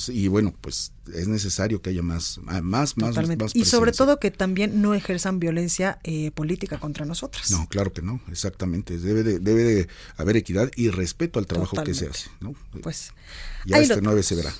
y 0.08 0.28
bueno, 0.28 0.54
pues 0.60 0.92
es 1.14 1.28
necesario 1.28 1.82
que 1.82 1.90
haya 1.90 2.02
más, 2.02 2.40
más, 2.62 2.96
más, 2.96 3.14
más 3.36 3.54
Y 3.54 3.66
sobre 3.66 3.92
todo 3.92 4.18
que 4.18 4.30
también 4.30 4.80
no 4.80 4.94
ejerzan 4.94 5.38
violencia 5.38 5.98
eh, 6.02 6.30
política 6.30 6.80
contra 6.80 7.04
nosotras. 7.04 7.50
No, 7.50 7.66
claro 7.68 7.92
que 7.92 8.00
no, 8.00 8.20
exactamente. 8.30 8.98
Debe 8.98 9.22
de, 9.22 9.38
debe 9.38 9.64
de 9.64 9.88
haber 10.16 10.36
equidad 10.36 10.70
y 10.76 10.88
respeto 10.88 11.38
al 11.38 11.46
trabajo 11.46 11.82
que 11.84 11.94
se 11.94 12.08
hace. 12.08 12.30
¿no? 12.40 12.54
Pues 12.82 13.12
ya 13.66 13.78
este 13.78 14.00
9 14.00 14.22
se 14.22 14.34
verá. 14.36 14.52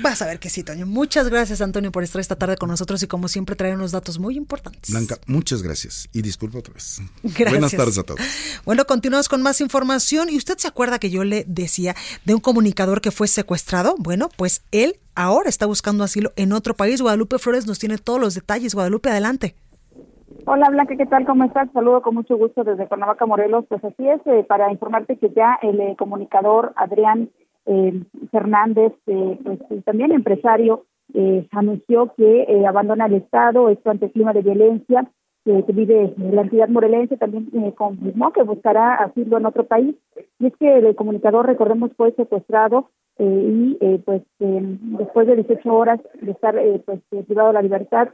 Vas 0.00 0.22
a 0.22 0.26
ver 0.26 0.38
que 0.38 0.48
sí, 0.48 0.62
Toño. 0.62 0.86
Muchas 0.86 1.28
gracias, 1.28 1.60
Antonio, 1.60 1.92
por 1.92 2.02
estar 2.02 2.20
esta 2.20 2.36
tarde 2.36 2.56
con 2.56 2.68
nosotros 2.68 3.02
y 3.02 3.06
como 3.06 3.28
siempre 3.28 3.56
traer 3.56 3.74
unos 3.74 3.92
datos 3.92 4.18
muy 4.18 4.36
importantes. 4.36 4.90
Blanca, 4.90 5.16
muchas 5.26 5.62
gracias 5.62 6.08
y 6.12 6.22
disculpa 6.22 6.58
otra 6.58 6.74
vez. 6.74 7.00
Gracias. 7.22 7.50
Buenas 7.50 7.72
tardes 7.72 7.98
a 7.98 8.02
todos. 8.02 8.20
Bueno, 8.64 8.84
continuamos 8.84 9.28
con 9.28 9.42
más 9.42 9.60
información 9.60 10.28
y 10.30 10.36
usted 10.36 10.56
se 10.58 10.68
acuerda 10.68 10.98
que 10.98 11.10
yo 11.10 11.24
le 11.24 11.44
decía 11.46 11.94
de 12.24 12.34
un 12.34 12.40
comunicador 12.40 13.00
que 13.00 13.10
fue 13.10 13.28
secuestrado. 13.28 13.94
Bueno, 13.98 14.28
pues 14.36 14.62
él 14.70 14.98
ahora 15.14 15.48
está 15.48 15.66
buscando 15.66 16.04
asilo 16.04 16.32
en 16.36 16.52
otro 16.52 16.74
país. 16.74 17.00
Guadalupe 17.00 17.38
Flores 17.38 17.66
nos 17.66 17.78
tiene 17.78 17.98
todos 17.98 18.20
los 18.20 18.34
detalles. 18.34 18.74
Guadalupe, 18.74 19.10
adelante. 19.10 19.54
Hola 20.44 20.70
Blanca, 20.70 20.96
¿qué 20.96 21.06
tal? 21.06 21.24
¿Cómo 21.24 21.44
estás? 21.44 21.68
Saludo 21.72 22.02
con 22.02 22.14
mucho 22.14 22.36
gusto 22.36 22.64
desde 22.64 22.88
Cuernavaca, 22.88 23.26
Morelos. 23.26 23.64
Pues 23.68 23.84
así 23.84 24.08
es, 24.08 24.20
eh, 24.26 24.44
para 24.48 24.72
informarte 24.72 25.16
que 25.16 25.30
ya 25.30 25.58
el 25.62 25.80
eh, 25.80 25.94
comunicador 25.96 26.72
Adrián 26.76 27.30
eh, 27.66 28.02
Fernández, 28.30 28.92
eh, 29.06 29.38
pues, 29.42 29.84
también 29.84 30.12
empresario, 30.12 30.84
eh, 31.14 31.46
anunció 31.52 32.12
que 32.16 32.42
eh, 32.42 32.66
abandona 32.66 33.06
el 33.06 33.14
Estado, 33.14 33.68
esto 33.68 33.90
ante 33.90 34.06
el 34.06 34.12
clima 34.12 34.32
de 34.32 34.42
violencia 34.42 35.08
que 35.44 35.72
vive 35.72 36.14
la 36.18 36.42
entidad 36.42 36.68
morelense, 36.68 37.16
también 37.16 37.50
confirmó 37.72 38.32
que 38.32 38.44
buscará 38.44 38.94
asilo 38.94 39.38
en 39.38 39.46
otro 39.46 39.64
país. 39.64 39.96
Y 40.38 40.46
es 40.46 40.56
que 40.56 40.78
el 40.78 40.94
comunicador, 40.94 41.46
recordemos, 41.46 41.90
fue 41.96 42.12
secuestrado 42.12 42.90
y 43.18 43.76
pues 44.04 44.22
después 44.38 45.26
de 45.26 45.34
18 45.34 45.74
horas 45.74 46.00
de 46.20 46.30
estar 46.30 46.54
pues 46.84 47.00
privado 47.26 47.48
de 47.48 47.54
la 47.54 47.62
libertad, 47.62 48.10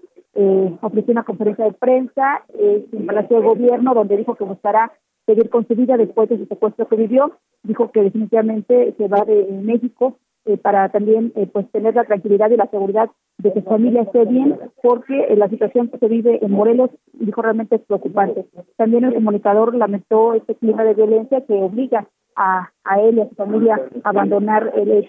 ofreció 0.80 1.12
una 1.12 1.24
conferencia 1.24 1.66
de 1.66 1.72
prensa 1.72 2.46
en 2.58 3.04
Palacio 3.04 3.40
de 3.40 3.46
Gobierno 3.46 3.92
donde 3.92 4.16
dijo 4.16 4.34
que 4.34 4.44
buscará 4.44 4.90
seguir 5.28 5.50
con 5.50 5.68
su 5.68 5.74
vida 5.74 5.96
después 5.98 6.28
de 6.30 6.38
su 6.38 6.46
secuestro 6.46 6.88
que 6.88 6.96
vivió. 6.96 7.32
Dijo 7.62 7.92
que 7.92 8.02
definitivamente 8.02 8.94
se 8.96 9.08
va 9.08 9.24
de 9.24 9.46
México 9.62 10.16
eh, 10.46 10.56
para 10.56 10.88
también 10.88 11.32
eh, 11.36 11.46
pues 11.52 11.70
tener 11.70 11.94
la 11.94 12.04
tranquilidad 12.04 12.50
y 12.50 12.56
la 12.56 12.70
seguridad 12.70 13.10
de 13.36 13.52
que 13.52 13.60
su 13.60 13.68
familia 13.68 14.02
esté 14.02 14.24
bien, 14.24 14.58
porque 14.82 15.26
eh, 15.28 15.36
la 15.36 15.48
situación 15.50 15.88
que 15.88 15.98
se 15.98 16.08
vive 16.08 16.38
en 16.42 16.50
Morelos, 16.50 16.90
dijo, 17.12 17.42
realmente 17.42 17.76
es 17.76 17.82
preocupante. 17.82 18.46
También 18.76 19.04
el 19.04 19.14
comunicador 19.14 19.74
lamentó 19.74 20.32
este 20.32 20.54
clima 20.54 20.84
de 20.84 20.94
violencia 20.94 21.44
que 21.44 21.52
obliga 21.52 22.08
a, 22.34 22.70
él 23.02 23.18
y 23.18 23.20
a 23.20 23.28
su 23.28 23.34
familia 23.34 23.82
a 24.04 24.08
abandonar 24.08 24.72
el, 24.74 24.90
el, 24.90 25.04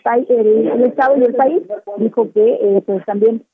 Estado 0.84 1.16
y 1.18 1.24
el 1.24 1.36
país. 1.36 1.62
Dijo 1.98 2.32
que 2.34 2.84
pues 2.86 3.06
también 3.06 3.46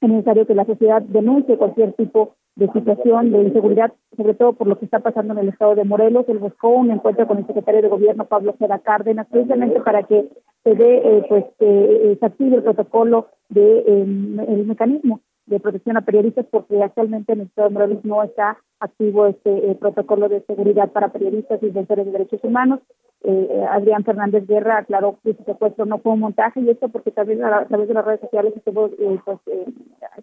es 0.00 0.08
necesario 0.08 0.46
que 0.46 0.54
la 0.54 0.64
sociedad 0.64 1.02
denuncie 1.02 1.58
cualquier 1.58 1.92
tipo 1.94 2.36
de 2.56 2.72
situación 2.72 3.32
de 3.32 3.42
inseguridad, 3.42 3.92
sobre 4.16 4.34
todo 4.34 4.54
por 4.54 4.66
lo 4.66 4.78
que 4.78 4.86
está 4.86 5.00
pasando 5.00 5.34
en 5.34 5.40
el 5.40 5.48
estado 5.50 5.74
de 5.74 5.84
Morelos. 5.84 6.24
Él 6.28 6.38
buscó 6.38 6.70
un 6.70 6.90
encuentro 6.90 7.26
con 7.26 7.38
el 7.38 7.46
secretario 7.46 7.82
de 7.82 7.88
Gobierno, 7.88 8.24
Pablo 8.24 8.56
Cera 8.58 8.78
Cárdenas, 8.78 9.26
precisamente 9.30 9.80
para 9.80 10.04
que 10.04 10.26
se 10.64 10.74
dé, 10.74 10.96
eh, 10.96 11.26
pues, 11.28 11.44
que 11.58 12.16
se 12.18 12.26
active 12.26 12.56
el 12.56 12.62
protocolo 12.62 13.28
de 13.50 13.84
em, 13.86 14.40
el 14.40 14.66
mecanismo 14.66 15.20
de 15.44 15.60
protección 15.60 15.98
a 15.98 16.00
periodistas, 16.00 16.46
porque 16.50 16.82
actualmente 16.82 17.34
en 17.34 17.40
el 17.40 17.46
estado 17.46 17.68
de 17.68 17.74
Morelos 17.74 18.04
no 18.04 18.22
está 18.22 18.58
activo 18.80 19.26
este 19.26 19.70
eh, 19.70 19.74
protocolo 19.74 20.28
de 20.28 20.40
seguridad 20.40 20.90
para 20.90 21.12
periodistas 21.12 21.62
y 21.62 21.66
defensores 21.66 22.06
de 22.06 22.12
derechos 22.12 22.40
humanos. 22.42 22.80
Eh, 23.22 23.64
Adrián 23.70 24.02
Fernández 24.04 24.46
Guerra 24.46 24.78
aclaró 24.78 25.18
que 25.22 25.30
ese 25.30 25.44
secuestro 25.44 25.84
no 25.84 25.98
fue 25.98 26.12
un 26.12 26.20
montaje 26.20 26.60
y 26.60 26.70
esto 26.70 26.88
porque 26.88 27.10
también 27.10 27.44
a, 27.44 27.66
través 27.66 27.86
de 27.86 27.94
las 27.94 28.04
redes 28.04 28.20
sociales 28.20 28.54
estuvo 28.56 28.90
pues, 29.24 29.38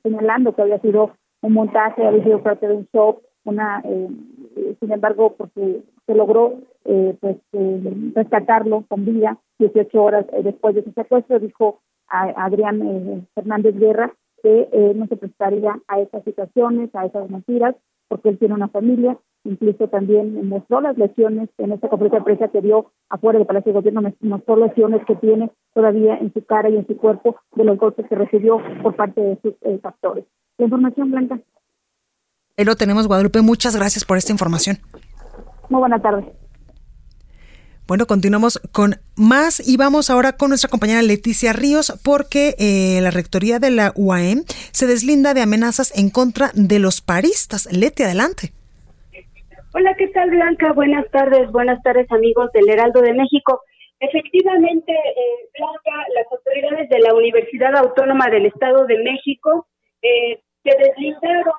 señalando 0.01 0.53
que 0.55 0.61
había 0.61 0.79
sido 0.79 1.11
un 1.43 1.53
montaje, 1.53 2.05
había 2.05 2.23
sido 2.23 2.41
parte 2.41 2.67
de 2.67 2.73
un 2.73 2.87
show, 2.93 3.21
una, 3.43 3.81
eh, 3.85 4.07
sin 4.79 4.91
embargo, 4.91 5.35
porque 5.37 5.83
se 6.05 6.15
logró 6.15 6.55
eh, 6.85 7.15
pues 7.19 7.37
eh, 7.51 8.11
rescatarlo 8.15 8.85
con 8.87 9.05
vida 9.05 9.37
18 9.59 10.01
horas 10.01 10.25
después 10.43 10.73
de 10.73 10.81
ese 10.81 10.93
secuestro, 10.93 11.39
dijo 11.39 11.81
a, 12.07 12.45
Adrián 12.45 13.27
Fernández 13.35 13.77
Guerra 13.77 14.13
que 14.41 14.93
no 14.95 15.07
se 15.07 15.15
prestaría 15.15 15.79
a 15.87 16.01
esas 16.01 16.23
situaciones, 16.23 16.93
a 16.93 17.05
esas 17.05 17.29
mentiras, 17.29 17.75
porque 18.07 18.29
él 18.29 18.37
tiene 18.37 18.53
una 18.53 18.67
familia, 18.67 19.17
incluso 19.43 19.87
también 19.87 20.47
mostró 20.47 20.81
las 20.81 20.97
lesiones 20.97 21.49
en 21.57 21.71
esta 21.71 21.89
conferencia 21.89 22.19
de 22.19 22.25
prensa 22.25 22.47
que 22.47 22.61
dio 22.61 22.91
afuera 23.09 23.39
del 23.39 23.47
Palacio 23.47 23.71
de 23.71 23.79
Gobierno, 23.79 24.13
mostró 24.21 24.55
lesiones 24.55 25.05
que 25.05 25.15
tiene 25.15 25.51
todavía 25.73 26.17
en 26.17 26.33
su 26.33 26.45
cara 26.45 26.69
y 26.69 26.77
en 26.77 26.87
su 26.87 26.97
cuerpo 26.97 27.35
de 27.55 27.63
los 27.63 27.77
golpes 27.77 28.05
que 28.07 28.15
recibió 28.15 28.59
por 28.81 28.95
parte 28.95 29.21
de 29.21 29.39
sus 29.41 29.81
factores 29.81 30.25
información, 30.63 31.11
Blanca. 31.11 31.39
Ahí 32.57 32.65
lo 32.65 32.75
tenemos, 32.75 33.07
Guadalupe. 33.07 33.41
Muchas 33.41 33.75
gracias 33.75 34.05
por 34.05 34.17
esta 34.17 34.31
información. 34.31 34.77
Muy 35.69 35.79
buena 35.79 36.01
tarde. 36.01 36.33
Bueno, 37.85 38.05
continuamos 38.05 38.61
con 38.71 38.95
más 39.17 39.59
y 39.59 39.75
vamos 39.75 40.09
ahora 40.09 40.37
con 40.37 40.47
nuestra 40.47 40.69
compañera 40.69 41.01
Leticia 41.01 41.51
Ríos 41.51 41.99
porque 42.05 42.55
eh, 42.57 43.01
la 43.01 43.11
rectoría 43.11 43.59
de 43.59 43.71
la 43.71 43.91
UAM 43.95 44.45
se 44.71 44.87
deslinda 44.87 45.33
de 45.33 45.41
amenazas 45.41 45.91
en 45.99 46.09
contra 46.09 46.51
de 46.55 46.79
los 46.79 47.01
paristas. 47.01 47.67
Leti, 47.73 48.03
adelante. 48.03 48.53
Hola, 49.73 49.95
¿qué 49.97 50.07
tal 50.07 50.29
Blanca? 50.29 50.71
Buenas 50.71 51.09
tardes, 51.11 51.51
buenas 51.51 51.81
tardes 51.83 52.09
amigos 52.11 52.49
del 52.53 52.69
Heraldo 52.69 53.01
de 53.01 53.13
México. 53.13 53.61
Efectivamente, 53.99 54.93
eh, 54.93 55.49
Blanca, 55.57 56.07
las 56.15 56.25
autoridades 56.31 56.87
de 56.87 56.99
la 56.99 57.13
Universidad 57.13 57.75
Autónoma 57.75 58.29
del 58.29 58.45
Estado 58.45 58.85
de 58.85 58.97
México 58.99 59.67
eh, 60.01 60.39
se 60.63 60.71
deslindaron 60.77 61.53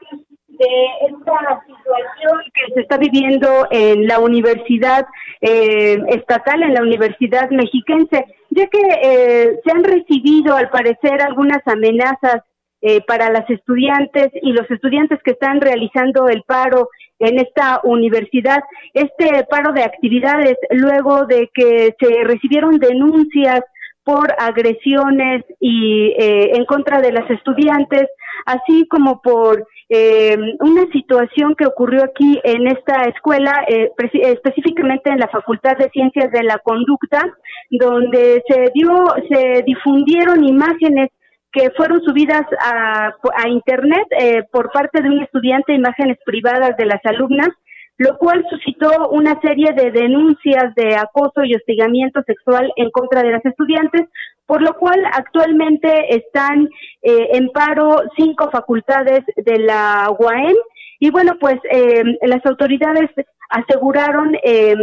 de 0.58 1.08
esta 1.08 1.62
situación 1.66 2.40
que 2.52 2.74
se 2.74 2.80
está 2.80 2.96
viviendo 2.96 3.66
en 3.70 4.06
la 4.06 4.18
universidad 4.18 5.06
eh, 5.40 5.98
estatal, 6.08 6.62
en 6.62 6.74
la 6.74 6.82
universidad 6.82 7.50
mexiquense, 7.50 8.24
ya 8.50 8.66
que 8.68 8.80
eh, 9.02 9.60
se 9.64 9.70
han 9.70 9.84
recibido 9.84 10.56
al 10.56 10.70
parecer 10.70 11.22
algunas 11.22 11.60
amenazas 11.66 12.42
eh, 12.80 13.00
para 13.06 13.30
las 13.30 13.48
estudiantes 13.48 14.28
y 14.42 14.52
los 14.52 14.70
estudiantes 14.70 15.18
que 15.24 15.32
están 15.32 15.60
realizando 15.60 16.28
el 16.28 16.42
paro 16.42 16.90
en 17.18 17.38
esta 17.38 17.80
universidad, 17.84 18.60
este 18.92 19.44
paro 19.48 19.72
de 19.72 19.84
actividades 19.84 20.56
luego 20.70 21.24
de 21.26 21.48
que 21.54 21.94
se 21.98 22.24
recibieron 22.24 22.78
denuncias 22.78 23.62
por 24.02 24.34
agresiones 24.38 25.44
y 25.60 26.12
en 26.18 26.66
contra 26.66 27.00
de 27.00 27.12
las 27.12 27.30
estudiantes 27.30 28.06
así 28.44 28.86
como 28.88 29.20
por 29.22 29.66
eh, 29.96 30.36
una 30.58 30.86
situación 30.90 31.54
que 31.54 31.66
ocurrió 31.66 32.02
aquí 32.02 32.40
en 32.42 32.66
esta 32.66 33.04
escuela, 33.04 33.64
eh, 33.68 33.92
específicamente 34.22 35.08
en 35.08 35.18
la 35.18 35.28
Facultad 35.28 35.76
de 35.76 35.88
Ciencias 35.90 36.32
de 36.32 36.42
la 36.42 36.58
Conducta, 36.58 37.22
donde 37.70 38.42
se 38.48 38.72
dio, 38.74 38.90
se 39.30 39.62
difundieron 39.64 40.42
imágenes 40.42 41.10
que 41.52 41.70
fueron 41.76 42.02
subidas 42.02 42.42
a, 42.60 43.12
internet 43.48 44.06
eh, 44.18 44.42
por 44.50 44.72
parte 44.72 45.00
de 45.00 45.08
un 45.08 45.22
estudiante, 45.22 45.72
imágenes 45.72 46.18
privadas 46.26 46.76
de 46.76 46.86
las 46.86 47.00
alumnas, 47.04 47.50
lo 47.96 48.18
cual 48.18 48.44
suscitó 48.50 49.10
una 49.10 49.40
serie 49.40 49.72
de 49.76 49.92
denuncias 49.92 50.74
de 50.74 50.96
acoso 50.96 51.44
y 51.44 51.54
hostigamiento 51.54 52.20
sexual 52.26 52.72
en 52.74 52.90
contra 52.90 53.22
de 53.22 53.30
las 53.30 53.44
estudiantes, 53.44 54.08
por 54.46 54.62
lo 54.62 54.74
cual 54.74 55.00
actualmente 55.12 56.14
están 56.14 56.68
eh, 57.02 57.28
en 57.32 57.48
paro 57.50 58.02
cinco 58.16 58.50
facultades 58.50 59.20
de 59.36 59.58
la 59.58 60.10
UAM 60.18 60.54
y 61.00 61.10
bueno, 61.10 61.32
pues 61.40 61.56
eh, 61.70 62.02
las 62.22 62.44
autoridades 62.46 63.10
aseguraron 63.50 64.34
eh, 64.42 64.74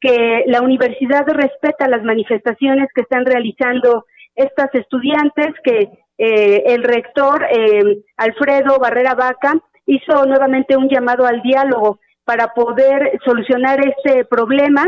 que 0.00 0.44
la 0.46 0.62
universidad 0.62 1.26
respeta 1.28 1.88
las 1.88 2.02
manifestaciones 2.02 2.88
que 2.94 3.02
están 3.02 3.24
realizando 3.24 4.04
estas 4.34 4.74
estudiantes, 4.74 5.48
que 5.64 5.88
el 6.22 6.82
rector 6.84 7.46
Alfredo 8.18 8.78
Barrera 8.78 9.14
Vaca 9.14 9.54
hizo 9.86 10.26
nuevamente 10.26 10.76
un 10.76 10.88
llamado 10.88 11.24
al 11.24 11.40
diálogo 11.40 11.98
para 12.24 12.54
poder 12.54 13.18
solucionar 13.24 13.80
ese 13.80 14.24
problema. 14.24 14.84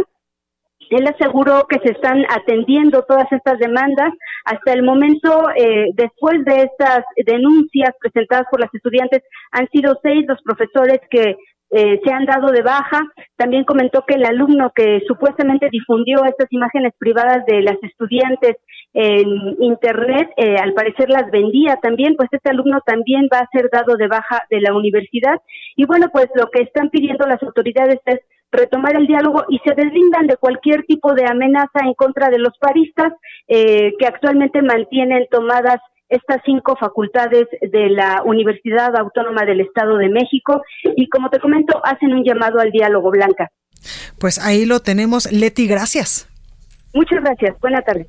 Él 0.93 1.07
aseguró 1.07 1.67
que 1.69 1.79
se 1.79 1.93
están 1.93 2.25
atendiendo 2.29 3.03
todas 3.09 3.31
estas 3.33 3.59
demandas. 3.59 4.13
Hasta 4.45 4.73
el 4.73 4.83
momento, 4.83 5.49
eh, 5.57 5.87
después 5.95 6.45
de 6.45 6.63
estas 6.63 7.05
denuncias 7.25 7.95
presentadas 7.99 8.47
por 8.51 8.61
las 8.61 8.73
estudiantes, 8.75 9.23
han 9.53 9.69
sido 9.71 9.99
seis 10.03 10.25
los 10.29 10.41
profesores 10.43 11.01
que 11.11 11.37
eh, 11.75 12.01
se 12.05 12.13
han 12.13 12.27
dado 12.27 12.53
de 12.53 12.61
baja. 12.61 13.01
También 13.37 13.65
comentó 13.65 14.05
que 14.07 14.17
el 14.17 14.27
alumno 14.27 14.73
que 14.75 15.01
supuestamente 15.09 15.69
difundió 15.73 16.23
estas 16.27 16.53
imágenes 16.53 16.93
privadas 16.99 17.47
de 17.47 17.63
las 17.63 17.83
estudiantes 17.83 18.57
en 18.93 19.57
internet, 19.61 20.29
eh, 20.37 20.57
al 20.57 20.75
parecer 20.75 21.09
las 21.09 21.31
vendía 21.31 21.77
también, 21.77 22.15
pues 22.17 22.29
este 22.31 22.51
alumno 22.51 22.81
también 22.85 23.27
va 23.33 23.39
a 23.39 23.49
ser 23.51 23.71
dado 23.73 23.97
de 23.97 24.07
baja 24.07 24.43
de 24.51 24.61
la 24.61 24.75
universidad. 24.75 25.41
Y 25.75 25.87
bueno, 25.87 26.09
pues 26.13 26.27
lo 26.35 26.49
que 26.49 26.63
están 26.63 26.91
pidiendo 26.91 27.27
las 27.27 27.43
autoridades 27.43 28.01
es 28.05 28.21
retomar 28.53 28.95
el 28.97 29.07
diálogo 29.07 29.45
y 29.49 29.59
se 29.65 29.75
deslindan 29.75 30.27
de 30.27 30.37
cualquier 30.37 30.85
tipo 30.85 31.15
de 31.15 31.27
amenaza 31.27 31.81
en 31.85 31.95
contra 31.95 32.29
de 32.29 32.39
los 32.39 32.57
paristas 32.59 33.13
eh, 33.49 33.95
que 33.99 34.07
actualmente 34.07 34.63
mantienen 34.63 35.27
tomadas 35.31 35.81
estas 36.09 36.43
cinco 36.45 36.77
facultades 36.77 37.49
de 37.63 37.89
la 37.89 38.23
Universidad 38.25 38.95
Autónoma 38.97 39.47
del 39.47 39.61
Estado 39.61 39.97
de 39.97 40.11
México 40.11 40.63
y 40.85 41.09
como 41.09 41.31
te 41.31 41.41
comento, 41.41 41.81
hacen 41.85 42.13
un 42.13 42.23
llamado 42.23 42.61
al 42.61 42.71
diálogo, 42.71 43.11
Blanca. 43.11 43.49
Pues 44.19 44.39
ahí 44.39 44.67
lo 44.67 44.81
tenemos. 44.81 45.33
Leti, 45.33 45.67
gracias. 45.67 46.29
Muchas 46.93 47.23
gracias. 47.23 47.59
Buenas 47.61 47.85
tardes. 47.85 48.07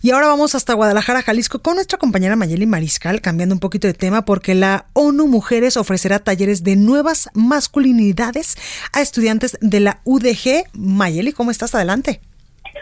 Y 0.00 0.10
ahora 0.10 0.28
vamos 0.28 0.54
hasta 0.54 0.74
Guadalajara, 0.74 1.22
Jalisco, 1.22 1.60
con 1.60 1.76
nuestra 1.76 1.98
compañera 1.98 2.36
Mayeli 2.36 2.66
Mariscal, 2.66 3.20
cambiando 3.20 3.54
un 3.54 3.60
poquito 3.60 3.86
de 3.86 3.94
tema, 3.94 4.24
porque 4.24 4.54
la 4.54 4.86
ONU 4.94 5.26
Mujeres 5.26 5.76
ofrecerá 5.76 6.18
talleres 6.18 6.64
de 6.64 6.76
nuevas 6.76 7.28
masculinidades 7.34 8.56
a 8.92 9.00
estudiantes 9.00 9.56
de 9.60 9.80
la 9.80 10.00
UDG. 10.04 10.64
Mayeli, 10.72 11.32
¿cómo 11.32 11.50
estás? 11.50 11.74
Adelante. 11.74 12.20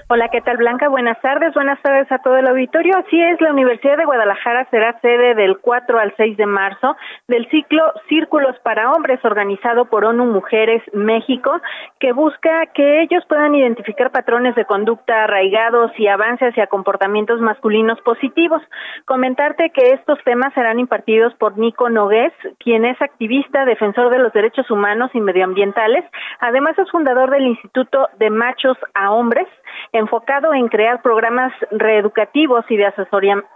Hola, 0.09 0.29
¿qué 0.29 0.41
tal 0.41 0.57
Blanca? 0.57 0.89
Buenas 0.89 1.21
tardes, 1.21 1.55
buenas 1.55 1.81
tardes 1.83 2.11
a 2.13 2.19
todo 2.19 2.37
el 2.37 2.47
auditorio. 2.47 2.97
Así 2.97 3.21
es, 3.21 3.41
la 3.41 3.53
Universidad 3.53 3.97
de 3.97 4.05
Guadalajara 4.05 4.67
será 4.71 4.99
sede 5.01 5.35
del 5.35 5.59
4 5.59 5.99
al 5.99 6.15
6 6.17 6.37
de 6.37 6.47
marzo 6.47 6.97
del 7.29 7.49
ciclo 7.51 7.83
Círculos 8.09 8.57
para 8.63 8.93
Hombres 8.93 9.25
organizado 9.25 9.87
por 9.87 10.05
ONU 10.05 10.27
Mujeres 10.27 10.83
México, 10.93 11.61
que 11.99 12.13
busca 12.13 12.67
que 12.75 13.03
ellos 13.03 13.25
puedan 13.29 13.55
identificar 13.55 14.11
patrones 14.11 14.55
de 14.55 14.65
conducta 14.65 15.25
arraigados 15.25 15.91
y 15.99 16.07
avance 16.07 16.47
hacia 16.47 16.67
comportamientos 16.67 17.41
masculinos 17.41 18.01
positivos. 18.03 18.63
Comentarte 19.07 19.71
que 19.71 19.93
estos 19.93 20.19
temas 20.25 20.55
serán 20.55 20.79
impartidos 20.79 21.35
por 21.35 21.59
Nico 21.59 21.89
Nogués, 21.89 22.33
quien 22.59 22.85
es 22.85 23.01
activista, 23.01 23.65
defensor 23.65 24.11
de 24.11 24.19
los 24.19 24.33
derechos 24.33 24.71
humanos 24.71 25.11
y 25.15 25.21
medioambientales. 25.21 26.05
Además 26.41 26.79
es 26.79 26.91
fundador 26.91 27.31
del 27.31 27.47
Instituto 27.47 28.09
de 28.19 28.31
Machos 28.31 28.77
a 28.95 29.13
Hombres 29.13 29.47
enfocado 29.93 30.55
en 30.55 30.69
crear 30.69 31.03
programas 31.03 31.53
reeducativos 31.71 32.65
y 32.69 32.77
de 32.77 32.87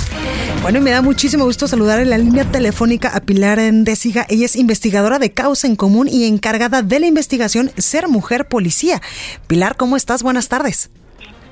Bueno, 0.62 0.78
y 0.78 0.82
me 0.82 0.90
da 0.90 1.02
muchísimo 1.02 1.44
gusto 1.44 1.68
saludar 1.68 2.00
en 2.00 2.08
la 2.08 2.18
línea 2.18 2.44
telefónica 2.44 3.10
a 3.14 3.20
Pilar 3.20 3.58
Endésiga. 3.58 4.24
Ella 4.30 4.46
es 4.46 4.56
investigadora 4.56 5.18
de 5.18 5.32
Causa 5.32 5.66
en 5.66 5.76
Común 5.76 6.08
y 6.10 6.26
encargada 6.26 6.80
de 6.80 7.00
la 7.00 7.06
investigación 7.06 7.70
Ser 7.76 8.08
Mujer 8.08 8.48
Policía. 8.48 9.02
Pilar, 9.46 9.76
¿cómo 9.76 9.96
estás? 9.96 10.22
Buenas 10.22 10.48
tardes. 10.48 10.90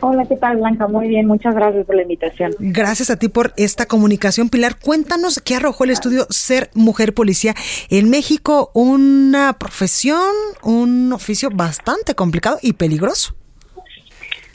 Hola, 0.01 0.27
¿qué 0.29 0.37
tal, 0.37 0.59
Blanca? 0.59 0.87
Muy 0.87 1.09
bien, 1.09 1.27
muchas 1.27 1.55
gracias 1.55 1.87
por 1.87 1.97
la 1.97 2.03
invitación. 2.03 2.53
Gracias 2.59 3.11
a 3.11 3.19
ti 3.19 3.29
por 3.29 3.53
esta 3.57 3.87
comunicación, 3.87 4.49
Pilar. 4.51 4.73
Cuéntanos 4.83 5.41
qué 5.41 5.57
arrojó 5.57 5.85
el 5.85 5.91
estudio 5.91 6.27
Ser 6.31 6.69
Mujer 6.75 7.15
Policía. 7.15 7.55
En 7.91 8.11
México, 8.11 8.71
una 8.75 9.55
profesión, 9.59 10.33
un 10.63 11.13
oficio 11.13 11.49
bastante 11.55 12.15
complicado 12.15 12.59
y 12.63 12.75
peligroso. 12.75 13.35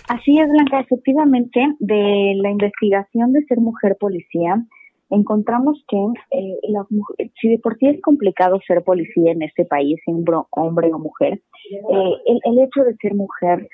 Así 0.07 0.39
es, 0.39 0.49
Blanca. 0.49 0.79
Efectivamente, 0.79 1.59
de 1.79 2.33
la 2.41 2.49
investigación 2.49 3.33
de 3.33 3.43
ser 3.45 3.59
mujer 3.59 3.95
policía, 3.99 4.63
encontramos 5.09 5.83
que 5.87 5.97
eh, 6.31 6.57
si 7.39 7.49
de 7.49 7.59
por 7.59 7.77
sí 7.77 7.87
es 7.87 8.01
complicado 8.01 8.59
ser 8.65 8.83
policía 8.83 9.31
en 9.31 9.43
este 9.43 9.65
país, 9.65 9.99
hombre 10.51 10.93
o 10.93 10.99
mujer, 10.99 11.41
eh, 11.71 12.13
el, 12.25 12.39
el 12.43 12.59
hecho 12.59 12.83
de 12.83 12.95
ser 12.97 13.13
mujer 13.13 13.67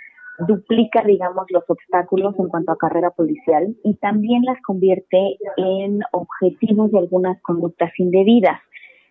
duplica, 0.47 1.03
digamos, 1.03 1.45
los 1.49 1.63
obstáculos 1.67 2.35
en 2.39 2.49
cuanto 2.49 2.71
a 2.71 2.77
carrera 2.77 3.11
policial 3.11 3.75
y 3.83 3.95
también 3.95 4.43
las 4.43 4.61
convierte 4.61 5.37
en 5.57 6.01
objetivos 6.11 6.91
de 6.91 6.99
algunas 6.99 7.41
conductas 7.41 7.91
indebidas. 7.97 8.59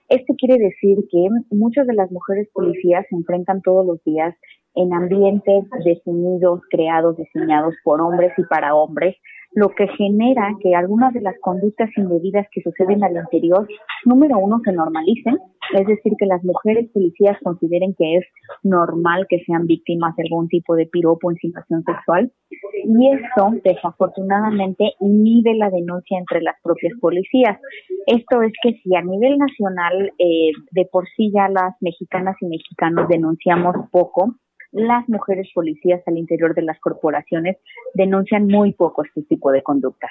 Esto 0.08 0.34
quiere 0.38 0.58
decir 0.58 0.98
que 1.10 1.28
muchas 1.50 1.86
de 1.86 1.94
las 1.94 2.10
mujeres 2.10 2.48
policías 2.52 3.06
se 3.08 3.16
enfrentan 3.16 3.62
todos 3.62 3.86
los 3.86 4.04
días 4.04 4.34
en 4.74 4.92
ambientes 4.92 5.64
definidos, 5.84 6.60
creados, 6.70 7.16
diseñados 7.16 7.74
por 7.84 8.00
hombres 8.00 8.32
y 8.36 8.42
para 8.44 8.74
hombres, 8.74 9.16
lo 9.54 9.68
que 9.68 9.86
genera 9.88 10.54
que 10.60 10.74
algunas 10.74 11.12
de 11.14 11.20
las 11.20 11.36
conductas 11.40 11.88
indebidas 11.96 12.46
que 12.50 12.62
suceden 12.62 13.04
al 13.04 13.16
interior, 13.16 13.66
número 14.04 14.38
uno, 14.38 14.60
se 14.64 14.72
normalicen, 14.72 15.38
es 15.72 15.86
decir, 15.86 16.12
que 16.18 16.26
las 16.26 16.42
mujeres 16.44 16.90
policías 16.92 17.38
consideren 17.42 17.94
que 17.96 18.16
es 18.16 18.24
normal 18.62 19.26
que 19.28 19.42
sean 19.44 19.66
víctimas 19.66 20.14
de 20.16 20.24
algún 20.24 20.48
tipo 20.48 20.74
de 20.74 20.86
piropo 20.86 21.28
o 21.28 21.32
insinuación 21.32 21.84
sexual, 21.84 22.32
y 22.50 23.10
eso 23.12 23.52
desafortunadamente 23.62 24.92
inhibe 25.00 25.54
la 25.54 25.70
denuncia 25.70 26.18
entre 26.18 26.42
las 26.42 26.56
propias 26.62 26.92
policías. 27.00 27.58
Esto 28.06 28.42
es 28.42 28.52
que 28.62 28.74
si 28.82 28.94
a 28.94 29.02
nivel 29.02 29.38
nacional 29.38 30.12
eh, 30.18 30.50
de 30.72 30.86
por 30.90 31.06
sí 31.16 31.32
ya 31.34 31.48
las 31.48 31.74
mexicanas 31.80 32.36
y 32.40 32.46
mexicanos 32.46 33.08
denunciamos 33.08 33.74
poco, 33.90 34.34
las 34.74 35.08
mujeres 35.08 35.48
policías 35.54 36.02
al 36.06 36.18
interior 36.18 36.54
de 36.54 36.62
las 36.62 36.78
corporaciones 36.80 37.56
denuncian 37.94 38.46
muy 38.46 38.72
poco 38.72 39.04
este 39.04 39.22
tipo 39.22 39.50
de 39.52 39.62
conductas. 39.62 40.10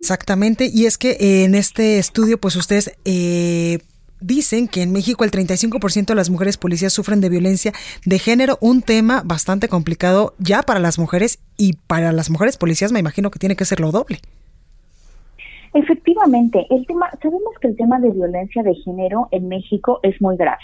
Exactamente, 0.00 0.70
y 0.72 0.86
es 0.86 0.98
que 0.98 1.44
en 1.44 1.54
este 1.54 1.98
estudio, 1.98 2.38
pues 2.38 2.56
ustedes 2.56 2.96
eh, 3.04 3.78
dicen 4.20 4.68
que 4.68 4.82
en 4.82 4.92
México 4.92 5.24
el 5.24 5.30
35% 5.30 6.06
de 6.06 6.14
las 6.14 6.30
mujeres 6.30 6.56
policías 6.56 6.92
sufren 6.92 7.20
de 7.20 7.28
violencia 7.28 7.72
de 8.04 8.18
género, 8.18 8.58
un 8.60 8.82
tema 8.82 9.22
bastante 9.24 9.68
complicado 9.68 10.34
ya 10.38 10.62
para 10.62 10.80
las 10.80 10.98
mujeres 10.98 11.40
y 11.56 11.74
para 11.86 12.12
las 12.12 12.30
mujeres 12.30 12.56
policías 12.56 12.92
me 12.92 13.00
imagino 13.00 13.30
que 13.30 13.38
tiene 13.38 13.56
que 13.56 13.64
ser 13.64 13.80
lo 13.80 13.90
doble. 13.90 14.20
Efectivamente, 15.74 16.66
el 16.70 16.86
tema, 16.86 17.10
sabemos 17.20 17.52
que 17.60 17.66
el 17.66 17.76
tema 17.76 17.98
de 17.98 18.10
violencia 18.10 18.62
de 18.62 18.76
género 18.76 19.26
en 19.32 19.48
México 19.48 19.98
es 20.04 20.20
muy 20.22 20.36
grave. 20.36 20.62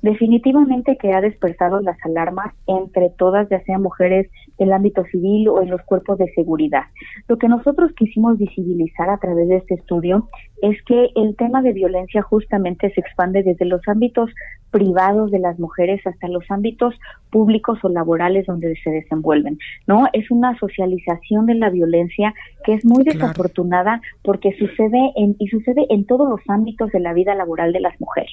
Definitivamente 0.00 0.96
que 0.96 1.12
ha 1.12 1.20
despertado 1.20 1.80
las 1.80 1.98
alarmas 2.04 2.54
entre 2.68 3.10
todas, 3.10 3.48
ya 3.50 3.60
sean 3.64 3.82
mujeres 3.82 4.30
del 4.56 4.72
ámbito 4.72 5.04
civil 5.06 5.48
o 5.48 5.60
en 5.60 5.70
los 5.70 5.82
cuerpos 5.82 6.18
de 6.18 6.32
seguridad. 6.34 6.84
Lo 7.26 7.36
que 7.36 7.48
nosotros 7.48 7.90
quisimos 7.96 8.38
visibilizar 8.38 9.10
a 9.10 9.18
través 9.18 9.48
de 9.48 9.56
este 9.56 9.74
estudio 9.74 10.28
es 10.64 10.82
que 10.84 11.10
el 11.14 11.36
tema 11.36 11.60
de 11.60 11.74
violencia 11.74 12.22
justamente 12.22 12.90
se 12.94 13.00
expande 13.00 13.42
desde 13.42 13.66
los 13.66 13.86
ámbitos 13.86 14.30
privados 14.70 15.30
de 15.30 15.38
las 15.38 15.58
mujeres 15.58 16.00
hasta 16.06 16.26
los 16.26 16.50
ámbitos 16.50 16.94
públicos 17.30 17.78
o 17.82 17.90
laborales 17.90 18.46
donde 18.46 18.74
se 18.82 18.90
desenvuelven, 18.90 19.58
¿no? 19.86 20.08
Es 20.14 20.30
una 20.30 20.58
socialización 20.58 21.44
de 21.44 21.56
la 21.56 21.68
violencia 21.68 22.32
que 22.64 22.72
es 22.72 22.84
muy 22.84 23.04
desafortunada 23.04 24.00
porque 24.22 24.56
sucede 24.58 25.12
en, 25.16 25.36
y 25.38 25.48
sucede 25.48 25.86
en 25.90 26.06
todos 26.06 26.30
los 26.30 26.40
ámbitos 26.48 26.90
de 26.92 27.00
la 27.00 27.12
vida 27.12 27.34
laboral 27.34 27.72
de 27.74 27.80
las 27.80 28.00
mujeres. 28.00 28.32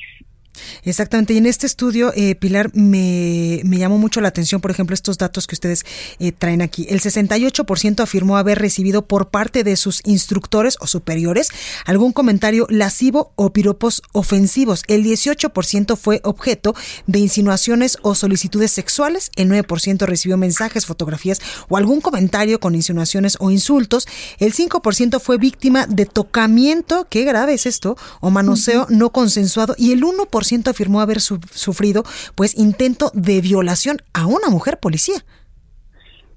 Exactamente, 0.83 1.33
y 1.33 1.37
en 1.37 1.45
este 1.45 1.67
estudio, 1.67 2.11
eh, 2.15 2.35
Pilar, 2.35 2.71
me, 2.73 3.61
me, 3.65 3.77
llamó 3.77 3.97
mucho 3.97 4.19
la 4.19 4.29
atención, 4.29 4.61
por 4.61 4.71
ejemplo, 4.71 4.93
estos 4.93 5.17
datos 5.17 5.45
que 5.45 5.55
ustedes 5.55 5.85
eh, 6.19 6.31
traen 6.31 6.61
aquí. 6.61 6.87
El 6.89 7.01
68% 7.01 7.99
afirmó 8.01 8.37
haber 8.37 8.59
recibido 8.59 9.03
por 9.03 9.29
parte 9.29 9.63
de 9.63 9.75
sus 9.75 10.01
instructores 10.05 10.77
o 10.79 10.87
superiores 10.87 11.49
algún 11.85 12.13
comentario 12.13 12.65
lascivo 12.69 13.31
o 13.35 13.53
piropos 13.53 14.01
ofensivos. 14.11 14.83
El 14.87 15.03
18% 15.03 15.97
fue 15.97 16.21
objeto 16.23 16.75
de 17.07 17.19
insinuaciones 17.19 17.97
o 18.01 18.15
solicitudes 18.15 18.71
sexuales. 18.71 19.31
El 19.35 19.49
9% 19.49 20.05
recibió 20.05 20.37
mensajes, 20.37 20.85
fotografías 20.85 21.41
o 21.69 21.77
algún 21.77 22.01
comentario 22.01 22.59
con 22.59 22.75
insinuaciones 22.75 23.37
o 23.39 23.51
insultos. 23.51 24.07
El 24.39 24.53
5% 24.53 25.19
fue 25.19 25.37
víctima 25.37 25.85
de 25.85 26.05
tocamiento, 26.05 27.07
qué 27.09 27.23
grave 27.23 27.53
es 27.53 27.65
esto, 27.65 27.97
o 28.19 28.29
manoseo 28.29 28.87
no 28.89 29.11
consensuado. 29.11 29.75
Y 29.77 29.91
el 29.91 30.01
1% 30.03 30.70
afirmó 30.71 31.01
haber 31.01 31.19
sufrido 31.19 32.03
pues 32.35 32.57
intento 32.57 33.11
de 33.13 33.41
violación 33.41 33.97
a 34.13 34.25
una 34.27 34.49
mujer 34.49 34.79
policía. 34.79 35.21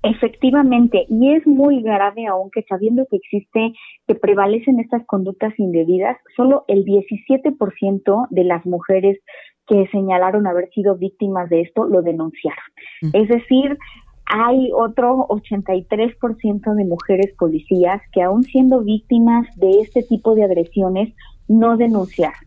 Efectivamente, 0.04 1.06
y 1.08 1.32
es 1.32 1.46
muy 1.46 1.80
grave 1.80 2.26
aunque 2.26 2.62
sabiendo 2.68 3.06
que 3.10 3.16
existe, 3.16 3.72
que 4.06 4.14
prevalecen 4.14 4.78
estas 4.78 5.02
conductas 5.06 5.58
indebidas, 5.58 6.18
solo 6.36 6.66
el 6.68 6.84
17% 6.84 8.26
de 8.28 8.44
las 8.44 8.66
mujeres 8.66 9.18
que 9.66 9.88
señalaron 9.92 10.46
haber 10.46 10.68
sido 10.74 10.96
víctimas 10.96 11.48
de 11.48 11.62
esto 11.62 11.86
lo 11.86 12.02
denunciaron. 12.02 12.64
Mm. 13.00 13.08
Es 13.14 13.28
decir, 13.28 13.78
hay 14.26 14.70
otro 14.74 15.26
83% 15.28 16.74
de 16.74 16.84
mujeres 16.84 17.34
policías 17.38 18.02
que 18.12 18.22
aún 18.22 18.42
siendo 18.42 18.82
víctimas 18.82 19.46
de 19.56 19.80
este 19.80 20.02
tipo 20.02 20.34
de 20.34 20.44
agresiones 20.44 21.14
no 21.48 21.78
denunciaron 21.78 22.43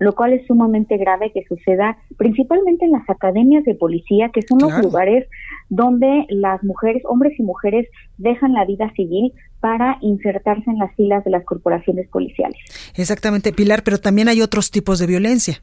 lo 0.00 0.14
cual 0.14 0.32
es 0.32 0.44
sumamente 0.46 0.96
grave 0.96 1.30
que 1.30 1.44
suceda 1.44 1.98
principalmente 2.16 2.86
en 2.86 2.92
las 2.92 3.08
academias 3.08 3.64
de 3.64 3.74
policía, 3.74 4.30
que 4.30 4.42
son 4.42 4.58
los 4.58 4.72
lugares 4.82 5.28
donde 5.68 6.26
las 6.30 6.64
mujeres, 6.64 7.02
hombres 7.04 7.38
y 7.38 7.42
mujeres, 7.42 7.86
dejan 8.16 8.54
la 8.54 8.64
vida 8.64 8.90
civil 8.96 9.32
para 9.60 9.98
insertarse 10.00 10.70
en 10.70 10.78
las 10.78 10.94
filas 10.96 11.22
de 11.24 11.30
las 11.30 11.44
corporaciones 11.44 12.08
policiales. 12.08 12.58
Exactamente, 12.96 13.52
Pilar, 13.52 13.82
pero 13.84 13.98
también 13.98 14.28
hay 14.28 14.40
otros 14.40 14.70
tipos 14.70 14.98
de 14.98 15.06
violencia. 15.06 15.62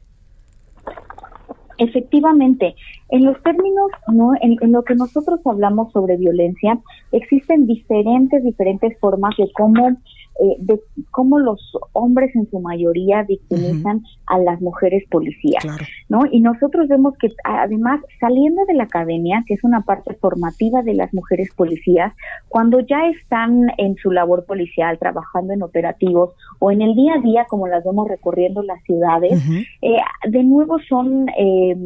Efectivamente, 1.78 2.76
en 3.08 3.24
los 3.24 3.42
términos, 3.42 3.90
¿no? 4.12 4.32
En, 4.40 4.56
en, 4.60 4.72
lo 4.72 4.82
que 4.84 4.94
nosotros 4.94 5.40
hablamos 5.44 5.92
sobre 5.92 6.16
violencia, 6.16 6.78
existen 7.10 7.66
diferentes, 7.66 8.42
diferentes 8.44 8.98
formas 9.00 9.34
de 9.36 9.50
cómo 9.52 9.96
eh, 10.40 10.56
de 10.60 10.80
cómo 11.10 11.40
los 11.40 11.60
hombres 11.92 12.34
en 12.36 12.48
su 12.48 12.60
mayoría 12.60 13.24
victimizan 13.24 14.02
a 14.26 14.38
las 14.38 14.60
mujeres 14.60 15.02
policías, 15.10 15.64
¿no? 16.08 16.20
Y 16.30 16.40
nosotros 16.40 16.86
vemos 16.86 17.14
que 17.18 17.28
además 17.42 18.00
saliendo 18.20 18.64
de 18.66 18.74
la 18.74 18.84
academia, 18.84 19.42
que 19.48 19.54
es 19.54 19.64
una 19.64 19.80
parte 19.80 20.14
formativa 20.14 20.82
de 20.82 20.94
las 20.94 21.12
mujeres 21.12 21.52
policías, 21.56 22.12
cuando 22.48 22.78
ya 22.78 23.08
están 23.08 23.66
en 23.78 23.96
su 23.96 24.12
labor 24.12 24.44
policial, 24.46 24.96
trabajando 25.00 25.54
en 25.54 25.62
operativos 25.64 26.34
o 26.60 26.70
en 26.70 26.82
el 26.82 26.94
día 26.94 27.14
a 27.14 27.20
día, 27.20 27.46
como 27.48 27.66
las 27.66 27.82
vemos 27.82 28.06
recorriendo 28.06 28.62
las 28.62 28.80
ciudades, 28.84 29.42
eh, 29.82 29.96
de 30.28 30.44
nuevo 30.44 30.78
son 30.88 31.28
eh, 31.36 31.76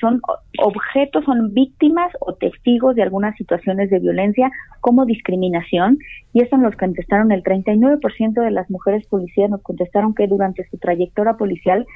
son 0.00 0.20
objetos, 0.58 1.24
son 1.24 1.54
víctimas 1.54 2.12
o 2.20 2.34
testigos 2.34 2.94
de 2.94 3.04
algunas 3.04 3.34
situaciones 3.36 3.88
de 3.88 4.00
violencia 4.00 4.50
como 4.80 5.06
discriminación 5.06 5.98
y 6.34 6.42
eso 6.42 6.56
nos 6.56 6.74
contestaron 6.76 7.32
el 7.32 7.42
39% 7.42 8.01
de 8.42 8.50
las 8.50 8.70
mujeres 8.70 9.06
policías 9.06 9.50
nos 9.50 9.62
contestaron 9.62 10.14
que 10.14 10.26
durante 10.26 10.68
su 10.68 10.78
trayectoria 10.78 11.34
policial 11.34 11.86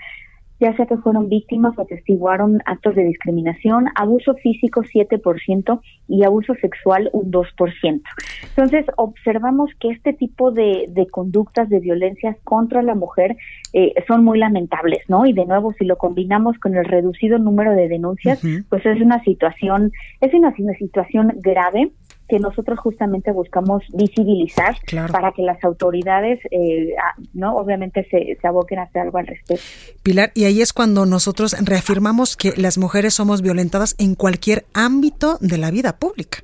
ya 0.60 0.74
sea 0.76 0.86
que 0.86 0.96
fueron 0.96 1.28
víctimas 1.28 1.76
o 1.76 1.82
atestiguaron 1.82 2.62
actos 2.64 2.94
de 2.94 3.04
discriminación, 3.04 3.86
abuso 3.94 4.34
físico 4.34 4.82
7% 4.82 5.80
y 6.08 6.24
abuso 6.24 6.54
sexual 6.54 7.10
un 7.12 7.30
2%. 7.30 8.00
Entonces, 8.48 8.86
observamos 8.96 9.70
que 9.78 9.90
este 9.90 10.12
tipo 10.14 10.52
de, 10.52 10.86
de 10.88 11.06
conductas 11.08 11.68
de 11.68 11.80
violencia 11.80 12.36
contra 12.44 12.82
la 12.82 12.94
mujer 12.94 13.36
eh, 13.72 13.92
son 14.06 14.24
muy 14.24 14.38
lamentables, 14.38 15.02
¿no? 15.08 15.26
Y 15.26 15.32
de 15.32 15.44
nuevo, 15.44 15.72
si 15.74 15.84
lo 15.84 15.98
combinamos 15.98 16.58
con 16.58 16.74
el 16.74 16.84
reducido 16.86 17.38
número 17.38 17.72
de 17.72 17.88
denuncias, 17.88 18.40
pues 18.70 18.86
es 18.86 19.00
una 19.00 19.22
situación, 19.24 19.92
es 20.20 20.32
una, 20.32 20.54
una 20.58 20.74
situación 20.74 21.32
grave 21.36 21.90
que 22.28 22.38
nosotros 22.38 22.78
justamente 22.78 23.30
buscamos 23.32 23.82
visibilizar 23.92 24.76
para 25.12 25.32
que 25.32 25.42
las 25.42 25.62
autoridades, 25.64 26.40
eh, 26.50 26.94
no, 27.34 27.56
obviamente 27.56 28.06
se, 28.10 28.36
se 28.40 28.46
aboquen 28.46 28.78
a 28.78 28.82
hacer 28.82 29.02
algo 29.02 29.18
al 29.18 29.26
respecto. 29.26 29.62
Pilar, 30.02 30.32
y 30.34 30.44
ahí 30.44 30.60
es 30.60 30.72
cuando 30.72 31.06
nosotros 31.06 31.56
reafirmamos 31.64 32.36
que 32.36 32.52
las 32.56 32.78
mujeres 32.78 33.14
somos 33.14 33.42
violentadas 33.42 33.94
en 33.98 34.14
cualquier 34.14 34.64
ámbito 34.74 35.38
de 35.40 35.58
la 35.58 35.70
vida 35.70 35.98
pública. 35.98 36.38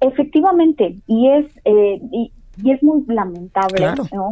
Efectivamente, 0.00 0.96
y 1.06 1.28
es 1.30 1.46
eh, 1.64 2.00
y, 2.12 2.32
y 2.62 2.72
es 2.72 2.82
muy 2.82 3.04
lamentable, 3.06 3.86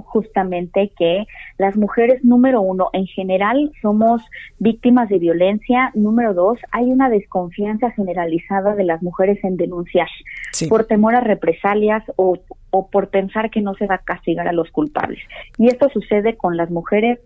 justamente, 0.04 0.92
que 0.96 1.26
las 1.58 1.76
mujeres, 1.76 2.24
número 2.24 2.60
uno, 2.62 2.88
en 2.92 3.06
general 3.06 3.70
somos 3.82 4.22
víctimas 4.58 5.08
de 5.08 5.18
violencia. 5.18 5.90
Número 5.94 6.34
dos, 6.34 6.58
hay 6.70 6.90
una 6.90 7.08
desconfianza 7.08 7.90
generalizada 7.90 8.74
de 8.74 8.84
las 8.84 9.02
mujeres 9.02 9.42
en 9.44 9.56
denunciar 9.56 10.08
por 10.68 10.84
temor 10.86 11.14
a 11.14 11.20
represalias 11.20 12.02
o, 12.16 12.38
o 12.70 12.88
por 12.90 13.10
pensar 13.10 13.50
que 13.50 13.60
no 13.60 13.74
se 13.74 13.86
va 13.86 13.96
a 13.96 14.04
castigar 14.04 14.48
a 14.48 14.52
los 14.52 14.70
culpables. 14.70 15.20
Y 15.58 15.66
esto 15.66 15.88
sucede 15.90 16.36
con 16.36 16.56
las 16.56 16.70
mujeres 16.70 17.20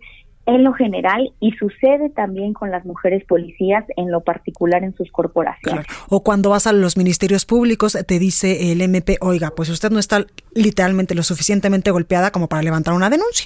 en 0.49 0.63
lo 0.63 0.73
general 0.73 1.31
y 1.39 1.51
sucede 1.51 2.09
también 2.09 2.53
con 2.53 2.71
las 2.71 2.83
mujeres 2.83 3.23
policías 3.25 3.85
en 3.95 4.11
lo 4.11 4.21
particular 4.21 4.83
en 4.83 4.95
sus 4.95 5.11
corporaciones. 5.11 5.85
O 6.09 6.23
cuando 6.23 6.49
vas 6.49 6.65
a 6.65 6.73
los 6.73 6.97
ministerios 6.97 7.45
públicos 7.45 7.97
te 8.07 8.19
dice 8.19 8.71
el 8.71 8.81
MP, 8.81 9.17
oiga, 9.21 9.51
pues 9.55 9.69
usted 9.69 9.91
no 9.91 9.99
está 9.99 10.25
literalmente 10.53 11.13
lo 11.13 11.23
suficientemente 11.23 11.91
golpeada 11.91 12.31
como 12.31 12.47
para 12.47 12.63
levantar 12.63 12.95
una 12.95 13.09
denuncia. 13.09 13.45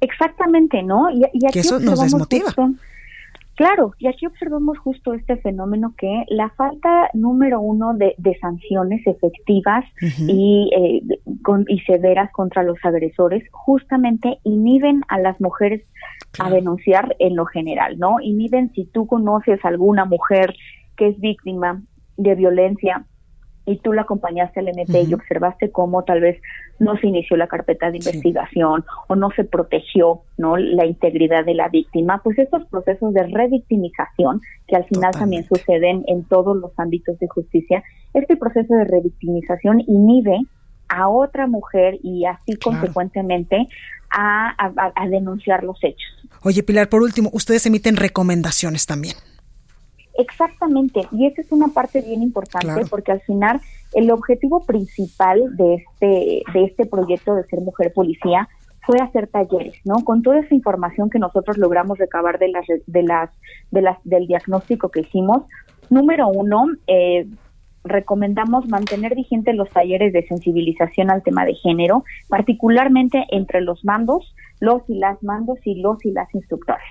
Exactamente, 0.00 0.82
¿no? 0.82 1.08
Y, 1.10 1.22
y 1.32 1.46
aquí 1.46 1.52
que 1.52 1.60
eso 1.60 1.78
nos 1.78 2.00
desmotiva. 2.00 2.52
Claro, 3.56 3.94
y 3.98 4.06
aquí 4.06 4.26
observamos 4.26 4.78
justo 4.78 5.14
este 5.14 5.38
fenómeno 5.38 5.94
que 5.96 6.24
la 6.28 6.50
falta 6.50 7.08
número 7.14 7.58
uno 7.58 7.94
de, 7.94 8.14
sanciones 8.38 9.06
efectivas 9.06 9.82
y, 10.18 10.70
eh, 10.76 11.02
y 11.68 11.78
severas 11.80 12.30
contra 12.32 12.62
los 12.62 12.76
agresores 12.82 13.42
justamente 13.50 14.40
inhiben 14.44 15.00
a 15.08 15.18
las 15.18 15.40
mujeres 15.40 15.82
a 16.38 16.50
denunciar 16.50 17.16
en 17.18 17.34
lo 17.34 17.46
general, 17.46 17.98
¿no? 17.98 18.20
Inhiben 18.20 18.72
si 18.74 18.84
tú 18.84 19.06
conoces 19.06 19.64
a 19.64 19.68
alguna 19.68 20.04
mujer 20.04 20.54
que 20.94 21.08
es 21.08 21.18
víctima 21.18 21.82
de 22.18 22.34
violencia 22.34 23.06
y 23.66 23.78
tú 23.78 23.92
la 23.92 24.02
acompañaste 24.02 24.60
al 24.60 24.68
MP 24.68 25.02
y 25.02 25.14
observaste 25.14 25.70
cómo 25.70 26.04
tal 26.04 26.20
vez 26.20 26.40
no 26.78 26.96
se 26.98 27.08
inició 27.08 27.36
la 27.36 27.48
carpeta 27.48 27.90
de 27.90 27.98
investigación 27.98 28.84
o 29.08 29.16
no 29.16 29.30
se 29.32 29.44
protegió 29.44 30.22
no 30.38 30.56
la 30.56 30.86
integridad 30.86 31.44
de 31.44 31.54
la 31.54 31.68
víctima, 31.68 32.20
pues 32.22 32.38
estos 32.38 32.64
procesos 32.66 33.12
de 33.12 33.24
revictimización 33.24 34.40
que 34.68 34.76
al 34.76 34.84
final 34.84 35.12
también 35.12 35.44
suceden 35.44 36.04
en 36.06 36.24
todos 36.24 36.56
los 36.56 36.70
ámbitos 36.78 37.18
de 37.18 37.28
justicia, 37.28 37.82
este 38.14 38.36
proceso 38.36 38.74
de 38.74 38.84
revictimización 38.84 39.80
inhibe 39.86 40.38
a 40.88 41.08
otra 41.08 41.48
mujer 41.48 41.98
y 42.02 42.26
así 42.26 42.56
consecuentemente 42.56 43.66
a, 44.10 44.54
a 44.94 45.08
denunciar 45.08 45.64
los 45.64 45.82
hechos. 45.82 46.28
Oye 46.42 46.62
Pilar, 46.62 46.88
por 46.88 47.02
último, 47.02 47.28
ustedes 47.32 47.66
emiten 47.66 47.96
recomendaciones 47.96 48.86
también. 48.86 49.16
Exactamente, 50.18 51.02
y 51.12 51.26
esa 51.26 51.42
es 51.42 51.52
una 51.52 51.68
parte 51.68 52.00
bien 52.00 52.22
importante 52.22 52.86
porque 52.88 53.12
al 53.12 53.20
final 53.20 53.60
el 53.94 54.10
objetivo 54.10 54.64
principal 54.64 55.56
de 55.56 55.74
este 55.74 56.42
de 56.52 56.64
este 56.64 56.86
proyecto 56.86 57.34
de 57.34 57.44
ser 57.44 57.60
mujer 57.60 57.92
policía 57.92 58.48
fue 58.86 58.98
hacer 59.00 59.26
talleres, 59.26 59.74
¿no? 59.84 59.96
Con 60.04 60.22
toda 60.22 60.38
esa 60.38 60.54
información 60.54 61.10
que 61.10 61.18
nosotros 61.18 61.58
logramos 61.58 61.98
recabar 61.98 62.38
de 62.38 62.48
las 62.48 62.66
de 62.86 63.02
las 63.02 63.30
de 63.70 63.82
las 63.82 63.98
del 64.04 64.26
diagnóstico 64.26 64.90
que 64.90 65.00
hicimos, 65.00 65.42
número 65.90 66.28
uno, 66.28 66.66
eh, 66.86 67.26
recomendamos 67.84 68.68
mantener 68.68 69.14
vigentes 69.14 69.54
los 69.54 69.70
talleres 69.70 70.12
de 70.12 70.26
sensibilización 70.26 71.10
al 71.10 71.22
tema 71.22 71.44
de 71.44 71.54
género, 71.54 72.04
particularmente 72.28 73.24
entre 73.30 73.60
los 73.60 73.84
mandos, 73.84 74.34
los 74.60 74.82
y 74.88 74.98
las 74.98 75.22
mandos 75.22 75.58
y 75.64 75.80
los 75.80 76.04
y 76.04 76.12
las 76.12 76.32
instructores. 76.34 76.84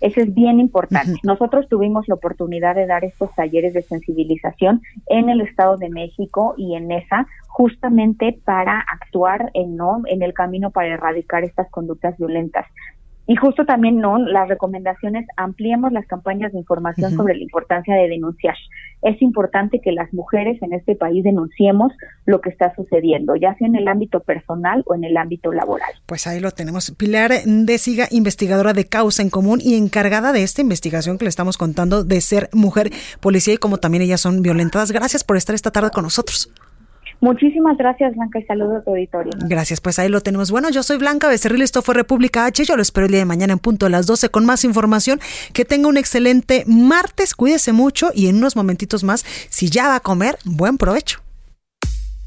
Eso 0.00 0.20
es 0.20 0.34
bien 0.34 0.60
importante. 0.60 1.14
Nosotros 1.22 1.68
tuvimos 1.68 2.08
la 2.08 2.14
oportunidad 2.14 2.74
de 2.74 2.86
dar 2.86 3.04
estos 3.04 3.34
talleres 3.34 3.74
de 3.74 3.82
sensibilización 3.82 4.82
en 5.06 5.28
el 5.28 5.40
Estado 5.40 5.76
de 5.76 5.90
México 5.90 6.54
y 6.56 6.74
en 6.74 6.90
esa 6.90 7.26
justamente 7.48 8.40
para 8.44 8.80
actuar 8.80 9.50
en 9.54 9.76
no 9.76 10.02
en 10.06 10.22
el 10.22 10.32
camino 10.32 10.70
para 10.70 10.88
erradicar 10.88 11.44
estas 11.44 11.70
conductas 11.70 12.16
violentas. 12.18 12.66
Y 13.26 13.36
justo 13.36 13.64
también, 13.64 13.98
¿no? 13.98 14.18
Las 14.18 14.48
recomendaciones, 14.48 15.26
ampliemos 15.36 15.92
las 15.92 16.06
campañas 16.06 16.52
de 16.52 16.58
información 16.58 17.12
sobre 17.12 17.36
la 17.36 17.42
importancia 17.42 17.94
de 17.94 18.08
denunciar. 18.08 18.56
Es 19.02 19.20
importante 19.22 19.80
que 19.80 19.92
las 19.92 20.12
mujeres 20.12 20.60
en 20.62 20.72
este 20.72 20.96
país 20.96 21.22
denunciemos 21.22 21.92
lo 22.26 22.40
que 22.40 22.50
está 22.50 22.74
sucediendo, 22.74 23.36
ya 23.36 23.54
sea 23.56 23.68
en 23.68 23.76
el 23.76 23.86
ámbito 23.86 24.20
personal 24.20 24.82
o 24.86 24.94
en 24.94 25.04
el 25.04 25.16
ámbito 25.16 25.52
laboral. 25.52 25.90
Pues 26.06 26.26
ahí 26.26 26.40
lo 26.40 26.50
tenemos. 26.50 26.90
Pilar 26.92 27.32
Siga, 27.78 28.06
investigadora 28.10 28.72
de 28.72 28.86
Causa 28.86 29.22
en 29.22 29.30
Común 29.30 29.60
y 29.62 29.76
encargada 29.76 30.32
de 30.32 30.42
esta 30.42 30.60
investigación 30.60 31.18
que 31.18 31.24
le 31.24 31.30
estamos 31.30 31.56
contando 31.58 32.04
de 32.04 32.20
ser 32.20 32.48
mujer 32.52 32.90
policía 33.20 33.54
y 33.54 33.58
como 33.58 33.78
también 33.78 34.02
ellas 34.02 34.20
son 34.20 34.42
violentadas. 34.42 34.92
Gracias 34.92 35.24
por 35.24 35.36
estar 35.36 35.54
esta 35.54 35.70
tarde 35.70 35.90
con 35.90 36.04
nosotros. 36.04 36.52
Muchísimas 37.22 37.78
gracias, 37.78 38.16
Blanca, 38.16 38.40
y 38.40 38.42
saludos 38.46 38.78
a 38.78 38.82
tu 38.82 38.90
auditorio. 38.90 39.30
Gracias, 39.46 39.80
pues 39.80 39.96
ahí 40.00 40.08
lo 40.08 40.22
tenemos. 40.22 40.50
Bueno, 40.50 40.70
yo 40.70 40.82
soy 40.82 40.98
Blanca 40.98 41.28
Becerril, 41.28 41.62
esto 41.62 41.80
fue 41.80 41.94
República 41.94 42.46
H. 42.46 42.64
Yo 42.64 42.74
lo 42.74 42.82
espero 42.82 43.06
el 43.06 43.12
día 43.12 43.20
de 43.20 43.26
mañana 43.26 43.52
en 43.52 43.60
punto 43.60 43.86
a 43.86 43.88
las 43.88 44.06
12 44.06 44.30
con 44.30 44.44
más 44.44 44.64
información. 44.64 45.20
Que 45.52 45.64
tenga 45.64 45.86
un 45.86 45.96
excelente 45.96 46.64
martes, 46.66 47.36
cuídese 47.36 47.72
mucho 47.72 48.10
y 48.12 48.26
en 48.26 48.38
unos 48.38 48.56
momentitos 48.56 49.04
más, 49.04 49.24
si 49.50 49.70
ya 49.70 49.86
va 49.86 49.94
a 49.94 50.00
comer, 50.00 50.36
buen 50.44 50.78
provecho. 50.78 51.20